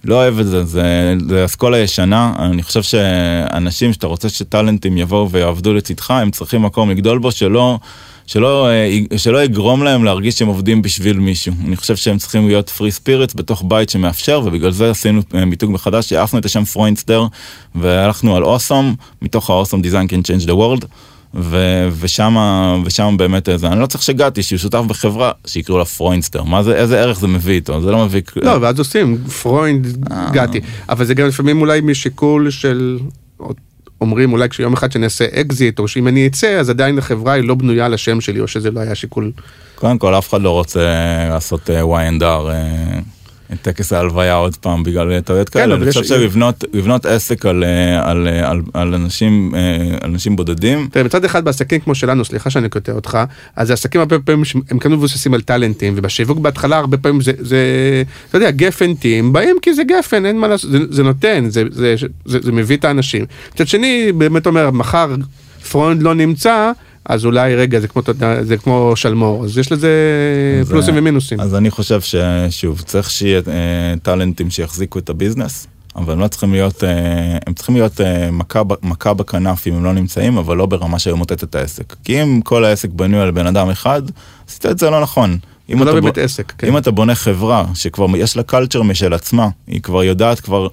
לא 0.04 0.14
אוהב 0.14 0.38
את 0.38 0.46
זה, 0.46 0.64
זה, 0.64 1.14
זה 1.28 1.44
אסכולה 1.44 1.78
ישנה, 1.78 2.32
אני 2.38 2.62
חושב 2.62 2.82
שאנשים 2.82 3.92
שאתה 3.92 4.06
רוצה 4.06 4.28
שטאלנטים 4.28 4.98
יבואו 4.98 5.30
ויעבדו 5.30 5.74
לצדך, 5.74 6.10
הם 6.10 6.30
צריכים 6.30 6.62
מקום 6.62 6.90
לגדול 6.90 7.18
בו 7.18 7.32
שלא, 7.32 7.78
שלא, 8.26 8.68
שלא 9.16 9.44
יגרום 9.44 9.82
להם 9.82 10.04
להרגיש 10.04 10.38
שהם 10.38 10.48
עובדים 10.48 10.82
בשביל 10.82 11.18
מישהו. 11.18 11.54
אני 11.66 11.76
חושב 11.76 11.96
שהם 11.96 12.18
צריכים 12.18 12.46
להיות 12.46 12.70
free 12.70 12.90
spirits 12.92 13.34
בתוך 13.34 13.64
בית 13.68 13.90
שמאפשר, 13.90 14.40
ובגלל 14.44 14.70
זה 14.70 14.90
עשינו 14.90 15.22
מיתוג 15.46 15.70
מחדש, 15.70 16.12
העפנו 16.12 16.38
את 16.38 16.44
השם 16.44 16.64
פרוינסטר, 16.64 17.26
והלכנו 17.74 18.36
על 18.36 18.44
Awesome, 18.44 18.94
מתוך 19.22 19.50
ה 19.50 19.54
awesome 19.54 19.82
design 19.82 20.06
can 20.06 20.26
change 20.26 20.46
the 20.46 20.52
world. 20.52 20.86
ו- 21.38 21.88
ושם 22.00 23.14
באמת 23.18 23.48
איזה 23.48 23.68
אני 23.68 23.80
לא 23.80 23.86
צריך 23.86 24.02
שגעתי 24.02 24.42
שהוא 24.42 24.58
שותף 24.58 24.78
בחברה 24.88 25.32
שיקראו 25.46 25.78
לה 25.78 25.84
פרוינסטר 25.84 26.42
מה 26.42 26.62
זה 26.62 26.74
איזה 26.74 27.00
ערך 27.00 27.20
זה 27.20 27.26
מביא 27.26 27.54
איתו? 27.54 27.80
זה 27.80 27.90
לא 27.90 28.04
מביא 28.04 28.22
לא 28.36 28.58
ואז 28.60 28.78
עושים 28.78 29.18
פרוינד 29.42 30.06
געתי. 30.32 30.60
אבל 30.88 31.04
זה 31.04 31.14
גם 31.14 31.26
לפעמים 31.26 31.60
אולי 31.60 31.80
משיקול 31.80 32.50
של 32.50 32.98
אומרים 34.00 34.32
אולי 34.32 34.48
כשיום 34.48 34.72
אחד 34.72 34.92
שאני 34.92 35.04
אעשה 35.04 35.24
אקזיט 35.32 35.78
או 35.78 35.88
שאם 35.88 36.08
אני 36.08 36.26
אצא 36.26 36.46
אז 36.46 36.70
עדיין 36.70 36.98
החברה 36.98 37.32
היא 37.32 37.44
לא 37.44 37.54
בנויה 37.54 37.86
על 37.86 37.94
השם 37.94 38.20
שלי 38.20 38.40
או 38.40 38.48
שזה 38.48 38.70
לא 38.70 38.80
היה 38.80 38.94
שיקול. 38.94 39.32
קודם 39.74 39.98
כל 39.98 40.14
אף 40.14 40.28
אחד 40.28 40.42
לא 40.42 40.50
רוצה 40.50 40.80
לעשות 41.28 41.70
Y&R 41.70 42.50
את 43.52 43.58
טקס 43.62 43.92
ההלוויה 43.92 44.34
עוד 44.34 44.56
פעם 44.56 44.82
בגלל 44.82 45.20
טעויות 45.20 45.48
כן, 45.48 45.60
כאלה. 45.60 45.74
אני 45.74 45.86
חושב 45.86 46.04
שלבנות 46.04 46.64
לבנות 46.72 47.06
עסק 47.06 47.46
על, 47.46 47.64
אה, 47.64 48.10
על, 48.10 48.28
אה, 48.28 48.50
על, 48.50 48.62
על 48.74 48.94
אנשים, 48.94 49.54
אה, 49.54 50.36
בודדים, 50.36 50.88
תראה, 50.92 51.04
מצד 51.04 51.24
אחד 51.24 51.44
בעסקים 51.44 51.80
כמו 51.80 51.94
שלנו, 51.94 52.24
סליחה 52.24 52.50
שאני 52.50 52.68
קוטע 52.68 52.92
אותך, 52.92 53.18
אז 53.56 53.66
זה 53.66 53.72
עסקים 53.72 54.00
הרבה 54.00 54.18
פעמים 54.18 54.44
שהם 54.44 54.78
כאן 54.80 54.92
מבוססים 54.92 55.34
על 55.34 55.40
טאלנטים, 55.40 55.94
ובשיווק 55.96 56.38
בהתחלה 56.38 56.76
הרבה 56.76 56.96
פעמים 56.96 57.20
זה, 57.20 57.32
זה 57.38 57.58
אתה 58.28 58.36
יודע, 58.36 58.50
גפן 58.50 58.94
Team, 58.94 59.32
באים 59.32 59.56
כי 59.62 59.74
זה 59.74 59.84
גפן, 59.84 60.26
אין 60.26 60.38
מה 60.38 60.48
לעשות, 60.48 60.70
זה, 60.70 60.78
זה 60.90 61.02
נותן, 61.02 61.44
זה, 61.48 61.62
זה, 61.70 61.94
זה, 62.24 62.38
זה 62.42 62.52
מביא 62.52 62.76
את 62.76 62.84
האנשים. 62.84 63.24
מצד 63.54 63.66
שני, 63.66 64.12
באמת 64.12 64.46
אומר, 64.46 64.70
מחר 64.70 65.14
פרוינד 65.70 66.02
לא 66.02 66.14
נמצא, 66.14 66.72
אז 67.08 67.24
אולי, 67.24 67.54
רגע, 67.56 67.80
זה 67.80 67.88
כמו, 67.88 68.02
זה 68.42 68.56
כמו 68.56 68.92
שלמור, 68.96 69.44
אז 69.44 69.58
יש 69.58 69.72
לזה 69.72 69.90
פלוסים 70.68 70.94
אה, 70.94 71.00
ומינוסים. 71.00 71.40
אז 71.40 71.54
אני 71.54 71.70
חושב 71.70 72.00
ששוב, 72.00 72.80
צריך 72.80 73.10
שיהיה 73.10 73.40
אה, 73.48 73.94
טאלנטים 74.02 74.50
שיחזיקו 74.50 74.98
את 74.98 75.10
ה 75.10 75.16
business, 75.16 75.66
אבל 75.96 76.12
הם 76.12 76.20
לא 76.20 76.28
צריכים 76.28 76.52
להיות, 76.52 76.84
אה, 76.84 77.38
הם 77.46 77.54
צריכים 77.54 77.74
להיות 77.74 78.00
אה, 78.00 78.30
מכה, 78.30 78.62
מכה 78.82 79.14
בכנף 79.14 79.66
אם 79.66 79.74
הם 79.74 79.84
לא 79.84 79.92
נמצאים, 79.92 80.38
אבל 80.38 80.56
לא 80.56 80.66
ברמה 80.66 80.98
שימוטט 80.98 81.42
את 81.42 81.54
העסק. 81.54 81.96
כי 82.04 82.22
אם 82.22 82.40
כל 82.44 82.64
העסק 82.64 82.90
בנוי 82.90 83.20
על 83.20 83.30
בן 83.30 83.46
אדם 83.46 83.70
אחד, 83.70 84.02
עשית 84.48 84.66
את 84.66 84.78
זה 84.78 84.90
לא 84.90 85.00
נכון. 85.00 85.38
אם 85.72 85.78
לא 85.78 85.82
אתה 85.84 86.00
באמת 86.00 86.14
בו- 86.18 86.24
עסק, 86.24 86.52
כן. 86.58 86.66
אם 86.66 86.76
אתה 86.76 86.90
בונה 86.90 87.14
חברה 87.14 87.64
שכבר 87.74 88.06
יש 88.16 88.36
לה 88.36 88.42
culture 88.42 88.82
משל 88.82 89.12
עצמה, 89.12 89.48
היא 89.66 89.80
כבר 89.82 90.04
יודעת 90.04 90.40
כבר, 90.40 90.68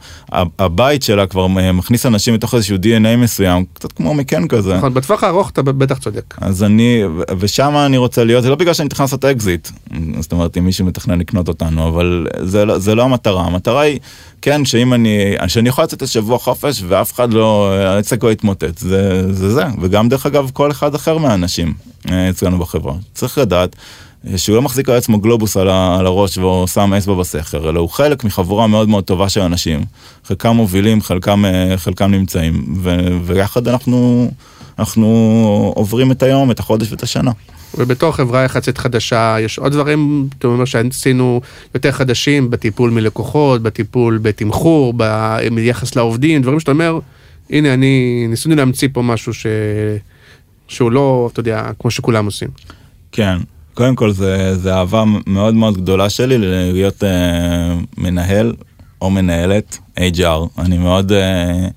הבית 0.60 1.04
שלה 1.04 1.28
כבר 1.28 1.48
מכניס 1.48 2.06
אנשים 2.06 2.34
לתוך 2.34 2.54
איזשהו 2.56 2.78
DNA 2.78 3.18
מסוים, 3.18 3.66
קצת 3.74 3.92
כמו 3.92 4.14
McCann 4.14 4.48
כזה. 4.48 4.78
נכון, 4.78 4.94
בטווח 4.94 5.24
הארוך 5.24 5.50
אתה 5.50 5.62
בטח 5.62 5.98
צודק. 5.98 6.36
אז 6.42 6.64
אני, 6.64 7.04
ושם 7.40 7.74
אני 7.86 7.98
רוצה 7.98 8.24
להיות, 8.24 8.44
זה 8.44 8.50
לא 8.50 8.56
בגלל 8.56 8.74
שאני 8.74 8.86
מתכנן 8.86 9.04
לעשות 9.04 9.26
אקזיט, 9.26 9.68
זאת 10.20 10.32
אומרת 10.32 10.58
אם 10.58 10.66
מישהו 10.66 10.86
מתכנן 10.86 11.20
לקנות 11.20 11.48
אותנו, 11.48 11.88
אבל 11.88 12.28
זה, 12.42 12.66
לא- 12.66 12.78
זה 12.80 12.96
לא 12.96 13.04
המטרה, 13.04 13.46
המטרה 13.46 13.82
היא, 13.82 14.00
כן, 14.42 14.66
שאם 14.66 14.94
אני, 14.94 15.18
שאני 15.48 15.70
יכול 15.70 15.84
לצאת 15.84 16.02
לשבוע 16.02 16.38
חופש 16.40 16.84
ואף 16.88 17.14
אחד 17.14 17.34
לא, 17.34 17.72
העסק 17.74 18.24
לא 18.24 18.32
יתמוטט, 18.32 18.78
זה, 18.78 19.34
זה 19.34 19.54
זה, 19.54 19.64
וגם 19.82 20.10
דרך 20.10 20.26
אגב 20.26 20.50
כל 20.54 20.72
אחד 20.72 20.96
אחר 20.96 21.18
מהאנשים 21.18 21.74
אה, 22.12 22.30
אצלנו 22.30 22.58
בחברה, 22.60 22.94
צריך 23.14 23.38
לדעת. 23.38 23.76
שהוא 24.38 24.56
לא 24.56 24.62
מחזיק 24.62 24.90
על 24.90 24.96
עצמו 24.96 25.20
גלובוס 25.20 25.58
על, 25.58 25.70
ה, 25.70 25.98
על 26.00 26.06
הראש 26.06 26.38
והוא 26.38 26.68
שם 26.68 26.94
אצבע 26.94 27.14
בסכר, 27.14 27.70
אלא 27.70 27.80
הוא 27.80 27.90
חלק 27.90 28.24
מחבורה 28.24 28.68
מאוד 28.68 28.90
מאוד 28.90 29.04
טובה 29.04 29.30
של 29.30 29.42
אנשים. 29.42 29.82
חלקם 30.26 30.50
מובילים, 30.50 31.02
חלקם, 31.02 31.46
אה, 31.46 31.78
חלקם 31.78 32.12
נמצאים, 32.12 32.76
ו, 32.82 32.98
ויחד 33.24 33.68
אנחנו, 33.68 34.32
אנחנו 34.80 35.74
עוברים 35.76 36.12
את 36.12 36.24
היום, 36.24 36.52
את 36.52 36.60
החודש 36.60 36.92
ואת 36.92 37.04
השנה. 37.04 37.32
ובתור 37.78 38.12
חברה 38.12 38.44
יחסית 38.44 38.78
חדשה, 38.78 39.36
יש 39.40 39.60
עוד 39.60 39.72
דברים, 39.72 40.28
אתה 40.40 40.48
אומר 40.48 40.66
שעשינו 40.66 41.42
יותר 41.74 41.92
חדשים 41.92 42.50
בטיפול 42.50 42.92
מלקוחות, 42.92 43.62
בטיפול 43.62 44.18
בתמחור, 44.18 44.94
ביחס 45.54 45.96
לעובדים, 45.96 46.42
דברים 46.42 46.60
שאתה 46.60 46.72
אומר, 46.72 47.00
הנה 47.50 47.74
אני, 47.74 48.26
ניסינו 48.30 48.56
להמציא 48.56 48.88
פה 48.94 49.02
משהו 49.02 49.34
ש... 49.34 49.46
שהוא 50.68 50.92
לא, 50.92 51.30
אתה 51.32 51.40
יודע, 51.40 51.70
כמו 51.80 51.92
שכולם 51.92 52.26
עושים. 52.26 52.50
כן, 53.12 53.38
קודם 53.74 53.96
כל 53.96 54.12
זה, 54.12 54.58
זה 54.58 54.74
אהבה 54.74 55.04
מאוד 55.28 55.54
מאוד 55.54 55.78
גדולה 55.78 56.10
שלי 56.10 56.38
להיות 56.74 57.04
אה, 57.04 57.76
מנהל 57.98 58.54
או 59.02 59.10
מנהלת 59.10 59.78
HR. 59.98 60.60
אני 60.60 60.78
מאוד, 60.78 61.12
אה, 61.12 61.68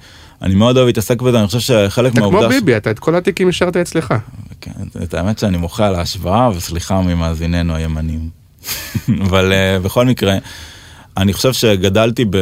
אני 0.42 0.54
מאוד 0.54 0.76
אוהב 0.76 0.86
להתעסק 0.86 1.22
בזה, 1.22 1.38
אני 1.38 1.46
חושב 1.46 1.60
שחלק 1.60 2.12
אתה 2.12 2.20
כמו 2.20 2.30
מהעובדה... 2.30 2.48
ביבי, 2.48 2.76
אתה 2.76 2.90
את 2.90 2.98
כל 2.98 3.14
התיקים 3.14 3.48
השארת 3.48 3.76
אצלך. 3.76 4.14
כן, 4.60 4.70
את 5.02 5.14
האמת 5.14 5.38
שאני 5.38 5.56
מוחה 5.56 5.86
על 5.86 5.94
ההשוואה, 5.94 6.50
וסליחה 6.56 7.00
ממאזיננו 7.00 7.74
הימנים. 7.74 8.28
אבל 9.24 9.52
uh, 9.52 9.84
בכל 9.84 10.04
מקרה, 10.04 10.38
אני 11.16 11.32
חושב 11.32 11.52
שגדלתי 11.52 12.24
ב, 12.24 12.36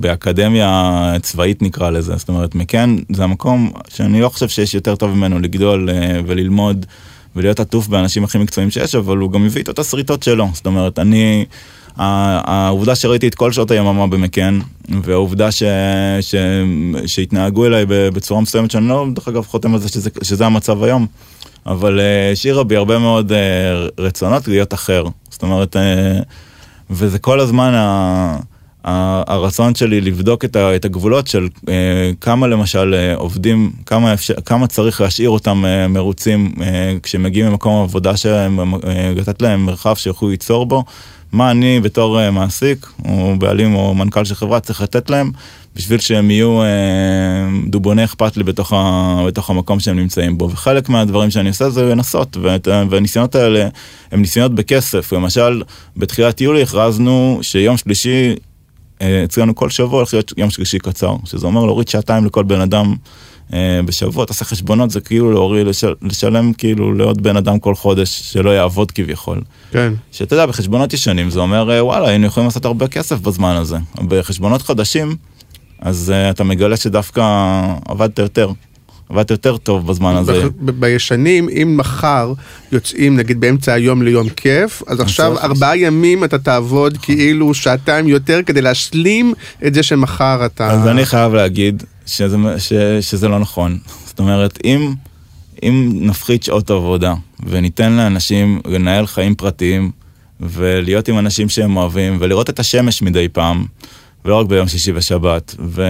באקדמיה 0.00 1.12
צבאית 1.22 1.62
נקרא 1.62 1.90
לזה, 1.90 2.16
זאת 2.16 2.28
אומרת, 2.28 2.54
מכן 2.54 2.90
זה 3.12 3.24
המקום 3.24 3.72
שאני 3.88 4.20
לא 4.20 4.28
חושב 4.28 4.48
שיש 4.48 4.74
יותר 4.74 4.96
טוב 4.96 5.10
ממנו 5.10 5.38
לגדול 5.38 5.88
uh, 5.88 5.92
וללמוד 6.26 6.86
ולהיות 7.36 7.60
עטוף 7.60 7.88
באנשים 7.88 8.24
הכי 8.24 8.38
מקצועיים 8.38 8.70
שיש, 8.70 8.94
אבל 8.94 9.16
הוא 9.16 9.32
גם 9.32 9.44
מביא 9.44 9.60
איתו 9.60 9.72
את 9.72 9.78
השריטות 9.78 10.22
שלו, 10.22 10.48
זאת 10.54 10.66
אומרת, 10.66 10.98
אני... 10.98 11.44
העובדה 11.96 12.94
שראיתי 12.94 13.28
את 13.28 13.34
כל 13.34 13.52
שעות 13.52 13.70
היממה 13.70 14.06
במקן, 14.06 14.58
והעובדה 15.02 15.50
ש, 15.50 15.62
ש, 16.20 16.34
שהתנהגו 17.06 17.66
אליי 17.66 17.84
בצורה 17.88 18.40
מסוימת 18.40 18.70
שאני 18.70 18.88
לא, 18.88 19.06
דרך 19.14 19.28
אגב, 19.28 19.46
חותם 19.46 19.74
על 19.74 19.80
זה 19.80 19.88
שזה, 19.88 20.10
שזה 20.22 20.46
המצב 20.46 20.82
היום, 20.82 21.06
אבל 21.66 22.00
uh, 22.00 22.32
השאירה 22.32 22.64
בי 22.64 22.76
הרבה 22.76 22.98
מאוד 22.98 23.32
uh, 23.32 23.34
רצונות 23.98 24.48
להיות 24.48 24.74
אחר. 24.74 25.04
זאת 25.30 25.42
אומרת, 25.42 25.76
uh, 25.76 25.78
וזה 26.90 27.18
כל 27.18 27.40
הזמן 27.40 27.74
ה, 27.74 28.36
הרצון 28.84 29.74
שלי 29.74 30.00
לבדוק 30.00 30.44
את, 30.44 30.56
ה, 30.56 30.76
את 30.76 30.84
הגבולות 30.84 31.26
של 31.26 31.48
uh, 31.56 31.68
כמה 32.20 32.46
למשל 32.46 32.94
uh, 32.94 33.18
עובדים, 33.20 33.72
כמה, 33.86 34.12
אפשר, 34.12 34.34
כמה 34.44 34.66
צריך 34.66 35.00
להשאיר 35.00 35.30
אותם 35.30 35.64
uh, 35.64 35.88
מרוצים 35.88 36.52
uh, 36.56 36.62
כשמגיעים 37.02 37.46
למקום 37.46 37.74
העבודה 37.80 38.16
שלהם, 38.16 38.74
uh, 38.74 38.86
לתת 39.16 39.42
להם 39.42 39.66
מרחב 39.66 39.94
שיוכלו 39.94 40.28
ליצור 40.28 40.66
בו. 40.66 40.84
מה 41.32 41.50
אני 41.50 41.80
בתור 41.80 42.20
uh, 42.20 42.30
מעסיק, 42.30 42.86
או 43.04 43.34
בעלים 43.38 43.74
או 43.74 43.94
מנכ"ל 43.94 44.24
של 44.24 44.34
חברה 44.34 44.60
צריך 44.60 44.80
לתת 44.80 45.10
להם, 45.10 45.30
בשביל 45.76 45.98
שהם 45.98 46.30
יהיו 46.30 46.62
אה, 46.62 46.68
דובוני 47.68 48.04
אכפת 48.04 48.36
לי 48.36 48.44
בתוך, 48.44 48.72
ה, 48.72 49.22
בתוך 49.26 49.50
המקום 49.50 49.80
שהם 49.80 49.98
נמצאים 49.98 50.38
בו. 50.38 50.50
וחלק 50.50 50.88
מהדברים 50.88 51.30
שאני 51.30 51.48
עושה 51.48 51.70
זה 51.70 51.82
לנסות, 51.84 52.36
ואת, 52.42 52.68
ה- 52.68 52.84
והניסיונות 52.90 53.34
האלה 53.34 53.68
הם 54.12 54.20
ניסיונות 54.20 54.54
בכסף. 54.54 55.12
למשל, 55.12 55.62
בתחילת 55.96 56.40
יולי 56.40 56.62
הכרזנו 56.62 57.38
שיום 57.42 57.76
שלישי, 57.76 58.28
אה, 58.28 58.34
אצלנו 59.24 59.54
כל 59.54 59.70
שבוע 59.70 59.98
הולך 59.98 60.14
להיות 60.14 60.32
יום 60.36 60.50
שלישי 60.50 60.78
קצר, 60.78 61.16
שזה 61.24 61.46
אומר 61.46 61.64
להוריד 61.64 61.88
שעתיים 61.88 62.26
לכל 62.26 62.42
בן 62.42 62.60
אדם. 62.60 62.94
אה, 63.52 63.80
בשבוע, 63.84 64.26
תעשה 64.26 64.44
חשבונות, 64.44 64.90
זה 64.90 65.00
כאילו 65.00 65.30
להוריד, 65.32 65.66
לשל, 65.66 65.94
לשלם 66.02 66.52
כאילו 66.52 66.94
לעוד 66.94 67.22
בן 67.22 67.36
אדם 67.36 67.58
כל 67.58 67.74
חודש 67.74 68.08
שלא 68.32 68.50
יעבוד 68.50 68.90
כביכול. 68.90 69.40
כן. 69.70 69.92
שאתה 70.12 70.34
יודע, 70.34 70.46
בחשבונות 70.46 70.92
ישנים 70.92 71.30
זה 71.30 71.40
אומר, 71.40 71.70
אה, 71.70 71.84
וואלה, 71.84 72.08
היינו 72.08 72.26
יכולים 72.26 72.46
לעשות 72.46 72.64
הרבה 72.64 72.88
כסף 72.88 73.20
בזמן 73.20 73.56
הזה. 73.56 73.76
בחשבונות 74.08 74.62
חדשים, 74.62 75.16
אז 75.80 76.12
uh, 76.14 76.30
אתה 76.30 76.44
מגלה 76.44 76.76
שדווקא 76.76 77.22
עבדת 77.88 78.18
יותר. 78.18 78.50
עבדת 79.12 79.30
יותר 79.30 79.56
טוב 79.56 79.86
בזמן 79.86 80.16
הזה. 80.16 80.42
בישנים, 80.60 81.48
אם 81.48 81.76
מחר 81.76 82.32
יוצאים 82.72 83.16
נגיד 83.16 83.40
באמצע 83.40 83.72
היום 83.72 84.02
ליום 84.02 84.28
כיף, 84.28 84.82
אז 84.86 85.00
עכשיו 85.00 85.38
ארבעה 85.38 85.76
ימים 85.76 86.24
אתה 86.24 86.38
תעבוד 86.38 86.98
כאילו 87.02 87.54
שעתיים 87.54 88.08
יותר 88.08 88.40
כדי 88.46 88.62
להשלים 88.62 89.34
את 89.66 89.74
זה 89.74 89.82
שמחר 89.82 90.46
אתה... 90.46 90.70
אז 90.70 90.88
אני 90.88 91.04
חייב 91.04 91.34
להגיד 91.34 91.82
שזה, 92.06 92.36
ש, 92.58 92.72
שזה 93.00 93.28
לא 93.28 93.38
נכון. 93.38 93.78
זאת 94.06 94.18
אומרת, 94.18 94.58
אם, 94.64 94.94
אם 95.62 95.92
נפחית 95.94 96.42
שעות 96.42 96.70
עבודה 96.70 97.14
וניתן 97.46 97.92
לאנשים 97.92 98.60
לנהל 98.66 99.06
חיים 99.06 99.34
פרטיים 99.34 99.90
ולהיות 100.40 101.08
עם 101.08 101.18
אנשים 101.18 101.48
שהם 101.48 101.76
אוהבים 101.76 102.16
ולראות 102.20 102.50
את 102.50 102.58
השמש 102.58 103.02
מדי 103.02 103.28
פעם, 103.28 103.64
ולא 104.24 104.40
רק 104.40 104.46
ביום 104.46 104.68
שישי 104.68 104.92
ושבת, 104.94 105.54
ו... 105.58 105.82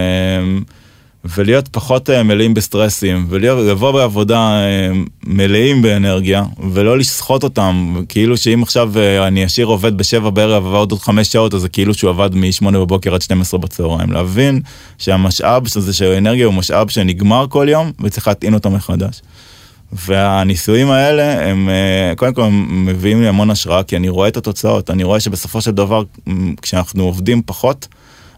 ולהיות 1.25 1.69
פחות 1.69 2.11
אה, 2.11 2.23
מלאים 2.23 2.55
בסטרסים, 2.55 3.27
ולבוא 3.29 3.91
בעבודה 3.91 4.39
אה, 4.39 4.91
מלאים 5.25 5.83
באנרגיה, 5.83 6.45
ולא 6.73 6.99
לסחוט 6.99 7.45
אותם, 7.45 8.03
כאילו 8.09 8.37
שאם 8.37 8.63
עכשיו 8.63 8.93
אה, 8.99 9.27
אני 9.27 9.47
אשאיר 9.47 9.67
עובד 9.67 9.99
בשבע 9.99 10.31
בערב 10.31 10.65
ועוד 10.65 10.91
עוד 10.91 11.01
חמש 11.01 11.33
שעות, 11.33 11.55
אז 11.55 11.61
זה 11.61 11.69
כאילו 11.69 11.95
שהוא 11.95 12.11
עבד 12.11 12.35
משמונה 12.35 12.79
בבוקר 12.79 13.15
עד 13.15 13.23
12 13.23 13.61
בצהריים. 13.61 14.13
להבין 14.13 14.61
שהמשאב 14.99 15.63
הזה 15.77 15.93
של 15.93 16.13
האנרגיה 16.13 16.47
הוא 16.47 16.55
משאב 16.55 16.89
שנגמר 16.89 17.47
כל 17.49 17.67
יום, 17.71 17.93
וצריך 18.01 18.29
להטעין 18.29 18.55
אותו 18.55 18.71
מחדש. 18.71 19.23
והניסויים 19.93 20.91
האלה 20.91 21.51
הם 21.51 21.69
קודם 22.17 22.35
כל 22.35 22.43
הם 22.43 22.87
מביאים 22.87 23.21
לי 23.21 23.29
המון 23.29 23.51
השראה 23.51 23.83
כי 23.83 23.97
אני 23.97 24.09
רואה 24.09 24.29
את 24.29 24.37
התוצאות 24.37 24.91
אני 24.91 25.05
רואה 25.05 25.21
שבסופו 25.21 25.61
של 25.61 25.71
דבר 25.71 26.03
כשאנחנו 26.63 27.05
עובדים 27.05 27.43
פחות 27.47 27.89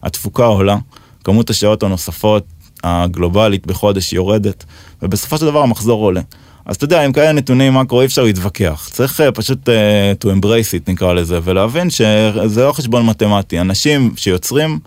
התפוקה 0.03 0.45
עולה 0.45 0.77
כמות 1.23 1.49
השעות 1.49 1.83
הנוספות 1.83 2.45
הגלובלית 2.85 3.67
בחודש 3.67 4.13
יורדת 4.13 4.63
ובסופו 5.01 5.37
של 5.37 5.45
דבר 5.45 5.61
המחזור 5.61 6.03
עולה. 6.03 6.21
אז 6.65 6.75
אתה 6.75 6.85
יודע 6.85 7.01
עם 7.01 7.11
כאלה 7.11 7.31
נתונים 7.31 7.73
מקרו 7.73 8.01
אי 8.01 8.05
אפשר 8.05 8.23
להתווכח 8.23 8.89
צריך 8.91 9.21
אה, 9.21 9.31
פשוט 9.31 9.69
uh, 9.69 10.23
to 10.23 10.27
embrace 10.27 10.79
it 10.79 10.91
נקרא 10.91 11.13
לזה 11.13 11.39
ולהבין 11.43 11.89
שזה 11.89 12.63
לא 12.63 12.71
חשבון 12.71 13.05
מתמטי 13.05 13.59
אנשים 13.59 14.13
שיוצרים. 14.15 14.79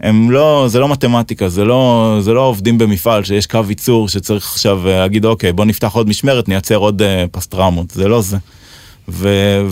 הם 0.00 0.30
לא, 0.30 0.64
זה 0.68 0.78
לא 0.78 0.88
מתמטיקה, 0.88 1.48
זה 1.48 1.64
לא, 1.64 2.18
זה 2.20 2.32
לא 2.32 2.40
עובדים 2.40 2.78
במפעל 2.78 3.24
שיש 3.24 3.46
קו 3.46 3.60
ייצור 3.68 4.08
שצריך 4.08 4.52
עכשיו 4.52 4.88
אה, 4.88 4.98
להגיד 4.98 5.24
אוקיי 5.24 5.52
בוא 5.52 5.64
נפתח 5.64 5.92
עוד 5.92 6.08
משמרת 6.08 6.48
נייצר 6.48 6.76
עוד 6.76 7.02
אה, 7.02 7.24
פסטרמות, 7.30 7.90
זה 7.90 8.08
לא 8.08 8.20
זה. 8.20 8.36
ו, 9.08 9.28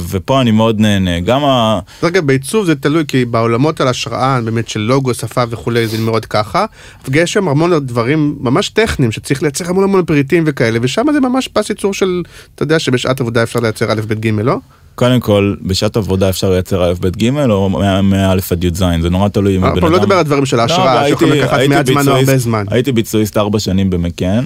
ופה 0.08 0.40
אני 0.40 0.50
מאוד 0.50 0.80
נהנה, 0.80 1.20
גם 1.20 1.44
ה... 1.44 1.80
אגב 2.02 2.26
בעיצוב 2.26 2.66
זה 2.66 2.74
תלוי 2.74 3.04
כי 3.08 3.24
בעולמות 3.24 3.80
על 3.80 3.88
השראה 3.88 4.40
באמת 4.40 4.68
של 4.68 4.80
לוגו 4.80 5.14
שפה 5.14 5.42
וכולי 5.50 5.86
זה 5.86 5.98
מאוד 5.98 6.26
ככה. 6.26 6.64
ויש 7.08 7.32
שם 7.32 7.48
המון 7.48 7.86
דברים 7.86 8.36
ממש 8.40 8.68
טכניים 8.68 9.12
שצריך 9.12 9.42
לייצר 9.42 9.70
המון 9.70 9.84
המון 9.84 10.04
פריטים 10.04 10.44
וכאלה 10.46 10.78
ושם 10.82 11.06
זה 11.12 11.20
ממש 11.20 11.48
פס 11.48 11.70
ייצור 11.70 11.94
של 11.94 12.22
אתה 12.54 12.62
יודע 12.62 12.78
שבשעת 12.78 13.20
עבודה 13.20 13.42
אפשר 13.42 13.60
לייצר 13.60 13.92
א' 13.92 14.00
ב' 14.08 14.12
ג' 14.12 14.40
לא? 14.40 14.56
קודם 14.94 15.20
כל, 15.20 15.54
בשעת 15.62 15.96
עבודה 15.96 16.28
אפשר 16.28 16.50
לייצר 16.50 16.90
א', 16.90 16.94
ב', 17.00 17.08
ג', 17.08 17.50
או 17.50 17.70
מא' 17.70 18.32
עד 18.32 18.64
י"ז, 18.64 18.84
זה 19.02 19.10
נורא 19.10 19.28
תלוי 19.28 19.56
אם 19.56 19.64
אבל 19.64 19.90
לא 19.90 19.98
נדבר 19.98 20.14
על 20.14 20.24
דברים 20.24 20.46
של 20.46 20.60
ההשראה, 20.60 21.02
לא, 21.02 21.08
שיכולים 21.08 21.34
לקחת 21.34 21.58
מעט 21.68 21.86
זמן 21.86 22.08
או 22.08 22.12
הרבה 22.12 22.38
זמן. 22.38 22.64
הייתי 22.70 22.92
ביצועיסט 22.92 23.36
ארבע 23.36 23.58
שנים 23.58 23.90
במקן. 23.90 24.44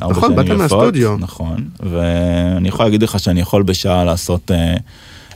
נכון, 0.00 0.36
באת 0.36 0.48
מהסטודיו. 0.48 1.16
נכון, 1.18 1.56
ואני 1.80 2.68
יכול 2.68 2.86
להגיד 2.86 3.02
לך 3.02 3.18
שאני 3.18 3.40
יכול 3.40 3.62
בשעה 3.62 4.04
לעשות 4.04 4.50
אה, 4.50 4.76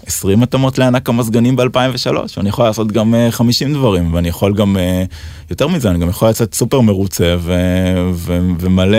20 0.09 0.43
התאמות 0.43 0.79
לענק 0.79 1.09
המזגנים 1.09 1.57
ב-2003, 1.57 2.09
ואני 2.37 2.49
יכול 2.49 2.65
לעשות 2.65 2.93
גם 2.93 3.15
אה, 3.15 3.31
50 3.31 3.75
דברים, 3.75 4.15
ואני 4.15 4.29
יכול 4.29 4.55
גם, 4.55 4.77
אה, 4.77 5.05
יותר 5.51 5.69
מזה, 5.69 5.91
אני 5.91 5.99
גם 5.99 6.09
יכול 6.09 6.29
לצאת 6.29 6.55
סופר 6.55 6.81
מרוצה 6.81 7.37
ו- 7.39 8.11
ו- 8.15 8.39
ומלא, 8.61 8.99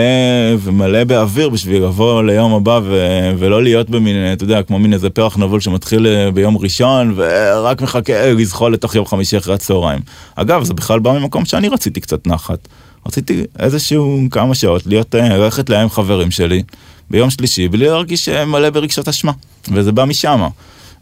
ומלא 0.58 1.04
באוויר 1.04 1.48
בשביל 1.48 1.84
לבוא 1.84 2.22
ליום 2.22 2.54
הבא 2.54 2.80
ו- 2.84 3.32
ולא 3.38 3.62
להיות 3.62 3.90
במין, 3.90 4.16
אה, 4.16 4.32
אתה 4.32 4.44
יודע, 4.44 4.62
כמו 4.62 4.78
מין 4.78 4.92
איזה 4.92 5.10
פרח 5.10 5.38
נבול 5.38 5.60
שמתחיל 5.60 6.06
אה, 6.06 6.30
ביום 6.30 6.58
ראשון 6.58 7.12
ורק 7.16 7.82
מחכה 7.82 8.12
אה, 8.12 8.32
לזחול 8.32 8.72
לתוך 8.72 8.94
יום 8.94 9.06
חמישי 9.06 9.38
אחרי 9.38 9.54
הצהריים. 9.54 10.00
אגב, 10.34 10.64
זה 10.64 10.74
בכלל 10.74 10.98
בא 10.98 11.12
ממקום 11.12 11.44
שאני 11.44 11.68
רציתי 11.68 12.00
קצת 12.00 12.26
נחת. 12.26 12.68
רציתי 13.06 13.44
איזשהו 13.58 14.20
כמה 14.30 14.54
שעות 14.54 14.86
להיות, 14.86 15.14
אה, 15.14 15.38
ללכת 15.38 15.70
עם 15.70 15.90
חברים 15.90 16.30
שלי 16.30 16.62
ביום 17.10 17.30
שלישי 17.30 17.68
בלי 17.68 17.84
להרגיש 17.84 18.28
אה, 18.28 18.44
מלא 18.44 18.70
ברגשות 18.70 19.08
אשמה, 19.08 19.32
וזה 19.72 19.92
בא 19.92 20.04
משם. 20.04 20.42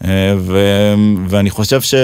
אה, 0.04 0.34
ו- 0.38 0.94
ואני 1.28 1.50
חושב 1.50 1.80
ש... 1.80 1.94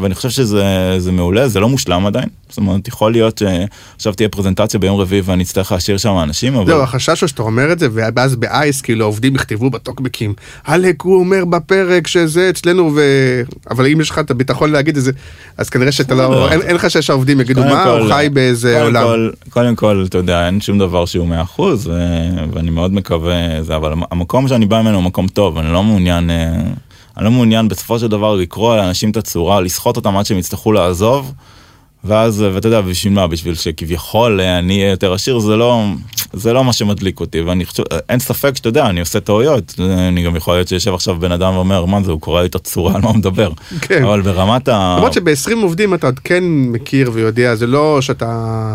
ואני 0.00 0.14
חושב 0.14 0.30
שזה 0.30 0.94
זה 0.98 1.12
מעולה, 1.12 1.48
זה 1.48 1.60
לא 1.60 1.68
מושלם 1.68 2.06
עדיין. 2.06 2.28
זאת 2.48 2.56
אומרת, 2.56 2.88
יכול 2.88 3.12
להיות 3.12 3.38
שעכשיו 3.38 4.12
תהיה 4.14 4.28
פרזנטציה 4.28 4.80
ביום 4.80 5.00
רביעי 5.00 5.22
ואני 5.24 5.42
אצטרך 5.42 5.72
להשאיר 5.72 5.96
שם 5.96 6.18
אנשים, 6.22 6.54
אבל... 6.54 6.66
זהו, 6.66 6.82
החשש 6.82 7.20
הוא 7.20 7.28
שאתה 7.28 7.42
אומר 7.42 7.72
את 7.72 7.78
זה, 7.78 7.88
ואז 7.92 8.36
באייס, 8.36 8.80
כאילו, 8.80 9.04
העובדים 9.04 9.34
יכתבו 9.34 9.70
בטוקבקים, 9.70 10.34
אלק, 10.68 11.02
הוא 11.02 11.20
אומר 11.20 11.44
בפרק 11.44 12.06
שזה 12.06 12.50
אצלנו, 12.50 12.92
ו... 12.94 13.00
אבל 13.70 13.86
אם 13.86 14.00
יש 14.00 14.10
לך 14.10 14.18
את 14.18 14.30
הביטחון 14.30 14.72
להגיד 14.72 14.96
את 14.96 15.02
זה, 15.02 15.12
אז 15.56 15.70
כנראה 15.70 15.92
שאתה 15.92 16.14
לא, 16.14 16.30
לא. 16.30 16.50
אין 16.50 16.76
לך 16.76 16.90
שיש 16.90 17.10
העובדים 17.10 17.40
יגידו, 17.40 17.64
מה, 17.64 17.84
הוא 17.84 18.08
חי 18.08 18.28
באיזה 18.32 18.82
עולם. 18.82 19.06
קודם 19.50 19.76
כל, 19.76 20.04
אתה 20.08 20.18
יודע, 20.18 20.46
אין 20.46 20.60
שום 20.60 20.78
דבר 20.78 21.06
שהוא 21.06 21.28
100% 21.56 21.60
ו- 21.60 21.92
ואני 22.52 22.70
מאוד 22.70 22.92
מקווה 22.92 23.62
זה, 23.62 23.76
אבל 23.76 23.92
המקום 24.10 24.48
שאני 24.48 24.66
בא 24.66 24.82
ממנו 24.82 24.96
הוא 24.96 25.04
מקום 25.04 25.28
טוב, 25.28 25.58
אני 25.58 25.72
לא 25.72 25.82
מעוניין, 25.82 26.30
אה, 26.30 26.52
אני 27.16 27.24
לא 27.24 27.30
מעוניין 27.30 27.68
בסופו 27.68 27.98
של 27.98 28.08
דבר 28.08 28.34
לקרוא 28.34 28.76
לאנשים 28.76 29.10
את 29.10 29.16
הצורה, 29.16 29.60
לסחוט 29.60 29.96
אותם 29.96 30.16
עד 30.16 30.26
שהם 30.26 30.38
יצטרכו 30.38 30.72
לעזוב. 30.72 31.32
ואז, 32.04 32.44
ואתה 32.52 32.68
יודע, 32.68 32.80
בשביל 32.80 33.12
מה? 33.12 33.26
בשביל 33.26 33.54
שכביכול 33.54 34.40
אה, 34.40 34.58
אני 34.58 34.78
אהיה 34.78 34.90
יותר 34.90 35.12
עשיר, 35.12 35.38
זה 35.38 35.56
לא, 35.56 35.84
זה 36.32 36.52
לא 36.52 36.64
מה 36.64 36.72
שמדליק 36.72 37.20
אותי, 37.20 37.40
ואני 37.40 37.64
חושב, 37.64 37.82
אין 38.08 38.18
ספק 38.18 38.56
שאתה 38.56 38.68
יודע, 38.68 38.86
אני 38.86 39.00
עושה 39.00 39.20
טעויות, 39.20 39.74
אני 39.78 40.22
גם 40.22 40.36
יכול 40.36 40.54
להיות 40.54 40.68
שיושב 40.68 40.94
עכשיו 40.94 41.16
בן 41.20 41.32
אדם 41.32 41.54
ואומר, 41.54 41.84
מה 41.84 42.02
זה, 42.02 42.12
הוא 42.12 42.20
קורא 42.20 42.40
לי 42.40 42.48
את 42.48 42.54
הצורה, 42.54 42.94
על 42.94 43.00
מה 43.00 43.08
הוא 43.08 43.16
מדבר. 43.16 43.50
כן. 43.80 44.04
אבל 44.04 44.20
ברמת 44.20 44.68
ה... 44.68 44.94
למרות 44.96 45.12
שב-20 45.12 45.56
עובדים 45.62 45.94
אתה 45.94 46.06
עוד 46.06 46.18
כן 46.18 46.44
מכיר 46.46 47.10
ויודע, 47.14 47.54
זה 47.54 47.66
לא 47.66 48.00
שאתה 48.00 48.74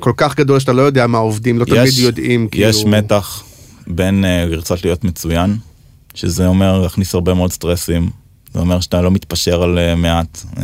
כל 0.00 0.12
כך 0.16 0.36
גדול 0.36 0.60
שאתה 0.60 0.72
לא 0.72 0.82
יודע 0.82 1.06
מה 1.06 1.18
העובדים, 1.18 1.58
לא 1.58 1.64
תמיד 1.64 1.98
יודעים, 1.98 2.48
כאילו. 2.48 2.68
יש 2.68 2.84
מתח 2.84 3.42
בין 3.86 4.24
uh, 4.24 4.50
לרצות 4.50 4.84
להיות 4.84 5.04
מצוין, 5.04 5.56
שזה 6.18 6.46
אומר 6.46 6.80
להכניס 6.80 7.14
הרבה 7.14 7.34
מאוד 7.34 7.52
סטרסים. 7.52 8.10
זה 8.54 8.60
אומר 8.60 8.80
שאתה 8.80 9.02
לא 9.02 9.10
מתפשר 9.10 9.62
על 9.62 9.78
uh, 9.78 9.96
מעט. 9.96 10.44
Uh, 10.54 10.60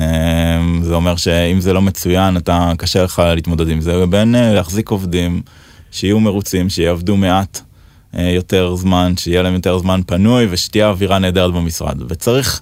זה 0.83 0.95
אומר 0.95 1.17
שאם 1.17 1.61
זה 1.61 1.73
לא 1.73 1.83
מצוין, 1.83 2.37
אתה 2.37 2.73
קשה 2.79 3.03
לך 3.03 3.23
להתמודד 3.35 3.69
עם 3.69 3.81
זה. 3.81 4.05
ובין 4.05 4.35
uh, 4.35 4.39
להחזיק 4.39 4.89
עובדים 4.89 5.43
שיהיו 5.91 6.21
מרוצים, 6.21 6.69
שיעבדו 6.69 7.17
מעט 7.17 7.61
uh, 8.15 8.21
יותר 8.21 8.75
זמן, 8.77 9.13
שיהיה 9.17 9.43
להם 9.43 9.55
יותר 9.55 9.79
זמן 9.79 10.01
פנוי 10.07 10.47
ושתהיה 10.51 10.89
אווירה 10.89 11.19
נהדרת 11.19 11.53
במשרד. 11.53 12.03
וצריך... 12.09 12.61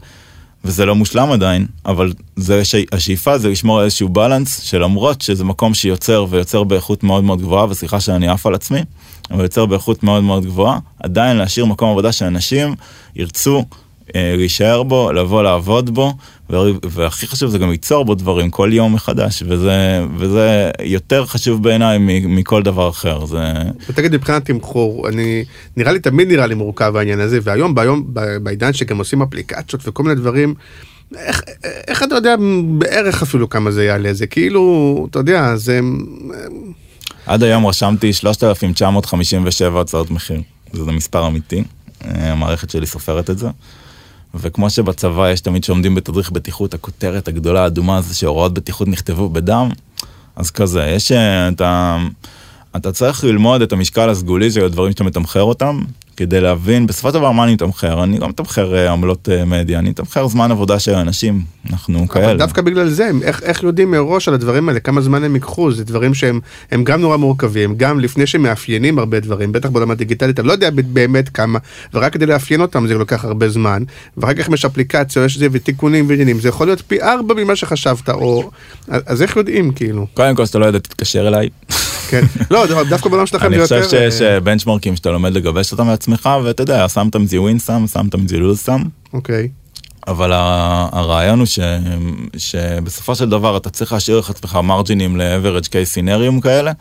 וזה 0.65 0.87
לא 0.87 0.95
מושלם 0.95 1.31
עדיין, 1.33 1.67
אבל 1.87 2.13
זה 2.37 2.65
ש... 2.65 2.75
השאיפה 2.93 3.39
זה 3.39 3.49
לשמור 3.49 3.79
על 3.79 3.85
איזשהו 3.85 4.09
בלנס, 4.09 4.61
שלמרות 4.61 5.21
שזה 5.21 5.45
מקום 5.45 5.75
שיוצר 5.75 6.27
ויוצר 6.31 6.65
באיכות 6.65 7.03
מאוד 7.03 7.25
מאוד 7.25 7.41
גבוהה, 7.41 7.67
וסליחה 7.71 8.01
שאני 8.01 8.29
עף 8.29 8.47
על 8.47 8.55
עצמי, 8.55 8.81
אבל 9.31 9.43
יוצר 9.43 9.67
באיכות 9.67 10.03
מאוד 10.03 10.23
מאוד 10.23 10.45
גבוהה, 10.45 10.79
עדיין 11.03 11.37
להשאיר 11.37 11.67
מקום 11.67 11.91
עבודה 11.91 12.13
שאנשים 12.13 12.75
ירצו 13.17 13.65
אה, 14.15 14.35
להישאר 14.37 14.83
בו, 14.83 15.13
לבוא 15.13 15.43
לעבוד 15.43 15.95
בו. 15.95 16.13
והכי 16.91 17.27
חשוב 17.27 17.51
זה 17.51 17.59
גם 17.59 17.71
ליצור 17.71 18.05
בו 18.05 18.15
דברים 18.15 18.51
כל 18.51 18.71
יום 18.73 18.95
מחדש, 18.95 19.43
וזה, 19.47 20.05
וזה 20.17 20.71
יותר 20.83 21.27
חשוב 21.27 21.63
בעיניי. 21.63 21.99
מכל 22.23 22.63
דבר 22.63 22.89
אחר. 22.89 23.27
זה... 23.27 23.39
ותגיד 23.89 24.13
מבחינת 24.13 24.45
תמחור, 24.45 25.09
אני, 25.09 25.45
נראה 25.77 25.93
לי 25.93 25.99
תמיד 25.99 26.29
נראה 26.29 26.47
לי 26.47 26.55
מורכב 26.55 26.97
העניין 26.97 27.21
הזה, 27.21 27.39
והיום 27.43 27.75
ביום, 27.75 28.07
בעידן 28.43 28.73
שגם 28.73 28.99
עושים 28.99 29.23
אפליקציות 29.23 29.89
וכל 29.89 30.03
מיני 30.03 30.15
דברים, 30.15 30.55
איך, 31.17 31.43
איך 31.89 32.03
אתה 32.03 32.15
יודע 32.15 32.35
בערך 32.79 33.23
אפילו 33.23 33.49
כמה 33.49 33.71
זה 33.71 33.85
יעלה, 33.85 34.13
זה 34.13 34.27
כאילו, 34.27 35.07
אתה 35.11 35.19
יודע, 35.19 35.57
זה... 35.57 35.81
עד 37.27 37.43
היום 37.43 37.67
רשמתי 37.67 38.13
3,957 38.13 39.81
הצעות 39.81 40.11
מחיר, 40.11 40.41
זה 40.73 40.93
מספר 40.93 41.27
אמיתי, 41.27 41.63
אה, 42.05 42.33
המערכת 42.33 42.71
שלי 42.71 42.87
סופרת 42.87 43.31
את 43.31 43.39
זה. 43.39 43.49
וכמו 44.35 44.71
שבצבא 44.71 45.31
יש 45.31 45.41
תמיד 45.41 45.65
שעומדים 45.65 45.95
בתדריך 45.95 46.31
בטיחות, 46.31 46.75
הכותרת 46.75 47.29
הגדולה 47.29 47.63
האדומה 47.63 48.03
זה 48.03 48.15
שהוראות 48.15 48.55
בטיחות 48.55 48.89
נכתבו 48.89 49.29
בדם, 49.29 49.69
אז 50.37 50.51
כזה, 50.51 50.85
יש, 50.85 51.13
אה, 51.13 51.49
אתה, 51.49 51.99
אתה 52.77 52.93
צריך 52.93 53.25
ללמוד 53.25 53.63
את 53.63 53.73
המשקל 53.73 54.11
הסגולי 54.11 54.51
של 54.51 54.65
הדברים 54.65 54.93
שאתה 54.93 55.05
מתמחר 55.05 55.43
אותם, 55.43 55.81
כדי 56.17 56.41
להבין 56.41 56.87
בסופו 56.87 57.09
של 57.09 57.15
דבר 57.15 57.31
מה 57.33 57.45
אני 57.45 57.53
מתמחר, 57.53 58.05
אני 58.05 58.19
לא 58.19 58.29
מתמחר 58.29 58.75
אה, 58.75 58.93
עמלות 58.93 59.29
אה, 59.33 59.45
מדיה, 59.45 59.79
אני 59.79 59.91
מתמחר 59.91 60.29
זמן 60.29 60.51
עבודה 60.51 60.79
של 60.79 60.95
אנשים, 60.95 61.41
אנחנו 61.71 62.09
כאלה. 62.09 62.27
אבל 62.27 62.39
דווקא 62.39 62.63
בגלל 62.63 62.89
זה, 62.89 63.11
איך, 63.23 63.43
איך 63.43 63.63
יודעים 63.63 63.91
מראש 63.91 64.29
על 64.29 64.35
הדברים 64.35 64.69
האלה, 64.69 64.81
כמה 64.81 65.01
זמן 65.01 65.25
הם 65.25 65.35
ייקחו, 65.35 65.73
זה 65.73 65.85
דברים 65.85 66.15
שהם 66.15 66.41
הם 66.71 66.85
גם 66.85 67.01
נורא 67.01 67.17
מורכבים, 67.17 67.75
גם 67.77 68.01
לפני 68.01 68.27
שמאפיינים 68.27 68.99
הרבה 68.99 69.21
דברים, 69.21 69.53
בטח 69.53 69.69
בעולם 69.69 69.91
הדיגיטלי, 69.91 70.31
אתה 70.31 70.43
לא 70.43 70.53
יודע 70.53 70.71
באמת 70.71 71.29
כמה, 71.29 71.59
ורק 71.95 72.13
כדי 72.13 72.27
לאפיין 72.27 72.61
אותם 72.61 72.87
זה 72.87 72.95
לוקח 72.95 73.25
הרבה 73.25 73.49
זמן, 73.49 73.83
ואחר 74.17 74.35
כך 74.35 74.49
אם 74.49 74.55
יש 74.55 74.65
אפליקציה, 74.65 75.25
יש 75.25 75.39
זה 75.39 75.47
ותיקונים 75.53 76.09
ועניינים, 76.09 76.41
זה 76.41 76.49
יכול 76.49 76.67
להיות 76.67 76.83
פי 76.87 77.03
ארבע 77.03 77.35
ממה 77.35 77.57
שחשבת, 77.57 78.09
או... 78.09 78.51
אז 78.89 79.23
איך 79.23 79.37
יודעים, 79.37 79.73
כאילו? 79.73 80.07
קודם 80.15 80.35
כל 80.37 80.47
שאתה 80.47 80.59
לא 80.59 80.67
יודע, 80.67 80.79
תתקשר 80.79 81.29
אליי. 81.29 81.49
כן. 82.13 82.23
לא, 82.51 82.67
דווקא- 82.89 83.09
בעולם 83.09 83.27
שלכם 83.27 83.47
אני 83.47 83.57
זה 83.57 83.63
חושב 83.63 83.75
יותר... 83.77 84.11
שיש 84.11 84.23
אה, 84.23 84.35
אה, 84.35 84.41
בנצ'מרקים 84.41 84.97
שאתה 84.97 85.11
לומד 85.11 85.33
לגבש 85.33 85.73
אותם 85.73 85.89
לעצמך, 86.09 86.29
ואתה 86.45 86.63
יודע, 86.63 86.89
שם 86.89 87.09
תמזי 87.13 87.39
ווין 87.39 87.59
סם, 87.59 87.85
שם 87.93 88.09
תמזי 88.09 88.37
לוז 88.37 88.59
סם, 88.59 88.83
אוקיי. 89.13 89.49
אבל 90.09 90.31
הרעיון 90.33 91.39
הוא 91.39 91.47
ש... 91.47 91.59
שבסופו 92.37 93.15
של 93.15 93.29
דבר 93.29 93.57
אתה 93.57 93.71
צריך 93.71 93.93
להשאיר 93.93 94.19
לך 94.19 94.31
עצמך 94.31 94.59
מרג'ינים 94.63 95.17
ל-average 95.17 95.67
case 95.67 95.95
scenario 95.95 96.43
כאלה, 96.43 96.73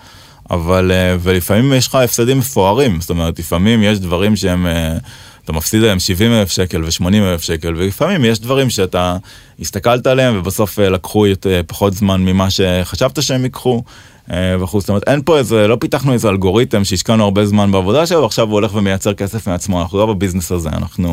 אבל 0.50 0.92
אה, 0.92 1.16
ולפעמים 1.20 1.74
יש 1.74 1.88
לך 1.88 1.96
הפסדים 1.96 2.38
מפוארים, 2.38 3.02
זאת 3.02 3.10
אומרת, 3.10 3.40
לפעמים 3.40 3.84
יש 3.84 4.00
דברים 4.00 4.36
שהם... 4.36 4.68
אה, 4.68 4.98
אתה 5.44 5.54
מפסיד 5.54 5.82
להם 5.82 6.00
70 6.00 6.34
אלף 6.34 6.52
שקל 6.52 6.84
ו-80 6.84 7.16
אלף 7.16 7.42
שקל, 7.42 7.74
ולפעמים 7.76 8.26
יש 8.26 8.40
דברים 8.40 8.70
שאתה 8.70 9.18
הסתכלת 9.60 10.08
עליהם 10.08 10.40
ובסוף 10.40 10.80
אה, 10.80 10.90
לקחו 10.90 11.26
פחות 11.68 11.94
זמן 11.94 12.22
ממה 12.22 12.50
שחשבת 12.50 13.24
שהם 13.24 13.44
ייקחו. 13.44 13.84
אה, 14.32 14.64
וכו', 14.64 14.80
זאת 14.80 14.90
אומרת, 14.90 15.04
אין 15.08 15.22
פה 15.26 15.38
איזה, 15.38 15.68
לא 15.68 15.78
פיתחנו 15.80 16.14
איזה 16.14 16.30
אלגוריתם 16.30 16.84
שהשקענו 16.84 17.24
הרבה 17.24 17.46
זמן 17.46 17.72
בעבודה 17.72 18.06
שלו, 18.06 18.22
ועכשיו 18.22 18.48
הוא 18.48 18.54
הולך 18.54 18.76
ומייצר 18.76 19.14
כסף 19.14 19.48
מעצמו, 19.48 19.82
אנחנו 19.82 19.98
לא 19.98 20.06
בביזנס 20.06 20.52
הזה, 20.52 20.70
אנחנו 20.70 21.10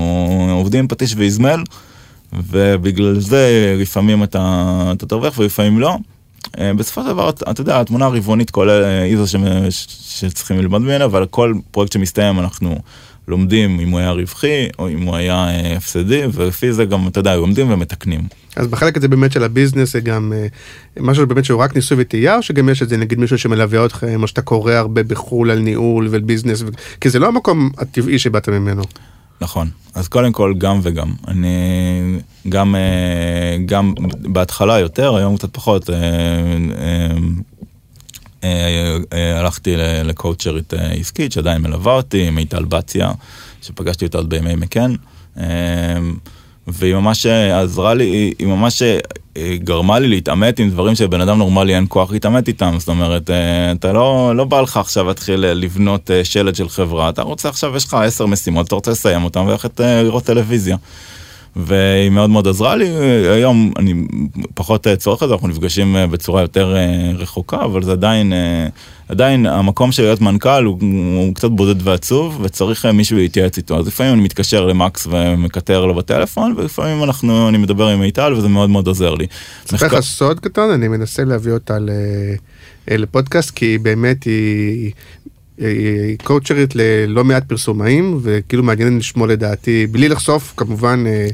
עובדים 0.53 0.81
עם 0.81 0.89
פטיש 0.89 1.15
ואיזמל, 1.17 1.63
ובגלל 2.33 3.21
זה 3.21 3.75
לפעמים 3.81 4.23
אתה, 4.23 4.93
אתה 4.93 5.07
תרוויח 5.07 5.39
ולפעמים 5.39 5.79
לא. 5.79 5.97
אה, 6.59 6.75
בסופו 6.75 7.03
של 7.03 7.09
דבר, 7.09 7.29
אתה 7.31 7.61
יודע, 7.61 7.81
התמונה 7.81 8.05
הרבעונית 8.07 8.51
כולל 8.51 8.85
אה, 8.85 9.03
היא 9.03 9.17
זו 9.19 9.27
ש- 9.71 9.87
שצריכים 10.21 10.59
ללמוד 10.59 10.83
ממנה, 10.83 11.05
אבל 11.05 11.27
כל 11.27 11.55
פרויקט 11.71 11.93
שמסתיים 11.93 12.39
אנחנו 12.39 12.79
לומדים 13.29 13.81
אם 13.81 13.91
הוא 13.91 13.99
היה 13.99 14.11
רווחי, 14.11 14.67
או 14.79 14.89
אם 14.89 15.03
הוא 15.03 15.17
היה 15.17 15.35
אה, 15.35 15.77
הפסדי, 15.77 16.23
ולפי 16.33 16.73
זה 16.73 16.85
גם, 16.85 17.09
אתה 17.09 17.21
יודע, 17.21 17.37
לומדים 17.37 17.71
ומתקנים. 17.71 18.21
אז 18.59 18.67
בחלק 18.67 18.97
הזה 18.97 19.09
באמת 19.09 19.33
של 19.33 19.45
הביזנס 19.45 19.93
זה 19.93 20.01
גם 20.01 20.33
אה, 20.37 20.47
משהו 21.01 21.27
באמת 21.27 21.45
שהוא 21.45 21.61
רק 21.63 21.77
ניסוי 21.77 21.97
וטעייה, 22.01 22.37
או 22.37 22.43
שגם 22.43 22.69
יש 22.69 22.83
את 22.83 22.89
זה 22.89 22.97
נגיד 22.97 23.19
מישהו 23.19 23.39
שמלווה 23.39 23.87
אתכם, 23.87 24.23
או 24.23 24.29
שאתה 24.29 24.43
קורא 24.43 24.73
הרבה 24.73 25.03
בחו"ל 25.03 25.51
על 25.51 25.59
ניהול 25.59 26.09
ועל 26.11 26.21
ביזנס. 26.21 26.63
כי 27.01 27.11
זה 27.11 27.19
לא 27.19 27.29
המקום 27.29 27.71
הטבעי 27.79 28.19
שבאת 28.19 28.49
ממנו. 28.49 28.83
נכון, 29.41 29.69
אז 29.95 30.09
קודם 30.09 30.33
כל 30.33 30.55
גם 30.59 30.81
וגם. 30.83 31.13
אני 31.29 31.49
גם, 32.49 32.75
אה, 32.75 33.57
גם 33.67 33.95
בהתחלה 34.21 34.79
יותר, 34.79 35.17
היום 35.17 35.37
קצת 35.37 35.49
פחות. 35.53 35.91
אה, 38.45 38.97
הלכתי 39.39 39.75
לקואוצ'רית 40.05 40.75
עסקית 40.75 41.33
שעדיין 41.33 41.63
מלווה 41.63 41.93
אותי, 41.95 42.31
מיטל 42.31 42.65
בציה, 42.65 43.11
שפגשתי 43.63 44.05
אותה 44.05 44.19
עוד 44.19 44.31
בימי 44.31 44.55
מקן. 44.55 44.95
אה, 46.69 46.75
והיא 46.79 46.95
ממש 46.95 47.27
עזרה 47.27 47.95
לי, 47.95 48.05
היא- 48.39 48.47
ממש 48.47 48.83
גרמה 49.65 49.99
לי 49.99 50.09
להתעמת 50.09 50.59
עם 50.59 50.71
דברים 50.71 50.95
שבן 50.95 51.21
אדם 51.21 51.39
נורמלי 51.39 51.75
אין 51.77 51.87
כוח 51.89 52.11
להתעמת 52.13 52.49
איתם, 52.49 52.75
זאת 52.79 52.89
אומרת, 52.89 53.31
אה, 53.31 53.73
אתה 53.73 53.93
לא, 53.93 54.33
לא 54.37 54.45
בא 54.45 54.61
לך 54.61 54.77
עכשיו 54.77 55.05
להתחיל 55.07 55.41
לבנות 55.41 56.11
אה, 56.11 56.25
שלד 56.25 56.55
של 56.57 56.69
חברה, 56.69 57.09
אתה 57.09 57.23
רוצה 57.23 57.49
עכשיו, 57.49 57.77
יש 57.77 57.85
לך 57.85 57.95
עשר 57.95 58.27
משימות, 58.27 58.67
אתה 58.67 58.75
רוצה 58.75 58.91
לסיים 58.91 59.25
אותם 59.25 59.45
וללכת 59.47 59.81
אה, 59.81 60.03
לראות 60.03 60.25
טלוויזיה. 60.25 60.77
והיא 61.57 62.11
מאוד 62.11 62.31
מאוד 62.31 62.49
עזרה 62.49 62.77
לי, 62.77 62.89
היום 63.35 63.73
אני 63.79 63.95
פחות 64.55 64.87
צורך 64.99 65.23
את 65.23 65.29
זה, 65.29 65.35
אנחנו 65.35 65.49
נפגשים 65.49 65.97
בצורה 66.11 66.43
יותר 66.43 66.77
רחוקה, 67.15 67.65
אבל 67.65 67.83
זה 67.83 67.93
עדיין, 67.93 68.33
עדיין 69.09 69.47
המקום 69.47 69.93
של 69.93 70.03
להיות 70.03 70.21
מנכ"ל 70.21 70.65
הוא, 70.65 70.79
הוא 71.17 71.35
קצת 71.35 71.51
בודד 71.51 71.87
ועצוב, 71.87 72.41
וצריך 72.43 72.87
מישהו 72.87 73.17
להתייעץ 73.17 73.57
איתו. 73.57 73.79
אז 73.79 73.87
לפעמים 73.87 74.13
אני 74.13 74.23
מתקשר 74.23 74.67
למקס 74.67 75.07
ומקטר 75.11 75.85
לו 75.85 75.95
בטלפון, 75.95 76.55
ולפעמים 76.57 77.05
אנחנו, 77.05 77.49
אני 77.49 77.59
מדבר 77.59 77.89
עם 77.89 78.01
מיטל 78.01 78.33
וזה 78.33 78.49
מאוד 78.49 78.71
מאוד 78.71 78.87
עוזר 78.87 79.15
לי. 79.15 79.27
אספר 79.67 79.87
לך 79.87 80.01
סוד 80.01 80.41
קטן, 80.41 80.71
אני 80.75 80.89
מנסה 80.89 81.25
להביא 81.25 81.53
אותה 81.53 81.77
לפודקאסט, 82.89 83.51
כי 83.51 83.79
באמת 83.79 84.25
היא... 84.25 84.91
קואוצ'רית 86.25 86.75
ללא 86.75 87.25
מעט 87.25 87.45
פרסומאים, 87.49 88.19
וכאילו 88.23 88.63
מעניין 88.63 88.99
לשמוע 88.99 89.27
לדעתי, 89.27 89.87
בלי 89.87 90.09
לחשוף 90.09 90.55
כמובן 90.57 91.05
אה, 91.07 91.29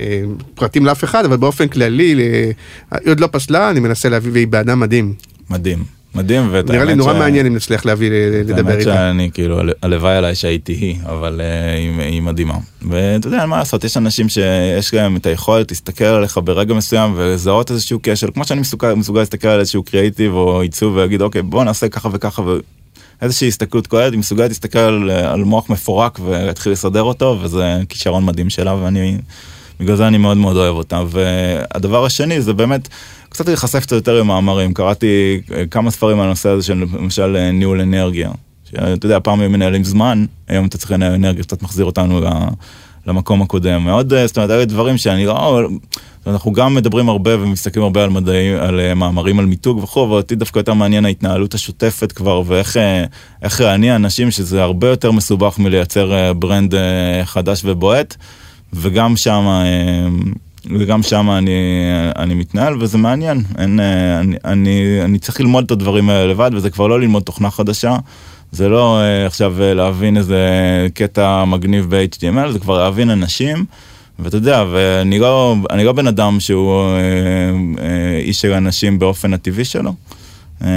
אה, 0.00 0.22
פרטים 0.54 0.86
לאף 0.86 1.04
אחד, 1.04 1.24
אבל 1.24 1.36
באופן 1.36 1.68
כללי, 1.68 2.04
היא 2.04 3.10
עוד 3.10 3.20
לא 3.20 3.28
פסלה, 3.32 3.70
אני 3.70 3.80
מנסה 3.80 4.08
להביא, 4.08 4.32
והיא 4.32 4.48
באדם 4.48 4.80
מדהים. 4.80 5.14
מדהים. 5.50 5.84
מדהים, 6.14 6.48
ואת 6.50 6.70
נראה 6.70 6.84
לי 6.84 6.94
נורא 6.94 7.14
ש... 7.14 7.16
מעניין 7.16 7.46
אם 7.46 7.54
נצליח 7.54 7.86
להביא, 7.86 8.10
לדבר 8.10 8.58
איתה. 8.58 8.72
האמת 8.72 8.82
שאני 8.82 9.30
כאילו, 9.34 9.60
הלוואי 9.82 10.16
עליי 10.16 10.34
שהייתי 10.34 10.72
היא, 10.72 10.96
אבל 11.04 11.40
uh, 11.40 11.78
היא, 11.78 12.00
היא 12.00 12.22
מדהימה. 12.22 12.54
ואתה 12.88 13.28
יודע, 13.28 13.46
מה 13.46 13.58
לעשות, 13.58 13.84
יש 13.84 13.96
אנשים 13.96 14.28
שיש 14.28 14.94
להם 14.94 15.16
את 15.16 15.26
היכולת 15.26 15.70
להסתכל 15.70 16.04
עליך 16.04 16.38
ברגע 16.44 16.74
מסוים 16.74 17.12
ולזהות 17.16 17.70
איזשהו 17.70 17.98
קשר, 18.02 18.30
כמו 18.30 18.44
שאני 18.44 18.60
מסוגל, 18.60 18.94
מסוגל 18.94 19.20
להסתכל 19.20 19.48
על 19.48 19.60
איזשהו 19.60 19.82
קריאיטיב 19.82 20.32
או 20.32 20.60
עיצוב 20.60 20.94
ולהגיד, 20.94 21.22
אוקיי, 21.22 21.42
בוא 21.42 21.64
נעשה 21.64 21.88
ככה 21.88 22.08
וככה, 22.12 22.42
ואיזושהי 23.22 23.48
הסתכלות 23.48 23.86
כוללת, 23.86 24.12
היא 24.12 24.18
מסוגלת 24.18 24.48
להסתכל 24.48 24.78
על, 24.78 25.10
על 25.10 25.44
מוח 25.44 25.70
מפורק 25.70 26.18
ולהתחיל 26.24 26.72
לסדר 26.72 27.02
אותו, 27.02 27.38
וזה 27.42 27.80
כישרון 27.88 28.24
מדהים 28.24 28.50
שלה, 28.50 28.74
ואני, 28.74 29.18
בגלל 29.80 29.96
זה 29.96 30.06
אני 30.06 30.18
מאוד 30.18 30.36
מאוד 30.36 30.56
אוהב 30.56 30.76
אותה. 30.76 31.02
והדבר 31.08 32.04
השני 32.04 32.42
זה 32.42 32.52
באמת, 32.52 32.88
קצת 33.28 33.46
להיחשף 33.46 33.80
קצת 33.80 33.92
יותר 33.92 34.20
עם 34.20 34.26
מאמרים, 34.26 34.74
קראתי 34.74 35.40
אה, 35.54 35.66
כמה 35.66 35.90
ספרים 35.90 36.20
על 36.20 36.26
הנושא 36.26 36.48
הזה 36.48 36.62
של 36.62 36.84
למשל 36.98 37.36
אה, 37.36 37.50
ניהול 37.50 37.80
אנרגיה. 37.80 38.30
אתה 38.74 39.06
יודע, 39.06 39.18
פעם 39.20 39.40
היו 39.40 39.50
מנהלים 39.50 39.84
זמן, 39.84 40.24
היום 40.48 40.66
אתה 40.66 40.78
צריך 40.78 40.92
לנהל 40.92 41.12
אנרגיה, 41.12 41.42
קצת 41.42 41.62
מחזיר 41.62 41.84
אותנו 41.84 42.20
למקום 43.10 43.42
הקודם. 43.42 43.84
מאוד, 43.84 44.12
אה, 44.12 44.26
זאת 44.26 44.36
אומרת, 44.36 44.50
אלה 44.50 44.64
דברים 44.64 44.96
שאני 44.96 45.26
לא... 45.26 45.68
אנחנו 46.26 46.52
גם 46.52 46.74
מדברים 46.74 47.08
הרבה 47.08 47.42
ומסתכלים 47.42 47.84
הרבה 47.84 48.04
על 48.04 48.10
מדעים, 48.10 48.56
על 48.56 48.94
מאמרים 48.94 49.38
על 49.38 49.46
מיתוג 49.46 49.78
וכו', 49.78 50.04
אבל 50.04 50.16
אותי 50.16 50.34
דווקא 50.34 50.58
יותר 50.58 50.74
מעניין 50.74 51.04
ההתנהלות 51.04 51.54
השוטפת 51.54 52.12
כבר, 52.12 52.42
ואיך 52.46 53.60
להניע 53.60 53.96
אנשים, 53.96 54.30
שזה 54.30 54.62
הרבה 54.62 54.88
יותר 54.88 55.10
מסובך 55.10 55.58
מלייצר 55.58 56.32
ברנד 56.32 56.74
חדש 57.24 57.62
ובועט, 57.64 58.16
וגם 58.72 59.16
שם 59.16 59.46
וגם 60.78 61.02
שם 61.02 61.30
אני, 61.30 61.52
אני 62.16 62.34
מתנהל 62.34 62.82
וזה 62.82 62.98
מעניין, 62.98 63.42
אין, 63.58 63.80
אני, 64.20 64.36
אני, 64.44 65.00
אני 65.04 65.18
צריך 65.18 65.40
ללמוד 65.40 65.64
את 65.64 65.70
הדברים 65.70 66.10
האלה 66.10 66.26
לבד 66.26 66.50
וזה 66.54 66.70
כבר 66.70 66.86
לא 66.86 67.00
ללמוד 67.00 67.22
תוכנה 67.22 67.50
חדשה, 67.50 67.96
זה 68.52 68.68
לא 68.68 69.00
אה, 69.00 69.26
עכשיו 69.26 69.62
אה, 69.62 69.74
להבין 69.74 70.16
איזה 70.16 70.38
קטע 70.94 71.44
מגניב 71.44 71.86
ב-HTML, 71.96 72.52
זה 72.52 72.58
כבר 72.58 72.78
להבין 72.78 73.10
אנשים. 73.10 73.64
ואתה 74.22 74.36
יודע, 74.36 74.64
ואני 74.72 75.18
לא, 75.18 75.56
לא 75.84 75.92
בן 75.92 76.06
אדם 76.06 76.40
שהוא 76.40 76.82
אה, 76.82 77.00
אה, 77.84 78.18
איש 78.18 78.40
של 78.40 78.52
אנשים 78.52 78.98
באופן 78.98 79.32
הטבעי 79.34 79.64
שלו. 79.64 79.94
אה, 80.64 80.68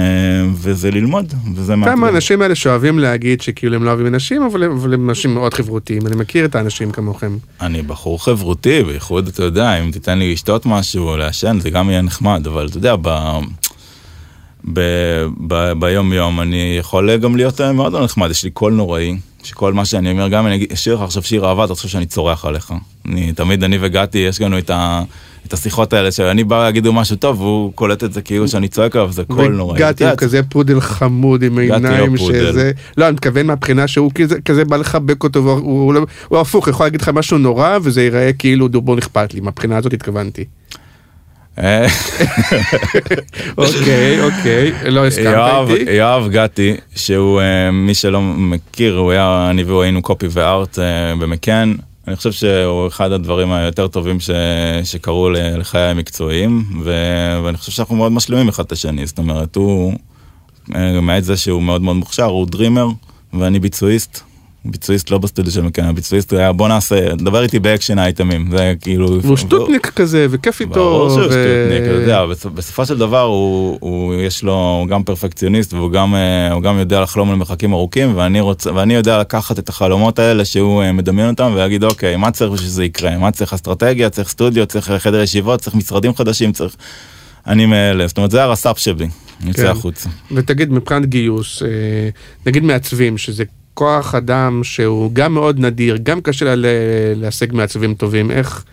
וזה 0.54 0.90
ללמוד, 0.90 1.34
וזה 1.54 1.76
מה... 1.76 1.86
כמה 1.86 2.06
האנשים 2.06 2.42
האלה 2.42 2.54
שאוהבים 2.54 2.98
להגיד 2.98 3.40
שכאילו 3.40 3.76
הם 3.76 3.84
לא 3.84 3.88
אוהבים 3.88 4.06
אנשים, 4.06 4.42
אבל, 4.42 4.64
אבל 4.64 4.94
הם 4.94 5.10
אנשים 5.10 5.34
מאוד 5.34 5.54
חברותיים, 5.54 6.06
אני 6.06 6.16
מכיר 6.16 6.44
את 6.44 6.54
האנשים 6.54 6.90
כמוכם. 6.90 7.36
אני 7.60 7.82
בחור 7.82 8.24
חברותי, 8.24 8.82
בייחוד, 8.82 9.28
אתה 9.28 9.42
יודע, 9.42 9.74
אם 9.74 9.90
תיתן 9.90 10.18
לי 10.18 10.32
לשתות 10.32 10.66
משהו 10.66 11.08
או 11.08 11.16
לעשן, 11.16 11.58
זה 11.60 11.70
גם 11.70 11.90
יהיה 11.90 12.02
נחמד, 12.02 12.46
אבל 12.46 12.66
אתה 12.66 12.78
יודע, 12.78 12.94
ב... 13.02 13.38
ב... 14.72 14.80
ב... 15.46 15.72
ביום 15.72 16.12
יום 16.12 16.40
אני 16.40 16.76
יכול 16.78 17.16
גם 17.16 17.36
להיות 17.36 17.60
מאוד 17.60 17.92
לא 17.92 18.04
נחמד, 18.04 18.30
יש 18.30 18.44
לי 18.44 18.50
קול 18.50 18.72
נוראי, 18.72 19.16
שכל 19.42 19.72
מה 19.72 19.84
שאני 19.84 20.10
אומר, 20.10 20.28
גם 20.28 20.46
אם 20.46 20.52
אני 20.52 20.66
אשאיר 20.72 20.94
לך 20.94 21.00
עכשיו 21.00 21.22
שיר 21.22 21.46
אהבה, 21.46 21.64
אתה 21.64 21.74
חושב 21.74 21.88
שאני 21.88 22.06
צורח 22.06 22.44
עליך. 22.44 22.72
אני, 23.08 23.32
תמיד 23.32 23.64
אני 23.64 23.78
וגתי, 23.80 24.18
יש 24.18 24.40
לנו 24.40 24.58
את 24.58 24.70
ה... 24.70 25.02
את 25.46 25.52
השיחות 25.52 25.92
האלה 25.92 26.12
שאני 26.12 26.44
בא 26.44 26.64
להגיד 26.64 26.86
לו 26.86 26.92
משהו 26.92 27.16
טוב 27.16 27.40
והוא 27.40 27.72
קולט 27.74 28.04
את 28.04 28.12
זה 28.12 28.22
כאילו 28.22 28.48
שאני 28.48 28.68
צועק 28.68 28.96
עליו 28.96 29.12
זה 29.12 29.24
קול 29.24 29.52
נוראי. 29.52 29.80
גתי 29.80 30.04
הוא 30.04 30.16
כזה 30.16 30.42
פודל 30.42 30.80
חמוד 30.80 31.42
עם 31.42 31.58
עיניים 31.58 32.16
שזה 32.16 32.72
לא 32.96 33.04
אני 33.04 33.12
מתכוון 33.12 33.46
מהבחינה 33.46 33.88
שהוא 33.88 34.10
כזה 34.44 34.64
בא 34.64 34.76
לחבק 34.76 35.24
אותו 35.24 35.44
והוא 35.44 35.94
לא- 35.94 36.40
הפוך 36.40 36.68
יכול 36.68 36.86
להגיד 36.86 37.00
לך 37.00 37.08
משהו 37.08 37.38
נורא 37.38 37.78
וזה 37.82 38.02
ייראה 38.02 38.32
כאילו 38.32 38.68
דובון 38.68 38.98
אכפת 38.98 39.34
לי 39.34 39.40
מהבחינה 39.40 39.76
הזאת 39.76 39.92
התכוונתי. 39.92 40.44
אה. 41.58 41.86
אוקיי 43.58 44.20
אוקיי 44.24 44.72
לא 44.90 45.06
הסכמת 45.06 45.70
איתי. 45.70 45.90
יואב 45.90 46.28
גתי 46.28 46.76
שהוא 46.94 47.40
אה, 47.40 47.70
מי 47.70 47.94
שלא 47.94 48.20
מכיר 48.22 48.96
הוא 48.96 49.12
היה 49.12 49.46
אני 49.50 49.62
והוא 49.62 49.82
היינו 49.82 50.02
קופי 50.02 50.26
וארט 50.30 50.78
אה, 50.78 51.16
במקן 51.16 51.74
אני 52.08 52.16
חושב 52.16 52.32
שהוא 52.32 52.86
אחד 52.86 53.12
הדברים 53.12 53.52
היותר 53.52 53.88
טובים 53.88 54.20
ש... 54.20 54.30
שקרו 54.84 55.30
לחיי 55.30 55.82
המקצועיים, 55.82 56.64
ו... 56.84 56.92
ואני 57.44 57.56
חושב 57.56 57.72
שאנחנו 57.72 57.96
מאוד 57.96 58.12
משלימים 58.12 58.48
אחד 58.48 58.64
את 58.64 58.72
השני, 58.72 59.06
זאת 59.06 59.18
אומרת, 59.18 59.56
הוא, 59.56 59.92
למעט 60.68 61.22
זה 61.24 61.36
שהוא 61.36 61.62
מאוד 61.62 61.82
מאוד 61.82 61.96
מוכשר, 61.96 62.24
הוא 62.24 62.46
dreamer, 62.46 62.88
ואני 63.32 63.58
ביצועיסט, 63.58 64.22
ביצועיסט 64.64 65.10
לא 65.10 65.18
בסטודיו 65.18 65.52
של 65.52 65.62
מקנה, 65.62 65.92
ביצועיסט 65.92 66.32
היה 66.32 66.52
בוא 66.52 66.68
נעשה, 66.68 67.14
דבר 67.14 67.42
איתי 67.42 67.58
ב 67.58 67.64
action 67.64 67.98
item 67.98 68.27
ים, 68.27 68.48
זה 68.50 68.74
כאילו... 68.80 69.08
הוא 69.24 69.36
שטוטניק 69.36 69.86
כזה 69.86 70.26
וכיף 70.30 70.60
איתו. 70.60 70.74
ברור 70.74 71.10
שהוא 71.10 71.22
שטוטניק, 71.22 71.82
אתה 71.82 71.90
יודע, 71.90 72.24
בסופו 72.54 72.86
של 72.86 72.98
דבר 72.98 73.20
הוא, 73.20 73.78
הוא 73.80 74.14
יש 74.14 74.42
לו 74.42 74.86
גם 74.90 75.02
פרפקציוניסט 75.02 75.74
והוא 75.74 75.90
גם, 75.90 76.14
אה, 76.14 76.60
גם 76.60 76.78
יודע 76.78 77.00
לחלום 77.00 77.30
על 77.30 77.36
מרחקים 77.36 77.72
ארוכים 77.72 78.16
ואני, 78.16 78.94
יודע 78.94 79.18
לקחת 79.18 79.58
את 79.58 79.68
החלומות 79.68 80.18
האלה 80.18 80.44
שהוא 80.44 80.82
אה, 80.82 80.92
מדמיין 80.92 81.28
אותם 81.28 81.50
ולהגיד 81.54 81.84
אוקיי 81.84 82.16
מה 82.16 82.30
צריך 82.30 82.52
בשביל 82.52 82.68
שזה 82.68 82.84
יקרה, 82.84 83.18
מה 83.18 83.30
צריך 83.30 83.52
אסטרטגיה, 83.52 84.10
צריך 84.10 84.28
סטודיו, 84.28 84.66
צריך 84.66 84.90
חדר 84.90 85.20
ישיבות, 85.20 85.60
צריך 85.60 85.76
משרדים 85.76 86.14
חדשים, 86.14 86.52
צריך... 86.52 86.76
אני 87.46 87.66
מאלה, 87.66 88.06
זאת 88.06 88.16
אומרת 88.16 88.30
זה 88.30 88.42
הרס"פ 88.42 88.78
שלי, 88.78 89.08
יוצא 89.44 89.62
כן. 89.62 89.68
החוצה. 89.68 90.08
ותגיד 90.32 90.72
מבחינת 90.72 91.06
גיוס, 91.06 91.62
אה, 91.62 91.68
נגיד 92.46 92.64
מעצבים 92.64 93.18
שזה 93.18 93.44
כוח 93.74 94.14
אדם 94.14 94.60
שהוא 94.64 95.10
גם 95.12 95.34
מאוד 95.34 95.60
נדיר, 95.60 95.98
גם 96.02 96.20
קשה 96.20 96.44
לה 96.44 96.54
להשיג 97.16 97.52
מעצבים 97.52 97.94
טובים, 97.94 98.30
איך, 98.30 98.64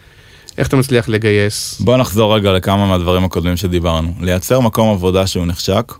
איך 0.57 0.67
אתה 0.67 0.75
מצליח 0.75 1.09
לגייס? 1.09 1.81
בוא 1.81 1.97
נחזור 1.97 2.35
רגע 2.35 2.51
לכמה 2.51 2.85
מהדברים 2.85 3.23
הקודמים 3.23 3.57
שדיברנו. 3.57 4.13
לייצר 4.19 4.59
מקום 4.59 4.89
עבודה 4.89 5.27
שהוא 5.27 5.45
נחשק, 5.45 5.93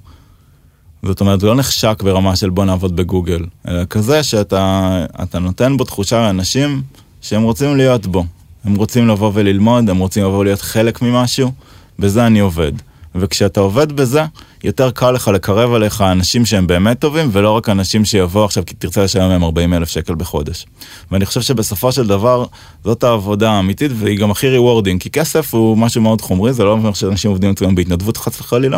זאת 1.04 1.22
אומרת, 1.22 1.42
הוא 1.42 1.48
לא 1.48 1.56
נחשק 1.56 2.04
ברמה 2.04 2.36
של 2.36 2.50
בוא 2.50 2.66
נעבוד 2.66 2.96
בגוגל, 2.96 3.46
אלא 3.68 3.86
כזה 3.86 4.24
שאתה 4.24 5.06
נותן 5.42 5.78
בו 5.78 5.84
תחושה 5.84 6.22
לאנשים 6.22 6.82
שהם 7.22 7.42
רוצים 7.42 7.78
להיות 7.78 8.06
בו. 8.08 8.26
הם 8.66 8.76
רוצים 8.76 9.08
לבוא 9.08 9.32
וללמוד, 9.34 9.90
הם 9.90 9.98
רוצים 9.98 10.24
לבוא 10.24 10.44
להיות 10.44 10.62
חלק 10.62 11.02
ממשהו, 11.02 11.52
בזה 12.00 12.28
אני 12.28 12.40
עובד. 12.40 12.72
וכשאתה 13.16 13.60
עובד 13.60 13.92
בזה, 13.92 14.24
יותר 14.64 14.92
קל 14.92 15.12
לך 15.12 15.28
לקרב 15.28 15.74
עליך 15.74 16.02
אנשים 16.02 16.46
שהם 16.46 16.68
באמת 16.68 17.00
טובים, 17.00 17.30
ולא 17.32 17.52
רק 17.52 17.70
אנשים 17.70 18.06
שיבואו 18.06 18.46
עכשיו 18.46 18.64
כי 18.66 18.74
תרצה 18.76 19.04
לשלם 19.04 19.30
להם 19.30 19.44
40 19.44 19.74
אלף 19.74 19.90
שקל 19.90 20.16
בחודש. 20.16 20.66
ואני 21.12 21.26
חושב 21.26 21.42
שבסופו 21.42 21.92
של 21.92 22.08
דבר, 22.08 22.46
זאת 22.84 23.04
העבודה 23.04 23.52
האמיתית, 23.52 23.92
והיא 23.96 24.20
גם 24.20 24.32
הכי 24.32 24.50
rewarding, 24.50 25.02
כי 25.02 25.10
כסף 25.10 25.54
הוא 25.54 25.78
משהו 25.78 26.02
מאוד 26.02 26.22
חומרי, 26.22 26.54
זה 26.54 26.64
לא 26.64 26.72
אומר 26.72 26.94
שאנשים 26.94 27.32
עובדים 27.32 27.52
אצלנו 27.52 27.76
בהתנדבות 27.76 28.18
חס 28.18 28.40
וחלילה, 28.40 28.78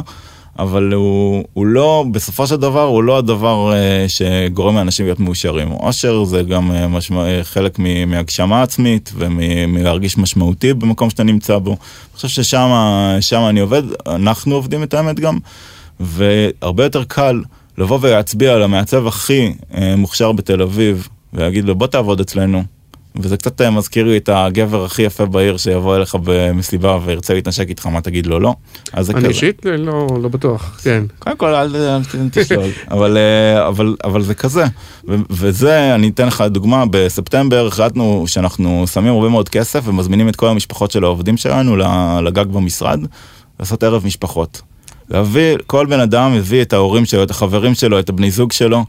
אבל 0.59 0.93
הוא, 0.93 1.43
הוא 1.53 1.65
לא, 1.65 2.05
בסופו 2.11 2.47
של 2.47 2.55
דבר, 2.55 2.83
הוא 2.83 3.03
לא 3.03 3.17
הדבר 3.17 3.73
uh, 3.73 4.09
שגורם 4.09 4.75
לאנשים 4.75 5.05
להיות 5.05 5.19
מאושרים. 5.19 5.71
אושר 5.71 6.23
זה 6.23 6.43
גם 6.43 6.71
uh, 6.71 6.87
משמע, 6.87 7.25
uh, 7.25 7.43
חלק 7.43 7.79
מהגשמה 8.07 8.61
עצמית 8.61 9.11
ומלהרגיש 9.15 10.17
משמעותי 10.17 10.73
במקום 10.73 11.09
שאתה 11.09 11.23
נמצא 11.23 11.57
בו. 11.57 11.71
אני 11.71 12.15
חושב 12.15 12.27
ששם 12.27 13.45
אני 13.49 13.59
עובד, 13.59 13.83
אנחנו 14.07 14.55
עובדים 14.55 14.83
את 14.83 14.93
האמת 14.93 15.19
גם, 15.19 15.37
והרבה 15.99 16.83
יותר 16.83 17.03
קל 17.03 17.41
לבוא 17.77 17.99
ולהצביע 18.01 18.53
על 18.53 18.63
המעצב 18.63 19.07
הכי 19.07 19.53
uh, 19.71 19.75
מוכשר 19.97 20.31
בתל 20.31 20.61
אביב, 20.61 21.07
ולהגיד 21.33 21.65
לו 21.65 21.75
בוא 21.75 21.87
תעבוד 21.87 22.19
אצלנו. 22.19 22.63
וזה 23.15 23.37
קצת 23.37 23.61
אה, 23.61 23.69
מזכיר 23.69 24.05
לי 24.05 24.17
את 24.17 24.29
הגבר 24.33 24.85
הכי 24.85 25.01
יפה 25.01 25.25
בעיר 25.25 25.57
שיבוא 25.57 25.95
אליך 25.95 26.17
במסיבה 26.23 26.97
וירצה 27.05 27.33
להתנשק 27.33 27.69
איתך, 27.69 27.85
מה 27.85 28.01
תגיד 28.01 28.25
לו 28.25 28.39
לא? 28.39 28.53
אז 28.93 29.05
זה 29.05 29.13
אני 29.13 29.19
כזה. 29.21 29.29
אישית 29.29 29.65
לא 29.65 30.07
לא 30.21 30.29
בטוח, 30.29 30.79
כן. 30.83 31.03
קודם 31.19 31.37
כל 31.37 31.55
אל 31.55 31.75
אל 31.75 32.01
תשאול, 32.31 32.69
אבל, 32.91 33.17
אה, 33.17 33.67
אבל, 33.67 33.95
אבל 34.03 34.21
זה 34.21 34.35
כזה. 34.35 34.63
ו- 35.09 35.15
וזה, 35.29 35.95
אני 35.95 36.09
אתן 36.09 36.27
לך 36.27 36.43
דוגמה, 36.47 36.83
בספטמבר 36.91 37.67
החלטנו 37.67 38.23
שאנחנו 38.27 38.85
שמים 38.87 39.13
הרבה 39.13 39.29
מאוד 39.29 39.49
כסף 39.49 39.81
ומזמינים 39.85 40.29
את 40.29 40.35
כל 40.35 40.47
המשפחות 40.47 40.91
של 40.91 41.03
העובדים 41.03 41.37
שלנו 41.37 41.77
לגג 42.21 42.45
במשרד, 42.45 42.99
לעשות 43.59 43.83
ערב 43.83 44.05
משפחות. 44.05 44.61
להביא, 45.09 45.57
כל 45.67 45.85
בן 45.85 45.99
אדם 45.99 46.33
הביא 46.33 46.61
את 46.61 46.73
ההורים 46.73 47.05
שלו, 47.05 47.23
את 47.23 47.31
החברים 47.31 47.75
שלו, 47.75 47.99
את 47.99 48.09
הבני 48.09 48.31
זוג 48.31 48.51
שלו. 48.51 48.85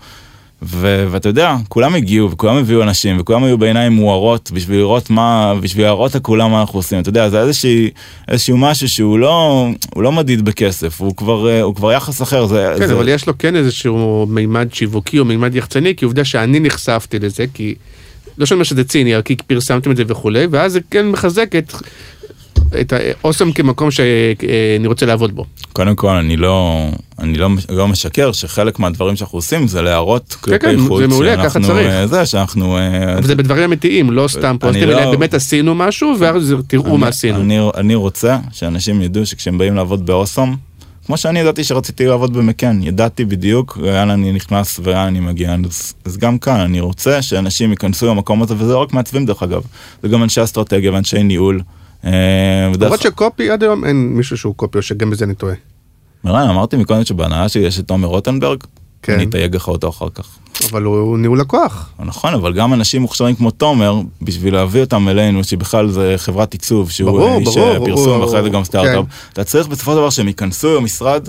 ו- 0.67 1.07
ואתה 1.11 1.29
יודע, 1.29 1.57
כולם 1.69 1.95
הגיעו 1.95 2.31
וכולם 2.31 2.57
הביאו 2.57 2.83
אנשים 2.83 3.17
וכולם 3.21 3.45
היו 3.45 3.59
בעיניים 3.59 3.93
מוארות 3.93 4.51
בשביל 4.55 4.79
לראות 4.79 5.11
מה, 5.11 5.55
בשביל 5.61 5.85
להראות 5.85 6.15
לכולם 6.15 6.51
מה 6.51 6.61
אנחנו 6.61 6.79
עושים. 6.79 7.01
אתה 7.01 7.09
יודע, 7.09 7.29
זה 7.29 7.41
איזושהי, 7.41 7.91
איזשהו 8.29 8.57
משהו 8.57 8.89
שהוא 8.89 9.19
לא, 9.19 9.69
הוא 9.95 10.03
לא 10.03 10.13
מדיד 10.13 10.45
בכסף, 10.45 11.01
הוא 11.01 11.17
כבר, 11.17 11.49
אה, 11.49 11.63
הוא 11.63 11.75
כבר 11.75 11.93
יחס 11.93 12.23
אחר. 12.23 12.47
זה, 12.47 12.75
כן, 12.79 12.87
זה, 12.87 12.95
אבל 12.95 13.09
יש 13.09 13.27
לו 13.27 13.39
כן 13.39 13.57
איזשהו 13.57 14.27
מימד 14.31 14.69
שיווקי 14.73 15.19
או 15.19 15.25
מימד 15.25 15.55
יחצני, 15.55 15.97
כי 15.97 16.05
עובדה 16.05 16.25
שאני 16.25 16.61
נחשפתי 16.61 17.19
לזה, 17.19 17.45
כי 17.55 17.75
לא 18.39 18.47
שאני 18.47 18.57
אומר 18.57 18.65
שזה 18.65 18.85
ציני, 18.85 19.15
כי 19.25 19.37
פרסמתם 19.47 19.91
את 19.91 19.97
זה 19.97 20.03
וכולי, 20.07 20.47
ואז 20.51 20.73
זה 20.73 20.81
כן 20.91 21.09
מחזק 21.09 21.57
את, 21.57 21.73
את 22.81 22.93
האוסם 22.93 23.53
כמקום 23.53 23.91
שאני 23.91 24.87
רוצה 24.87 25.07
לעבוד 25.07 25.37
בו. 25.37 25.45
קודם 25.73 25.97
כל, 25.97 26.09
אני 26.09 26.37
לא, 26.37 26.89
אני 27.19 27.39
לא, 27.39 27.49
לא 27.69 27.89
משקר 27.89 28.33
שחלק 28.33 28.79
מהדברים 28.79 29.17
שאנחנו 29.17 29.39
עושים 29.39 29.69
זה 29.69 29.83
להראות 29.83 30.37
כלפי 30.41 30.59
כן, 30.59 30.77
חוץ. 30.89 31.01
זה 31.01 31.09
מעולה, 31.09 31.37
ככה 31.45 31.61
צריך. 31.61 31.87
אה, 31.89 32.07
זה, 32.07 32.27
שאנחנו... 32.27 32.79
אה, 32.79 33.13
אבל 33.13 33.23
זה 33.23 33.35
בדברים 33.35 33.65
אמיתיים, 33.65 34.11
לא 34.11 34.29
סתם 34.29 34.57
פוסטים, 34.61 34.89
לא- 34.89 35.03
אלא 35.03 35.11
באמת 35.11 35.35
עשינו 35.35 35.75
משהו, 35.75 36.15
ואז 36.19 36.55
תראו 36.67 36.87
אני, 36.87 36.97
מה 36.97 37.09
עשינו. 37.09 37.41
אני, 37.41 37.59
אני 37.77 37.95
רוצה 37.95 38.39
שאנשים 38.53 39.03
ידעו 39.03 39.27
שכשהם 39.27 39.59
באים 39.59 39.75
לעבוד 39.75 40.07
באוסום, 40.07 40.57
כמו 41.07 41.17
שאני 41.17 41.41
ידעתי 41.41 41.65
שרציתי 41.65 42.07
לעבוד 42.07 42.33
במקן, 42.33 42.81
ידעתי 42.83 43.25
בדיוק 43.25 43.79
לאן 43.83 44.11
אני 44.11 44.33
נכנס 44.33 44.81
ולאן 44.83 45.07
אני 45.07 45.21
מגיע, 45.21 45.57
אז, 45.67 45.95
אז 46.05 46.17
גם 46.17 46.39
כאן 46.39 46.61
אני 46.61 46.81
רוצה 46.81 47.23
שאנשים 47.23 47.71
ייכנסו 47.71 48.07
למקום 48.07 48.43
הזה, 48.43 48.55
וזה 48.59 48.73
לא 48.73 48.79
רק 48.79 48.93
מעצבים 48.93 49.27
דרך 49.27 49.43
אגב, 49.43 49.63
זה 50.03 50.09
גם 50.09 50.23
אנשי 50.23 50.43
אסטרטגיה 50.43 50.93
ואנשי 50.93 51.23
ניהול. 51.23 51.61
אה, 52.07 52.11
למרות 52.81 53.01
שקופי 53.01 53.51
עד 53.51 53.63
היום 53.63 53.85
אין 53.85 54.09
מישהו 54.09 54.37
שהוא 54.37 54.55
קופי, 54.55 54.79
או 54.79 54.83
שגם 54.83 55.11
בזה 55.11 55.25
אני 55.25 55.35
טועה. 55.35 55.55
מירן, 56.25 56.49
אמרתי 56.49 56.77
מקודם 56.77 57.05
שבהנהלה 57.05 57.49
שלי 57.49 57.63
יש 57.63 57.79
את 57.79 57.89
תומר 57.89 58.09
רוטנברג, 58.09 58.59
כן. 59.03 59.13
אני 59.13 59.25
אתייג 59.25 59.57
לך 59.57 59.69
אותו 59.69 59.89
אחר 59.89 60.09
כך. 60.15 60.29
אבל 60.71 60.83
הוא 60.83 61.19
ניהול 61.19 61.41
לקוח. 61.41 61.91
נכון, 61.99 62.35
אבל 62.35 62.53
גם 62.53 62.75
אנשים 62.75 63.03
מוכשרים 63.03 63.35
כמו 63.35 63.51
תומר, 63.51 64.01
בשביל 64.23 64.55
להביא 64.55 64.81
אותם 64.81 65.09
אלינו, 65.09 65.45
שבכלל 65.45 65.89
זה 65.89 66.15
חברת 66.17 66.53
עיצוב, 66.53 66.91
שהוא 66.91 67.11
ברור, 67.11 67.39
איש 67.39 67.45
ברור, 67.45 67.73
אה, 67.73 67.79
פרסום 67.85 68.21
ואחרי 68.21 68.43
זה 68.43 68.49
גם 68.49 68.65
סטארט-אפ, 68.65 69.05
כן. 69.05 69.31
אתה 69.33 69.45
צריך 69.45 69.69
בסופו 69.69 69.91
של 69.91 69.97
דבר 69.97 70.11
שהם 70.11 70.29
ייכנסו 70.29 70.77
למשרד 70.77 71.29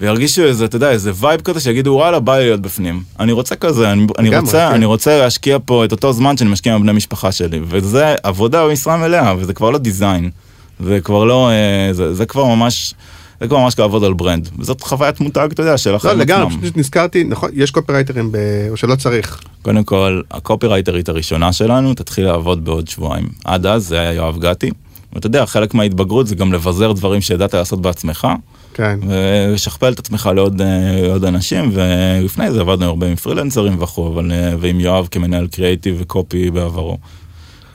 וירגישו 0.00 0.42
איזה, 0.42 0.64
אתה 0.64 0.76
יודע, 0.76 0.90
איזה 0.90 1.12
וייב 1.14 1.40
כזה, 1.40 1.60
שיגידו 1.60 1.90
וואלה, 1.90 2.20
בא 2.20 2.38
לי 2.38 2.44
להיות 2.44 2.60
בפנים. 2.60 3.02
אני 3.20 3.32
רוצה 3.32 3.56
כזה, 3.56 3.92
אני, 3.92 4.06
אני, 4.18 4.28
לגמרי, 4.28 4.46
רוצה, 4.46 4.68
כן. 4.68 4.74
אני 4.74 4.84
רוצה 4.84 5.18
להשקיע 5.18 5.58
פה 5.64 5.84
את 5.84 5.92
אותו 5.92 6.12
זמן 6.12 6.36
שאני 6.36 6.50
משקיע 6.50 6.74
עם 6.74 6.82
בני 6.82 6.92
משפחה 6.92 7.32
שלי, 7.32 7.60
וזה 7.64 8.14
עבודה 8.22 8.66
במשרה 8.66 8.96
מלאה, 8.96 9.34
וזה 9.38 9.54
כבר 9.54 9.70
לא 9.70 9.78
design, 9.78 10.30
זה 10.80 11.00
כבר 11.00 11.24
לא, 11.24 11.50
אה, 11.50 11.92
זה, 11.92 12.14
זה 12.14 12.26
כבר 12.26 12.44
ממש... 12.44 12.94
זה 13.40 13.48
כבר 13.48 13.58
ממש 13.58 13.78
לעבוד 13.78 14.04
על 14.04 14.12
brand, 14.12 14.48
וזאת 14.58 14.80
חוויית 14.80 15.20
מותג, 15.20 15.48
אתה 15.52 15.62
יודע, 15.62 15.78
של 15.78 15.90
לא, 15.90 15.96
החיים 15.96 16.18
לגמרי, 16.18 16.46
עצמם. 16.46 16.60
פשוט 16.60 16.76
נזכרתי, 16.76 17.24
נכון, 17.24 17.50
יש 17.52 17.70
קופירייטרים, 17.70 18.32
ב- 18.32 18.66
או 18.70 18.76
שלא 18.76 18.94
צריך. 18.94 19.40
קודם 19.62 19.84
כל, 19.84 20.20
הקופירייטרית 20.30 21.08
הראשונה 21.08 21.52
שלנו 21.52 21.94
תתחיל 21.94 22.24
לעבוד 22.24 22.64
בעוד 22.64 22.88
שבועיים. 22.88 23.28
עד 23.44 23.66
אז 23.66 23.86
זה 23.86 24.00
היה 24.00 24.12
יואב 24.12 24.38
גתי. 24.38 24.70
ואתה 25.12 25.26
יודע, 25.26 25.46
חלק 25.46 25.74
מההתבגרות 25.74 26.26
זה 26.26 26.34
גם 26.34 26.52
לבזר 26.52 26.92
דברים 26.92 27.20
שידעת 27.20 27.54
לעשות 27.54 27.82
בעצמך, 27.82 28.28
כן. 28.74 28.98
ולשכפל 29.08 29.92
את 29.92 29.98
עצמך 29.98 30.30
לעוד, 30.34 30.60
אה, 30.60 31.00
לעוד 31.02 31.24
אנשים, 31.24 31.70
ולפני 31.72 32.52
זה 32.52 32.60
עבדנו 32.60 32.84
הרבה 32.84 33.06
עם 33.06 33.16
פרילנסרים 33.16 33.82
וכו', 33.82 34.12
אבל, 34.12 34.32
אה, 34.32 34.54
ועם 34.60 34.80
יואב 34.80 35.08
כמנהל 35.10 35.46
קריאיטיב 35.46 35.96
וקופי 35.98 36.50
בעברו. 36.50 36.98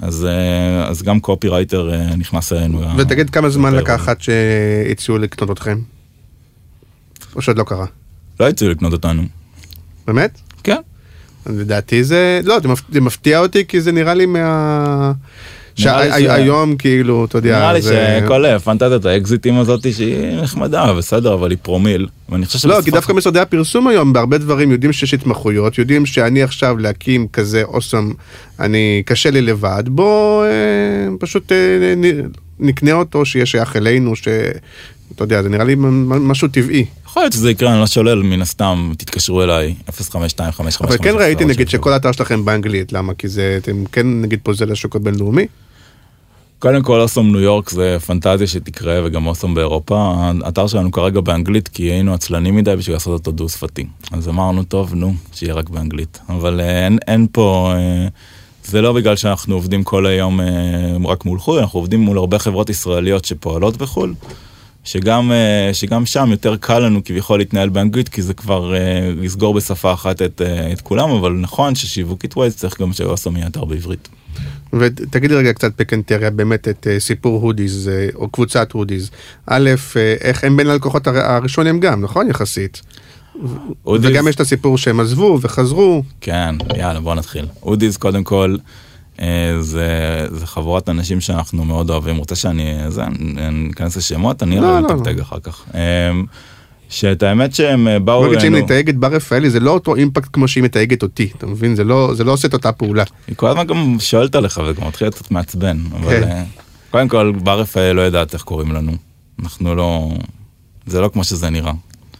אז, 0.02 0.26
אה, 0.26 0.88
אז 0.88 1.04
גם 1.04 1.20
קופירייטר 1.20 1.94
אה, 1.94 2.16
נכנס 2.16 2.54
אלינו. 2.54 2.98
ותגיד 2.98 3.30
כמה 3.30 3.50
זמן 3.50 3.74
יותר. 3.74 3.84
לקחת 3.84 4.22
שהציעו 4.22 5.18
לקנות 5.18 5.52
אתכם? 5.52 5.80
או 7.36 7.42
שעוד 7.42 7.58
לא 7.58 7.64
קרה? 7.64 7.86
לא 8.40 8.48
הציעו 8.48 8.72
לקנות 8.72 8.94
אותנו. 8.94 9.24
באמת? 10.08 10.42
כן. 10.64 10.76
לדעתי 11.46 12.04
זה, 12.04 12.42
לא, 12.44 12.58
זה 12.92 13.02
מפתיע 13.02 13.40
אותי 13.40 13.66
כי 13.68 13.82
זה 13.82 13.92
נראה 13.92 14.14
לי 14.14 14.26
מה... 14.26 15.12
שהיום 15.76 16.76
כאילו, 16.76 17.26
אתה 17.26 17.38
יודע, 17.38 17.60
נראה 17.60 17.74
לי 17.74 17.82
שכל 17.82 18.46
אה, 18.46 18.60
פנטזיית 18.60 19.06
האקזיטים 19.06 19.60
הזאת 19.60 19.94
שהיא 19.94 20.42
נחמדה, 20.42 20.94
בסדר, 20.94 21.34
אבל 21.34 21.50
היא 21.50 21.58
פרומיל. 21.62 22.08
לא, 22.64 22.82
כי 22.82 22.92
דווקא 22.92 23.14
משרדי 23.14 23.40
הפרסום 23.40 23.88
היום 23.88 24.14
בהרבה 24.14 24.38
דברים 24.38 24.72
יודעים 24.72 24.94
שיש 24.94 25.14
התמחויות, 25.14 25.78
יודעים 25.78 26.06
שאני 26.06 26.44
עכשיו 26.44 26.78
להקים 26.78 27.28
כזה 27.28 27.64
אוסם, 27.64 28.12
אני, 28.60 29.04
קשה 29.06 29.32
לי 29.32 29.42
לבד, 29.42 29.84
בוא 29.88 30.46
אה, 30.46 30.50
פשוט 31.20 31.52
אה, 31.52 31.94
נקנה 32.60 32.94
אותו, 32.94 33.26
שיהיה 33.26 33.46
שייך 33.46 33.76
אלינו. 33.76 34.14
אתה 35.20 35.26
יודע, 35.26 35.44
זה 35.44 35.50
נראה 35.50 35.64
לי 35.64 35.76
משהו 36.06 36.48
טבעי. 36.48 36.86
יכול 37.06 37.24
להיות 37.24 37.34
שזה 37.34 37.52
יקרה, 37.52 37.72
אני 37.72 37.80
לא 37.80 37.88
שולל, 37.88 38.24
מן 38.24 38.42
הסתם, 38.42 38.92
תתקשרו 38.98 39.44
אליי, 39.44 39.76
05255. 39.92 40.96
אבל 40.96 40.98
כן 41.04 41.16
ראיתי 41.16 41.46
נגיד 41.46 41.70
שכל 41.70 41.94
האתר 41.94 42.12
שלכם 42.12 42.46
באנגלית, 42.46 42.94
למה? 42.94 43.14
כי 43.14 43.28
זה, 43.28 43.60
אתם 43.62 43.86
כן 43.86 44.22
נגיד 44.22 44.40
פוזל 44.44 44.72
לשוק 44.72 44.96
הבינלאומי? 44.96 45.46
קודם 46.60 46.84
כל, 46.84 47.02
אוסום 47.02 47.32
ניו 47.32 47.40
יורק 47.40 47.70
זה 47.70 47.98
פנטזיה 48.06 48.48
שתקרה, 48.48 49.02
וגם 49.06 49.28
אוסום 49.28 49.56
באירופה. 49.56 50.14
האתר 50.44 50.68
שלנו 50.68 50.92
כרגע 50.92 51.22
באנגלית, 51.22 51.68
כי 51.68 51.84
היינו 51.84 52.14
עצלנים 52.14 52.56
מדי 52.56 52.76
בשביל 52.76 52.96
לעשות 52.96 53.20
אותו 53.20 53.32
דו-שפתי. 53.32 53.86
אז 54.12 54.30
אמרנו, 54.30 54.64
טוב, 54.64 54.96
נו, 54.96 55.14
שיהיה 55.34 55.54
רק 55.54 55.70
באנגלית. 55.70 56.20
אבל 56.30 56.62
אה, 56.62 56.86
אין, 56.86 56.98
אין 57.08 57.28
פה... 57.32 57.74
אה, 57.76 58.08
זה 58.66 58.82
לא 58.82 58.94
בגלל 58.94 59.16
שאנחנו 59.16 59.56
עובדים 59.56 59.84
כל 59.84 60.06
היום 60.06 60.42
אה, 60.42 60.46
רק 61.06 61.26
מול 61.26 61.40
חו"ל, 61.40 61.60
אנחנו 61.60 61.80
עובדים 61.80 62.00
מול 62.00 62.18
הרבה 62.18 62.40
חברות 62.40 62.70
ישראליות 62.70 63.26
שפועלות 63.26 63.78
בחו"ל. 63.78 64.14
שגם, 64.84 65.32
אה, 65.32 65.70
שגם 65.74 66.06
שם 66.06 66.28
יותר 66.32 66.56
קל 66.58 66.80
לנו 66.80 67.04
כביכול 67.04 67.40
להתנהל 67.40 67.70
באנגלית, 67.70 68.10
כי 68.10 68.22
זה 68.22 68.34
כבר 68.34 68.76
אה, 68.76 68.80
לסגור 69.22 69.54
בשפה 69.54 69.94
אחת 69.94 70.22
את, 70.22 70.42
אה, 70.46 70.72
את 70.74 70.82
כולם, 70.82 71.10
אבל 71.10 71.32
נכון 71.32 71.76
ששיווקית 71.76 72.38
ווייז 72.38 72.56
צריך 72.56 72.82
גם 72.82 72.94
שאוסום 72.94 73.36
יהיה 73.38 73.48
אתר 73.48 73.66
בעברית. 73.66 74.10
ותגידי 74.74 75.36
רגע 75.36 75.54
קצת 75.54 75.72
פיקנטריה, 75.76 76.30
באמת 76.30 76.68
את 76.68 76.88
סיפור 77.00 77.42
הודיז, 77.42 77.90
או 78.16 78.30
קבוצת 78.30 78.72
הודיז. 78.72 79.10
א', 79.48 79.70
איך 80.22 80.44
הם 80.44 80.58
בין 80.58 80.68
הלקוחות 80.70 81.08
הר- 81.08 81.32
הראשונים 81.32 81.80
גם, 81.80 82.02
נכון? 82.02 82.30
יחסית. 82.30 82.82
אודיז- 83.86 84.06
וגם 84.12 84.28
יש 84.28 84.36
את 84.36 84.40
הסיפור 84.40 84.78
שהם 84.78 85.00
עזבו 85.00 85.40
וחזרו. 85.42 86.04
כן, 86.22 86.56
יאללה, 86.78 87.00
בוא 87.00 87.16
נתחיל. 87.16 87.46
אודיז, 87.64 87.98
קודם 87.98 88.24
כל, 88.24 88.56
זה, 89.60 89.88
זה 90.32 90.48
חבורת 90.48 90.90
אנשים 90.90 91.22
שאנחנו 91.22 91.66
מאוד 91.66 91.90
אוהבים. 91.90 92.18
רוצה 92.18 92.36
שאני 92.36 92.78
זה, 92.88 93.04
אני 93.04 93.48
אני 93.48 93.70
אכנס 93.72 93.98
לשמות? 93.98 94.44
אני 94.44 94.56
לא, 94.56 94.62
לא 94.62 94.80
לא, 94.80 94.88
אתקתק 94.88 95.20
אחר 95.20 95.40
כך. 95.40 95.64
אה, 95.76 96.12
שאת 96.90 97.24
האמת 97.24 97.56
שהם 97.56 97.88
אה, 97.88 98.00
באו 98.00 98.20
בוא 98.20 98.28
נגיד 98.28 98.40
אלינו, 98.40 98.58
נתייג 98.58 98.90
את 98.90 98.98
בר 98.98 99.08
רפאלי 99.08 99.50
זה 99.50 99.60
לא 99.60 99.72
אותו 99.72 99.96
אימפקט 99.96 100.30
כמו 100.34 100.48
שהיא 100.48 100.64
מתייגת 100.64 101.04
אותי, 101.04 101.30
אתה 101.38 101.48
מבין? 101.48 101.76
זה 101.76 101.84
לא 101.84 102.14
זה 102.14 102.24
לא 102.24 102.32
עושה 102.32 102.48
את 102.48 102.54
אותה 102.54 102.72
פעולה. 102.72 103.04
היא 103.28 103.36
כל 103.36 103.48
הזמן 103.48 103.68
גם 103.68 103.96
שואלת 104.00 104.36
עליך 104.36 104.62
וגם 104.68 104.88
מתחיל 104.88 105.06
להיות 105.06 105.16
קצת 105.16 105.32
מעצבן. 105.32 105.78
אבל 105.92 106.10
כן. 106.10 106.24
אה, 106.24 106.44
קודם 106.92 107.08
כל, 107.08 107.34
בר 107.44 107.60
רפאל 107.60 107.92
לא 107.92 108.02
יודעת 108.02 108.34
איך 108.34 108.42
קוראים 108.42 108.72
לנו. 108.72 108.92
אנחנו 109.44 109.76
לא... 109.76 110.12
זה 110.86 111.02
לא 111.02 111.10
כמו 111.14 111.24
שזה 111.24 111.50
נראה. 111.50 111.74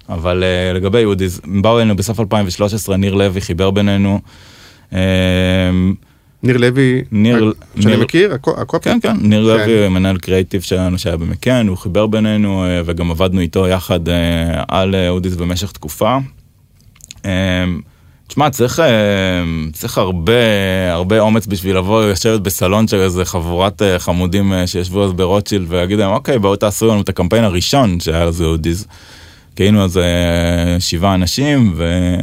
אבל 0.10 0.44
אה, 0.44 0.74
לגבי 0.74 1.04
הם 1.44 1.62
באו 1.62 1.80
אלינו 1.80 1.96
בסוף 1.96 2.20
2013, 2.20 2.98
ניר 2.98 3.14
לוי 3.14 3.42
חיבר 3.42 3.72
בינינו. 3.72 4.20
אה, 4.94 5.00
ניר 6.44 6.58
לוי, 6.58 7.02
ניר- 7.12 7.54
שאני 7.80 7.86
ניר- 7.96 8.04
מכיר, 8.04 8.34
הקו- 8.34 8.62
הקופי. 8.62 8.84
כן, 8.90 9.00
כן, 9.02 9.16
ניר 9.22 9.58
כן. 9.58 9.70
לוי, 9.70 9.90
מנהל 9.90 10.18
קריאיטיב 10.18 10.62
שלנו 10.62 10.98
שהיה 11.00 11.18
במקן, 11.18 11.68
הוא 11.68 11.78
חיבר 11.78 12.08
בינינו 12.08 12.66
אה, 12.66 12.82
וגם 12.86 13.12
עבדנו 13.12 13.40
איתו 13.42 13.68
יחד 13.68 14.10
אה, 14.10 14.14
על 14.68 14.96
אה, 14.96 15.10
אודיס 15.10 15.36
במשך 15.36 15.72
תקופה. 15.72 16.18
אה, 17.26 17.32
תשמע, 18.28 18.50
צריך, 18.50 18.80
אה, 18.80 18.86
צריך 19.74 19.98
הרבה, 19.98 20.34
הרבה 20.92 21.20
אומץ 21.20 21.48
בשביל 21.48 21.78
לבוא 21.78 22.06
לשבת 22.06 22.42
בסלון 22.42 22.88
של 22.88 22.98
איזה 22.98 23.26
חבורת 23.26 23.82
אה, 23.82 24.00
חמודים 24.00 24.54
אה, 24.54 24.68
שישבו 24.68 25.06
אז 25.06 25.14
ברוטשילד 25.14 25.66
ולהגיד 25.70 26.00
להם, 26.00 26.12
אוקיי, 26.12 26.40
בואו 26.40 26.56
תעשו 26.56 26.88
לנו 26.88 27.02
את 27.02 27.10
הקמפיין 27.10 27.44
הראשון 27.44 28.00
שהיה 28.00 28.26
לזה 28.26 28.46
אודיס. 28.46 28.86
כי 29.56 29.64
היינו 29.64 29.84
אז 29.84 29.98
אה, 29.98 30.04
שבעה 30.80 31.16
אנשים, 31.16 31.74
ו... 31.76 32.16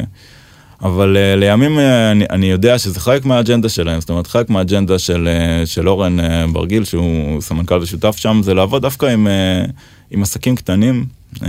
אבל 0.81 1.17
uh, 1.17 1.39
לימים 1.39 1.77
uh, 1.77 1.81
אני, 2.11 2.25
אני 2.29 2.45
יודע 2.45 2.77
שזה 2.77 2.99
חלק 2.99 3.25
מהאג'נדה 3.25 3.69
שלהם, 3.69 3.99
זאת 3.99 4.09
אומרת 4.09 4.27
חלק 4.27 4.49
מהאג'נדה 4.49 4.99
של, 4.99 5.29
uh, 5.63 5.65
של 5.65 5.89
אורן 5.89 6.19
uh, 6.19 6.23
ברגיל 6.51 6.83
שהוא 6.83 7.41
סמנכ"ל 7.41 7.79
ושותף 7.81 8.17
שם 8.17 8.41
זה 8.43 8.53
לעבוד 8.53 8.81
דווקא 8.81 9.05
עם, 9.05 9.27
uh, 9.27 9.71
עם 10.11 10.23
עסקים 10.23 10.55
קטנים 10.55 11.05
uh, 11.35 11.39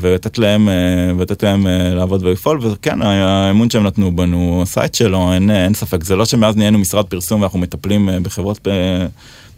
ולתת 0.00 0.38
להם, 0.38 0.68
uh, 0.68 0.72
ולתת 1.18 1.42
להם 1.42 1.66
uh, 1.66 1.94
לעבוד 1.94 2.24
ולפעול 2.24 2.58
וכן 2.62 3.02
האמון 3.02 3.70
שהם 3.70 3.86
נתנו 3.86 4.16
בנו 4.16 4.60
עשה 4.62 4.84
את 4.84 4.94
שלו 4.94 5.32
אין, 5.32 5.50
אין 5.50 5.74
ספק 5.74 6.04
זה 6.04 6.16
לא 6.16 6.24
שמאז 6.24 6.56
נהיינו 6.56 6.78
משרד 6.78 7.04
פרסום 7.04 7.40
ואנחנו 7.40 7.58
מטפלים 7.58 8.08
uh, 8.08 8.12
בחברות. 8.22 8.58
Uh, 8.58 8.70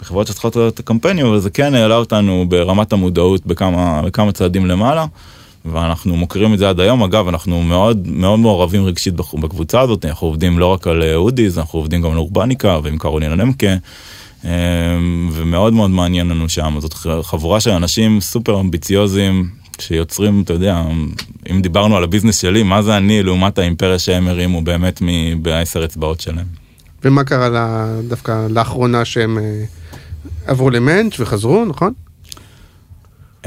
בחברות 0.00 0.26
שצריכות 0.26 0.56
את 0.56 0.78
הקמפיינים, 0.78 1.26
אבל 1.26 1.38
זה 1.38 1.50
כן 1.50 1.74
העלה 1.74 1.96
אותנו 1.96 2.44
ברמת 2.48 2.92
המודעות 2.92 3.46
בכמה, 3.46 4.02
בכמה 4.02 4.32
צעדים 4.32 4.66
למעלה. 4.66 5.06
ואנחנו 5.64 6.16
מוכרים 6.16 6.54
את 6.54 6.58
זה 6.58 6.68
עד 6.68 6.80
היום. 6.80 7.02
אגב, 7.02 7.28
אנחנו 7.28 7.62
מאוד 7.62 8.08
מאוד 8.08 8.38
מעורבים 8.38 8.84
רגשית 8.84 9.14
בקבוצה 9.14 9.80
הזאת, 9.80 10.04
אנחנו 10.04 10.26
עובדים 10.26 10.58
לא 10.58 10.66
רק 10.66 10.86
על 10.86 11.14
אודיז, 11.14 11.58
אנחנו 11.58 11.78
עובדים 11.78 12.02
גם 12.02 12.10
על 12.10 12.16
אורבניקה 12.16 12.78
ועם 12.82 12.98
קרולינה 12.98 13.36
למקה, 13.36 13.74
אמ, 14.44 15.30
ומאוד 15.32 15.72
מאוד 15.72 15.90
מעניין 15.90 16.28
לנו 16.28 16.48
שם. 16.48 16.76
זאת 16.78 16.94
חבורה 17.22 17.60
של 17.60 17.70
אנשים 17.70 18.20
סופר 18.20 18.60
אמביציוזים, 18.60 19.48
שיוצרים, 19.80 20.42
אתה 20.42 20.52
יודע, 20.52 20.82
אם 21.50 21.62
דיברנו 21.62 21.96
על 21.96 22.04
הביזנס 22.04 22.40
שלי, 22.40 22.62
מה 22.62 22.82
זה 22.82 22.96
אני 22.96 23.22
לעומת 23.22 23.58
האימפריה 23.58 23.98
שהם 23.98 24.28
הרימו 24.28 24.62
באמת 24.62 25.02
בעשר 25.42 25.84
אצבעות 25.84 26.20
שלהם. 26.20 26.46
ומה 27.04 27.24
קרה 27.24 27.48
לה, 27.48 27.94
דווקא 28.08 28.46
לאחרונה 28.50 29.04
שהם 29.04 29.38
אה, 29.38 29.64
עברו 30.46 30.70
למנץ' 30.70 31.20
וחזרו, 31.20 31.64
נכון? 31.64 31.92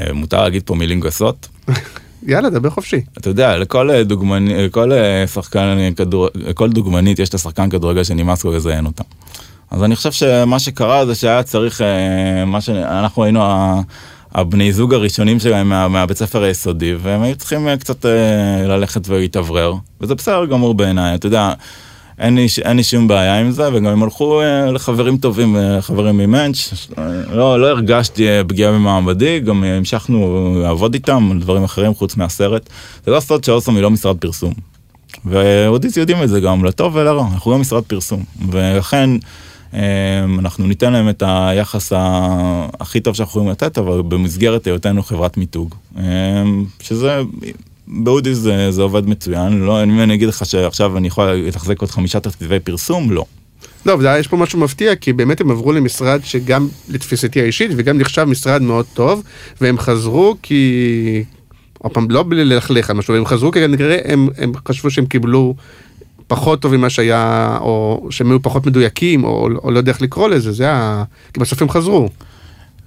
אה, 0.00 0.12
מותר 0.12 0.42
להגיד 0.42 0.62
פה 0.62 0.74
מילים 0.74 1.00
גסות. 1.00 1.48
יאללה, 2.26 2.50
דבר 2.50 2.70
חופשי. 2.70 3.00
אתה 3.18 3.30
יודע, 3.30 3.58
לכל 3.58 3.90
אה, 3.90 4.04
דוגמנית, 4.04 4.56
לכל 4.56 4.92
אה, 4.92 5.26
שחקן 5.26 5.94
כדור... 5.96 6.28
לכל 6.34 6.70
דוגמנית 6.70 7.18
יש 7.18 7.28
את 7.28 7.34
השחקן 7.34 7.70
כדורגל 7.70 8.04
שנמאס 8.04 8.44
לו 8.44 8.52
לזיין 8.52 8.86
אותה. 8.86 9.02
אז 9.70 9.82
אני 9.84 9.96
חושב 9.96 10.12
שמה 10.12 10.58
שקרה 10.58 11.06
זה 11.06 11.14
שהיה 11.14 11.42
צריך, 11.42 11.80
אה, 11.80 12.44
מה 12.44 12.60
שאנחנו 12.60 13.24
היינו 13.24 13.42
הבני 14.34 14.72
זוג 14.72 14.94
הראשונים 14.94 15.40
שלהם 15.40 15.68
מה, 15.68 15.88
מהבית 15.88 16.16
ספר 16.16 16.42
היסודי, 16.42 16.94
והם 17.02 17.22
היו 17.22 17.36
צריכים 17.36 17.68
קצת 17.80 18.04
ללכת 18.66 19.08
ולהתאוורר, 19.08 19.74
וזה 20.00 20.14
בסדר 20.14 20.46
גמור 20.46 20.74
בעיניי, 20.74 21.14
אתה 21.14 21.26
יודע. 21.26 21.52
אין 22.18 22.34
לי, 22.34 22.46
אין 22.64 22.76
לי 22.76 22.82
שום 22.82 23.08
בעיה 23.08 23.40
עם 23.40 23.50
זה, 23.50 23.68
וגם 23.72 23.86
הם 23.86 24.02
הלכו 24.02 24.40
אה, 24.40 24.70
לחברים 24.70 25.16
טובים, 25.16 25.56
אה, 25.56 25.82
חברים 25.82 26.16
ממנץ', 26.16 26.88
לא, 27.32 27.60
לא 27.60 27.66
הרגשתי 27.66 28.28
אה, 28.28 28.42
פגיעה 28.44 28.72
במעמדי, 28.72 29.40
גם 29.40 29.64
המשכנו 29.64 30.58
לעבוד 30.62 30.94
איתם 30.94 31.28
על 31.32 31.38
דברים 31.38 31.64
אחרים 31.64 31.94
חוץ 31.94 32.16
מהסרט. 32.16 32.70
זה 33.06 33.10
לא 33.10 33.20
סוד 33.20 33.44
שאוסם 33.44 33.74
היא 33.74 33.82
לא 33.82 33.90
משרד 33.90 34.16
פרסום. 34.18 34.52
ואודיסי 35.24 36.00
יודעים 36.00 36.22
את 36.22 36.28
זה 36.28 36.40
גם, 36.40 36.64
לטוב 36.64 36.96
ולרע, 36.96 37.26
אנחנו 37.34 37.50
לא 37.50 37.58
משרד 37.58 37.82
פרסום. 37.82 38.24
ולכן 38.50 39.10
אנחנו 40.38 40.66
ניתן 40.66 40.92
להם 40.92 41.08
את 41.08 41.22
היחס 41.26 41.92
הכי 42.80 43.00
טוב 43.00 43.14
שאנחנו 43.14 43.30
יכולים 43.30 43.48
לתת, 43.50 43.78
אבל 43.78 44.02
במסגרת 44.02 44.66
היותנו 44.66 45.02
חברת 45.02 45.36
מיתוג. 45.36 45.74
שזה 46.80 47.22
באודי 47.86 48.34
זה, 48.34 48.70
זה 48.70 48.82
עובד 48.82 49.08
מצוין, 49.08 49.60
לא, 49.60 49.84
אם 49.84 50.00
אני 50.00 50.14
אגיד 50.14 50.28
לך 50.28 50.46
שעכשיו 50.46 50.96
אני 50.96 51.08
יכול 51.08 51.24
לתחזק 51.24 51.80
עוד 51.80 51.90
חמישה 51.90 52.20
תקציבי 52.20 52.60
פרסום, 52.60 53.10
לא. 53.10 53.24
לא, 53.86 53.94
אבל 53.94 54.16
יש 54.20 54.28
פה 54.28 54.36
משהו 54.36 54.58
מפתיע, 54.58 54.96
כי 54.96 55.12
באמת 55.12 55.40
הם 55.40 55.50
עברו 55.50 55.72
למשרד 55.72 56.20
שגם 56.24 56.68
לתפיסתי 56.88 57.40
האישית 57.40 57.70
וגם 57.76 57.98
נחשב 57.98 58.24
משרד 58.24 58.62
מאוד 58.62 58.86
טוב, 58.94 59.22
והם 59.60 59.78
חזרו 59.78 60.36
כי... 60.42 61.24
עוד 61.78 61.92
פעם, 61.92 62.10
לא 62.10 62.24
בלי 62.28 62.44
ללכלך 62.44 62.90
על 62.90 62.96
משהו, 62.96 63.14
הם 63.14 63.26
חזרו 63.26 63.52
כי 63.52 63.60
כנראה 63.60 63.98
הם, 64.04 64.28
הם 64.38 64.52
חשבו 64.68 64.90
שהם 64.90 65.06
קיבלו 65.06 65.54
פחות 66.26 66.62
טוב 66.62 66.76
ממה 66.76 66.90
שהיה, 66.90 67.56
או 67.60 68.06
שהם 68.10 68.30
היו 68.30 68.42
פחות 68.42 68.66
מדויקים, 68.66 69.24
או, 69.24 69.48
או 69.64 69.70
לא 69.70 69.78
יודע 69.78 69.92
איך 69.92 70.02
לקרוא 70.02 70.28
לזה, 70.28 70.52
זה 70.52 70.72
ה... 70.72 71.04
כי 71.32 71.40
בסוף 71.40 71.62
הם 71.62 71.68
חזרו. 71.68 72.08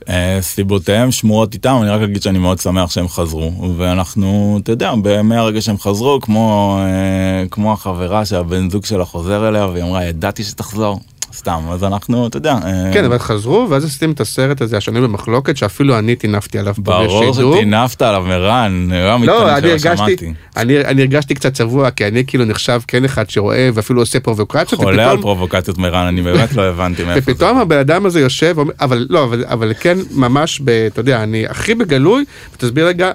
אה, 0.10 0.38
סיבותיהם 0.42 1.12
שמורות 1.12 1.54
איתם, 1.54 1.78
אני 1.82 1.90
רק 1.90 2.02
אגיד 2.02 2.22
שאני 2.22 2.40
מאוד 2.40 2.60
שמח 2.60 2.92
שהם 2.92 3.08
חזרו. 3.08 3.52
ואנחנו, 3.78 4.60
אתה 4.64 4.72
יודע, 4.72 4.94
מהרגע 5.24 5.62
שהם 5.62 5.78
חזרו, 5.78 6.20
כמו, 6.22 6.78
אה, 6.82 7.48
כמו 7.52 7.74
החברה 7.74 8.26
שהבן 8.26 8.70
זוג 8.70 8.86
שלה 8.86 9.06
חוזר 9.06 9.48
אליה, 9.48 9.68
והיא 9.68 9.84
אמרה, 9.84 10.06
ידעתי 10.06 10.44
שתחזור. 10.44 11.00
סתם, 11.34 11.60
אז 11.70 11.84
אנחנו, 11.84 12.28
אתה 12.28 12.38
יודע. 12.38 12.54
אה, 12.66 12.94
כן, 12.94 13.06
אבל 13.06 13.20
חזרו, 13.20 13.68
ואז 13.70 13.86
עשיתם 13.86 14.12
את 14.12 14.20
הסרט 14.20 14.62
הזה, 14.62 14.78
השנים 14.78 15.04
במחלוקת, 15.04 15.58
שאפילו 15.58 16.00
אני 16.00 16.16
טינפתי 16.16 16.60
עליו 16.60 16.76
פה. 16.76 16.82
ברור 16.82 17.34
שטינפת 17.34 18.02
עליו, 18.02 18.24
מרן, 18.28 18.88
לא, 19.24 19.58
אני 19.58 19.72
הרגשתי, 19.72 20.34
אני, 20.58 20.80
אני 20.80 21.02
הרגשתי 21.02 21.36
קצת 21.36 21.54
צבוע, 21.54 21.92
כי 21.92 22.08
אני 22.08 22.26
כאילו 22.26 22.46
נחשב 22.46 22.82
כן 22.88 23.06
אחד 23.06 23.30
שרואה 23.30 23.70
ואפילו 23.74 24.02
עושה 24.02 24.20
פרובוקציות. 24.20 24.82
חולה 24.82 24.92
ופתאום... 24.92 25.10
על 25.10 25.22
פרובוקציות 25.22 25.78
מרן, 25.78 26.06
אני 26.06 26.22
באמת 26.22 26.54
לא 26.54 26.62
הבנתי 26.62 27.04
מאיפה 27.04 27.22
זה. 27.26 27.32
ופתאום 27.32 27.58
הבן 27.58 27.78
אדם 27.78 28.06
הזה 28.06 28.20
יושב, 28.20 28.56
אבל 28.82 29.08
לא, 29.10 29.24
אבל, 29.24 29.46
אבל 29.48 29.74
כן 29.80 29.98
ממש, 30.12 30.62
ב, 30.64 30.70
אתה 30.70 31.00
יודע, 31.00 31.24
אני 31.24 31.48
הכי 31.48 31.76
בגלוי, 31.76 32.26
ותסביר 32.54 32.88
רגע, 32.88 33.12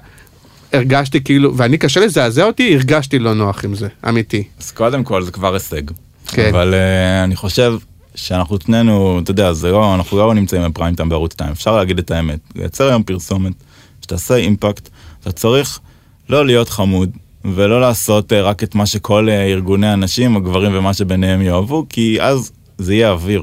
הרגשתי 0.73 1.25
כאילו, 1.25 1.57
ואני 1.57 1.79
קשה 1.79 2.01
לזעזע 2.01 2.45
אותי, 2.45 2.75
הרגשתי 2.75 3.19
לא 3.19 3.35
נוח 3.35 3.65
עם 3.65 3.75
זה, 3.75 3.89
אמיתי. 4.09 4.45
אז 4.61 4.71
קודם 4.71 5.05
כל 5.05 5.23
זה 5.23 5.31
כבר 5.31 5.55
הישג. 5.55 5.83
כן. 6.27 6.49
אבל 6.51 6.75
uh, 6.75 7.25
אני 7.25 7.37
חושב 7.37 7.75
שאנחנו 8.15 8.57
שנינו, 8.65 9.21
אתה 9.23 9.31
יודע, 9.31 9.53
זה 9.53 9.71
לא, 9.71 9.95
אנחנו 9.95 10.19
לא 10.19 10.35
נמצאים 10.35 10.63
בפריים 10.71 10.95
טיים 10.95 11.09
בערוץ 11.09 11.33
2, 11.33 11.51
אפשר 11.51 11.77
להגיד 11.77 11.99
את 11.99 12.11
האמת. 12.11 12.39
לייצר 12.55 12.89
היום 12.89 13.03
פרסומת, 13.03 13.53
שתעשה 14.03 14.37
אימפקט, 14.37 14.89
אתה 15.21 15.33
צריך 15.33 15.81
לא 16.29 16.47
להיות 16.47 16.69
חמוד, 16.69 17.11
ולא 17.45 17.81
לעשות 17.81 18.33
אה, 18.33 18.43
רק 18.43 18.63
את 18.63 18.75
מה 18.75 18.87
שכל 18.87 19.29
אה, 19.29 19.45
ארגוני 19.45 19.87
הנשים, 19.89 20.37
הגברים 20.37 20.73
ומה 20.75 20.95
שביניהם 20.95 21.43
יאהבו, 21.43 21.87
כי 21.89 22.19
אז 22.21 22.53
זה 22.79 22.95
יהיה 22.95 23.11
אוויר. 23.11 23.43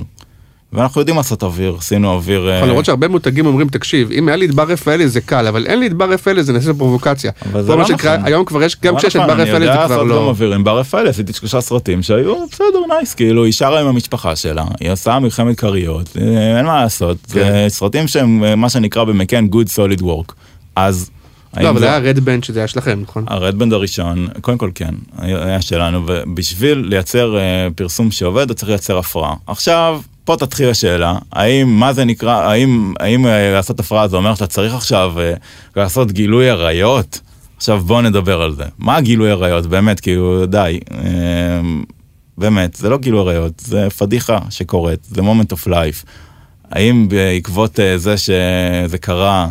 ואנחנו 0.74 1.02
יודעים 1.02 1.18
לעשות 1.18 1.44
אוויר, 1.44 1.76
עשינו 1.80 2.14
אוויר... 2.14 2.50
יכול 2.50 2.68
לראות 2.68 2.86
שהרבה 2.86 3.08
מותגים 3.08 3.46
אומרים, 3.46 3.68
תקשיב, 3.70 4.12
אם 4.12 4.28
היה 4.28 4.38
לי 4.38 4.46
את 4.46 4.54
בר 4.56 4.64
רפאלי 4.64 5.08
זה 5.08 5.22
קל, 5.22 5.48
אבל 5.48 5.66
אין 5.66 5.80
לי 5.80 5.88
את 5.88 5.94
בר 5.94 6.12
רפאלי 6.12 6.44
זה 6.44 6.54
נעשה 6.54 6.74
פרובוקציה. 6.74 7.32
אבל 7.52 7.64
זה 7.64 7.76
לא 7.76 7.84
נכון. 7.84 8.10
היום 8.24 8.46
כבר 8.46 8.64
יש, 8.64 8.78
גם 8.82 8.98
כשיש 8.98 9.16
את 9.16 9.22
בר 9.22 9.34
רפאלי 9.34 9.46
זה 9.46 9.46
כבר 9.46 9.58
לא... 9.58 9.58
אני 9.58 9.66
יודע 9.66 9.88
לעשות 9.88 10.08
גם 10.08 10.28
אוויר 10.28 10.54
עם 10.54 10.64
בר 10.64 10.80
רפאלי, 10.80 11.10
עשיתי 11.10 11.34
שלושה 11.34 11.62
סרטים 11.62 12.04
שהיו 12.04 12.36
בסדר, 12.52 12.80
nice, 12.90 13.16
כאילו, 13.16 13.44
היא 13.46 13.54
שרה 13.54 13.82
עם 13.82 13.88
המשפחה 13.88 14.36
שלה, 14.36 14.66
היא 14.80 14.92
עושה 14.92 15.20
מלחמת 15.20 15.60
כריות, 15.60 16.18
אה, 16.22 16.58
אין 16.58 16.66
מה 16.66 16.82
לעשות, 16.82 17.18
כן. 17.34 17.66
סרטים 17.70 18.08
שהם 18.08 18.44
אה, 18.44 18.56
מה 18.56 18.70
שנקרא 18.70 19.04
ב 19.04 19.10
McCann 19.10 19.48
good 19.52 19.68
solid 19.68 20.02
work. 20.02 20.34
אז... 20.76 21.10
לא, 21.58 21.70
אבל 21.70 21.80
זה 21.80 21.86
היה 21.86 21.98
רדבנד 21.98 22.44
שזה 22.44 22.60
היה 22.60 22.68
שלכם, 22.68 23.00
נכון? 23.02 23.26
הרדבנד 23.28 23.74
הראשון, 23.74 24.28
קודם 24.42 24.58
כל 24.58 24.72
כן, 24.76 24.94
היה 25.18 25.62
שלנו, 25.62 26.04
ובשביל 26.06 26.78
לייצר 26.78 27.38
אה, 27.38 27.68
פרסום 27.76 28.12
שעובד, 28.12 28.42
אתה 28.44 28.54
צריך 28.54 28.70
לייצר 28.70 28.98
הפרעה. 28.98 29.34
עכשיו, 29.48 30.02
פה 30.30 30.38
תתחיל 30.38 30.70
השאלה, 30.70 31.18
האם, 31.32 31.80
מה 31.80 31.94
זה 31.94 32.06
נקרא, 32.06 32.32
האם, 32.32 32.94
האם 33.00 33.26
אה, 33.26 33.54
לעשות 33.54 33.80
הפרעה 33.80 34.08
זה 34.08 34.18
אומר 34.18 34.36
שאתה 34.36 34.48
צריך 34.48 34.74
עכשיו 34.74 35.14
uh, 35.16 35.40
לעשות 35.76 36.12
גילוי 36.12 36.50
עריות? 36.50 37.20
עכשיו 37.58 37.80
בואו 37.80 38.02
נדבר 38.02 38.42
על 38.42 38.56
זה. 38.56 38.64
מה 38.78 39.02
גילוי 39.02 39.32
עריות? 39.32 39.66
באמת, 39.66 40.00
כאילו, 40.00 40.46
די. 40.46 40.80
Uh, 40.90 40.96
באמת, 42.38 42.76
זה 42.76 42.90
לא 42.90 42.98
גילוי 42.98 43.20
עריות, 43.20 43.54
זה 43.60 43.90
פדיחה 43.90 44.40
שקורית, 44.50 45.00
זה 45.04 45.22
moment 45.22 45.54
of 45.54 45.68
life. 45.68 46.06
האם 46.72 47.10
בעקבות 47.10 47.80
uh, 47.80 47.98
זה 47.98 48.18
שזה 48.18 48.98
קרה, 49.02 49.48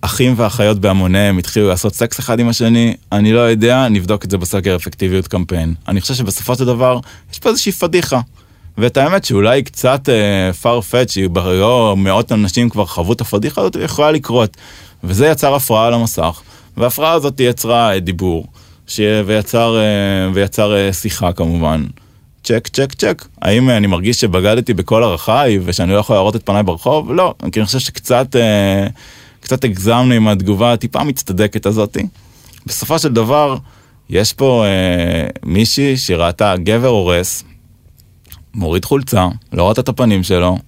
אחים 0.00 0.34
ואחיות 0.36 0.78
בהמוניהם 0.78 1.38
התחילו 1.38 1.68
לעשות 1.68 1.94
סקס 1.94 2.20
אחד 2.20 2.40
עם 2.40 2.48
השני, 2.48 2.94
אני 3.12 3.32
לא 3.32 3.40
יודע, 3.40 3.88
נבדוק 3.88 4.24
את 4.24 4.30
זה 4.30 4.38
בסקר 4.38 4.76
אפקטיביות 4.76 5.28
קמפיין. 5.28 5.74
אני 5.88 6.00
חושב 6.00 6.14
שבסופו 6.14 6.54
של 6.54 6.64
דבר, 6.64 7.00
יש 7.32 7.38
פה 7.38 7.48
איזושהי 7.48 7.72
פדיחה. 7.72 8.20
ואת 8.78 8.96
האמת 8.96 9.24
שאולי 9.24 9.62
קצת 9.62 10.08
uh, 10.08 10.64
farfetch, 10.64 11.38
לא 11.44 11.94
מאות 11.96 12.32
אנשים 12.32 12.68
כבר 12.68 12.86
חוו 12.86 13.12
את 13.12 13.20
הפדיחה 13.20 13.60
הזאת, 13.60 13.76
יכולה 13.84 14.10
לקרות. 14.10 14.56
וזה 15.04 15.26
יצר 15.26 15.54
הפרעה 15.54 15.86
על 15.86 15.94
המסך, 15.94 16.40
וההפרעה 16.76 17.12
הזאת 17.12 17.40
יצרה 17.40 17.96
uh, 17.96 18.00
דיבור, 18.00 18.46
ש... 18.86 19.00
ויצר, 19.26 19.76
uh, 19.76 20.34
ויצר 20.34 20.72
uh, 20.72 20.92
שיחה 20.92 21.32
כמובן. 21.32 21.84
צ'ק, 22.44 22.68
צ'ק, 22.68 22.94
צ'ק. 22.94 23.24
האם 23.42 23.70
אני 23.70 23.86
מרגיש 23.86 24.20
שבגדתי 24.20 24.74
בכל 24.74 25.02
ערכיי 25.02 25.58
ושאני 25.64 25.92
לא 25.92 25.98
יכול 25.98 26.16
להראות 26.16 26.36
את 26.36 26.46
פניי 26.46 26.62
ברחוב? 26.62 27.12
לא, 27.12 27.34
כי 27.52 27.60
אני 27.60 27.66
חושב 27.66 27.78
שקצת 27.78 28.36
קצת 29.40 29.64
הגזמנו 29.64 30.14
עם 30.14 30.28
התגובה 30.28 30.72
הטיפה 30.72 31.04
מצטדקת 31.04 31.66
הזאתי. 31.66 32.06
בסופו 32.66 32.98
של 32.98 33.12
דבר, 33.12 33.56
יש 34.10 34.32
פה 34.32 34.64
uh, 34.64 35.38
מישהי 35.42 35.96
שראתה 35.96 36.54
גבר 36.56 36.88
הורס, 36.88 37.44
מוריד 38.58 38.84
חולצה, 38.84 39.26
לא 39.52 39.68
ראתה 39.68 39.80
את 39.80 39.88
הפנים 39.88 40.22
שלו, 40.22 40.58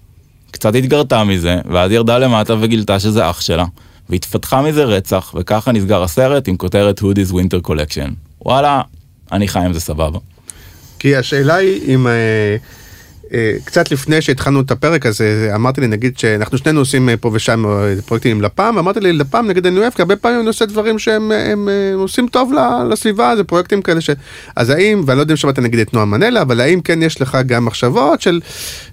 קצת 0.51 0.74
התגרתה 0.74 1.24
מזה, 1.24 1.57
ואז 1.70 1.93
ירדה 1.93 2.18
למטה 2.18 2.55
וגילתה 2.61 3.01
שזה 3.01 3.30
אח 3.30 3.41
שלה, 3.41 3.64
והתפתחה 4.11 4.62
מזה 4.62 4.84
רצח, 4.84 5.34
וככה 5.38 5.72
נסגר 5.72 6.03
הסרט 6.03 6.49
עם 6.49 6.57
כותרת 6.57 7.01
Hoodies 7.01 7.32
Winter 7.32 7.68
Collection. 7.68 8.11
וואלה, 8.45 8.82
אני 9.32 9.49
חי 9.49 9.59
עם 9.59 9.72
זה 9.72 9.80
סבבה. 9.80 10.18
כי 10.99 11.16
השאלה 11.16 11.55
היא 11.55 11.95
אם... 11.95 12.07
אה, 12.07 12.57
קצת 13.64 13.91
לפני 13.91 14.22
שהתחלנו 14.22 14.61
את 14.61 14.70
הפרק 14.70 15.07
הזה, 15.07 15.53
אמרתי 15.55 15.81
לי 15.81 15.87
נגיד 15.87 16.18
שאנחנו 16.18 16.59
שנינו 16.59 16.81
עושים 16.81 17.09
אה, 17.09 17.16
פה 17.16 17.31
ושם 17.33 17.66
אה, 17.66 17.95
פרויקטים 18.07 18.37
עם 18.37 18.43
לפ"ם, 18.43 18.78
אמרתי 18.78 19.01
לי 19.01 19.12
לפ"ם 19.12 19.47
נגיד 19.49 19.66
אני 19.66 19.78
אוהב, 19.78 19.93
כי 19.93 20.03
הרבה 20.03 20.16
פעמים 20.16 20.41
אני 20.41 20.49
עושה 20.49 20.66
דברים 20.66 20.99
שהם 20.99 21.33
הם, 21.33 21.68
אה, 21.68 21.95
עושים 21.95 22.28
טוב 22.28 22.53
לסביבה, 22.91 23.37
זה 23.37 23.45
פרויקטים 23.45 23.83
כאלה 23.83 24.01
ש... 24.01 24.11
אז 24.57 24.70
האם, 24.70 25.03
ואני 25.07 25.16
לא 25.16 25.22
יודע 25.22 25.33
אם 25.33 25.37
שמעת 25.37 25.59
נגיד 25.59 25.81
את 25.81 25.95
נועם 25.95 26.11
מנלה, 26.11 26.43
אבל 26.43 26.61
האם 26.61 26.81
כן 26.81 27.03
יש 27.03 27.20
לך 27.20 27.39
גם 27.47 27.64
מחשבות 27.64 28.22
של, 28.22 28.41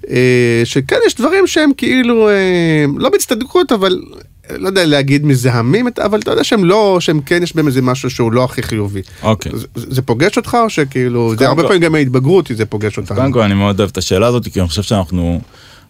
אה, 0.10 0.62
שכן 0.64 1.00
יש 1.08 1.16
דברים 1.16 1.48
שהם 1.48 1.72
כאילו, 1.78 2.30
אה, 2.30 2.86
לא 2.98 3.10
בהצטדקות, 3.10 3.72
אבל 3.72 4.02
לא 4.50 4.68
יודע 4.68 4.86
להגיד 4.86 5.26
מזהמים, 5.26 5.88
אבל 6.06 6.20
אתה 6.20 6.32
יודע 6.32 6.44
שהם 6.44 6.66
לא, 6.66 6.98
שהם 7.00 7.22
כן 7.22 7.44
יש 7.44 7.56
בהם 7.56 7.68
איזה 7.68 7.82
משהו 7.82 8.10
שהוא 8.10 8.32
לא 8.32 8.44
הכי 8.44 8.64
חיובי. 8.64 9.02
אוקיי. 9.24 9.52
זה, 9.56 9.68
זה 9.76 10.02
פוגש 10.02 10.38
אותך 10.38 10.58
או 10.64 10.70
שכאילו, 10.70 11.36
זה 11.36 11.48
הרבה 11.48 11.64
פעמים 11.64 11.82
גם 11.82 11.96
ההתבגרות 11.96 12.52
זה 12.54 12.66
פוגש 12.66 12.98
אותנו. 12.98 13.18
קודם 13.18 13.32
כל 13.32 13.42
אני 13.42 13.54
מאוד 13.54 13.80
אוהב 13.80 13.90
את 13.90 13.98
השאלה 13.98 14.28
הזאת 14.28 14.48
כי 14.48 14.60
אני 14.60 14.68
חושב 14.68 14.84
שאנחנו 14.84 15.42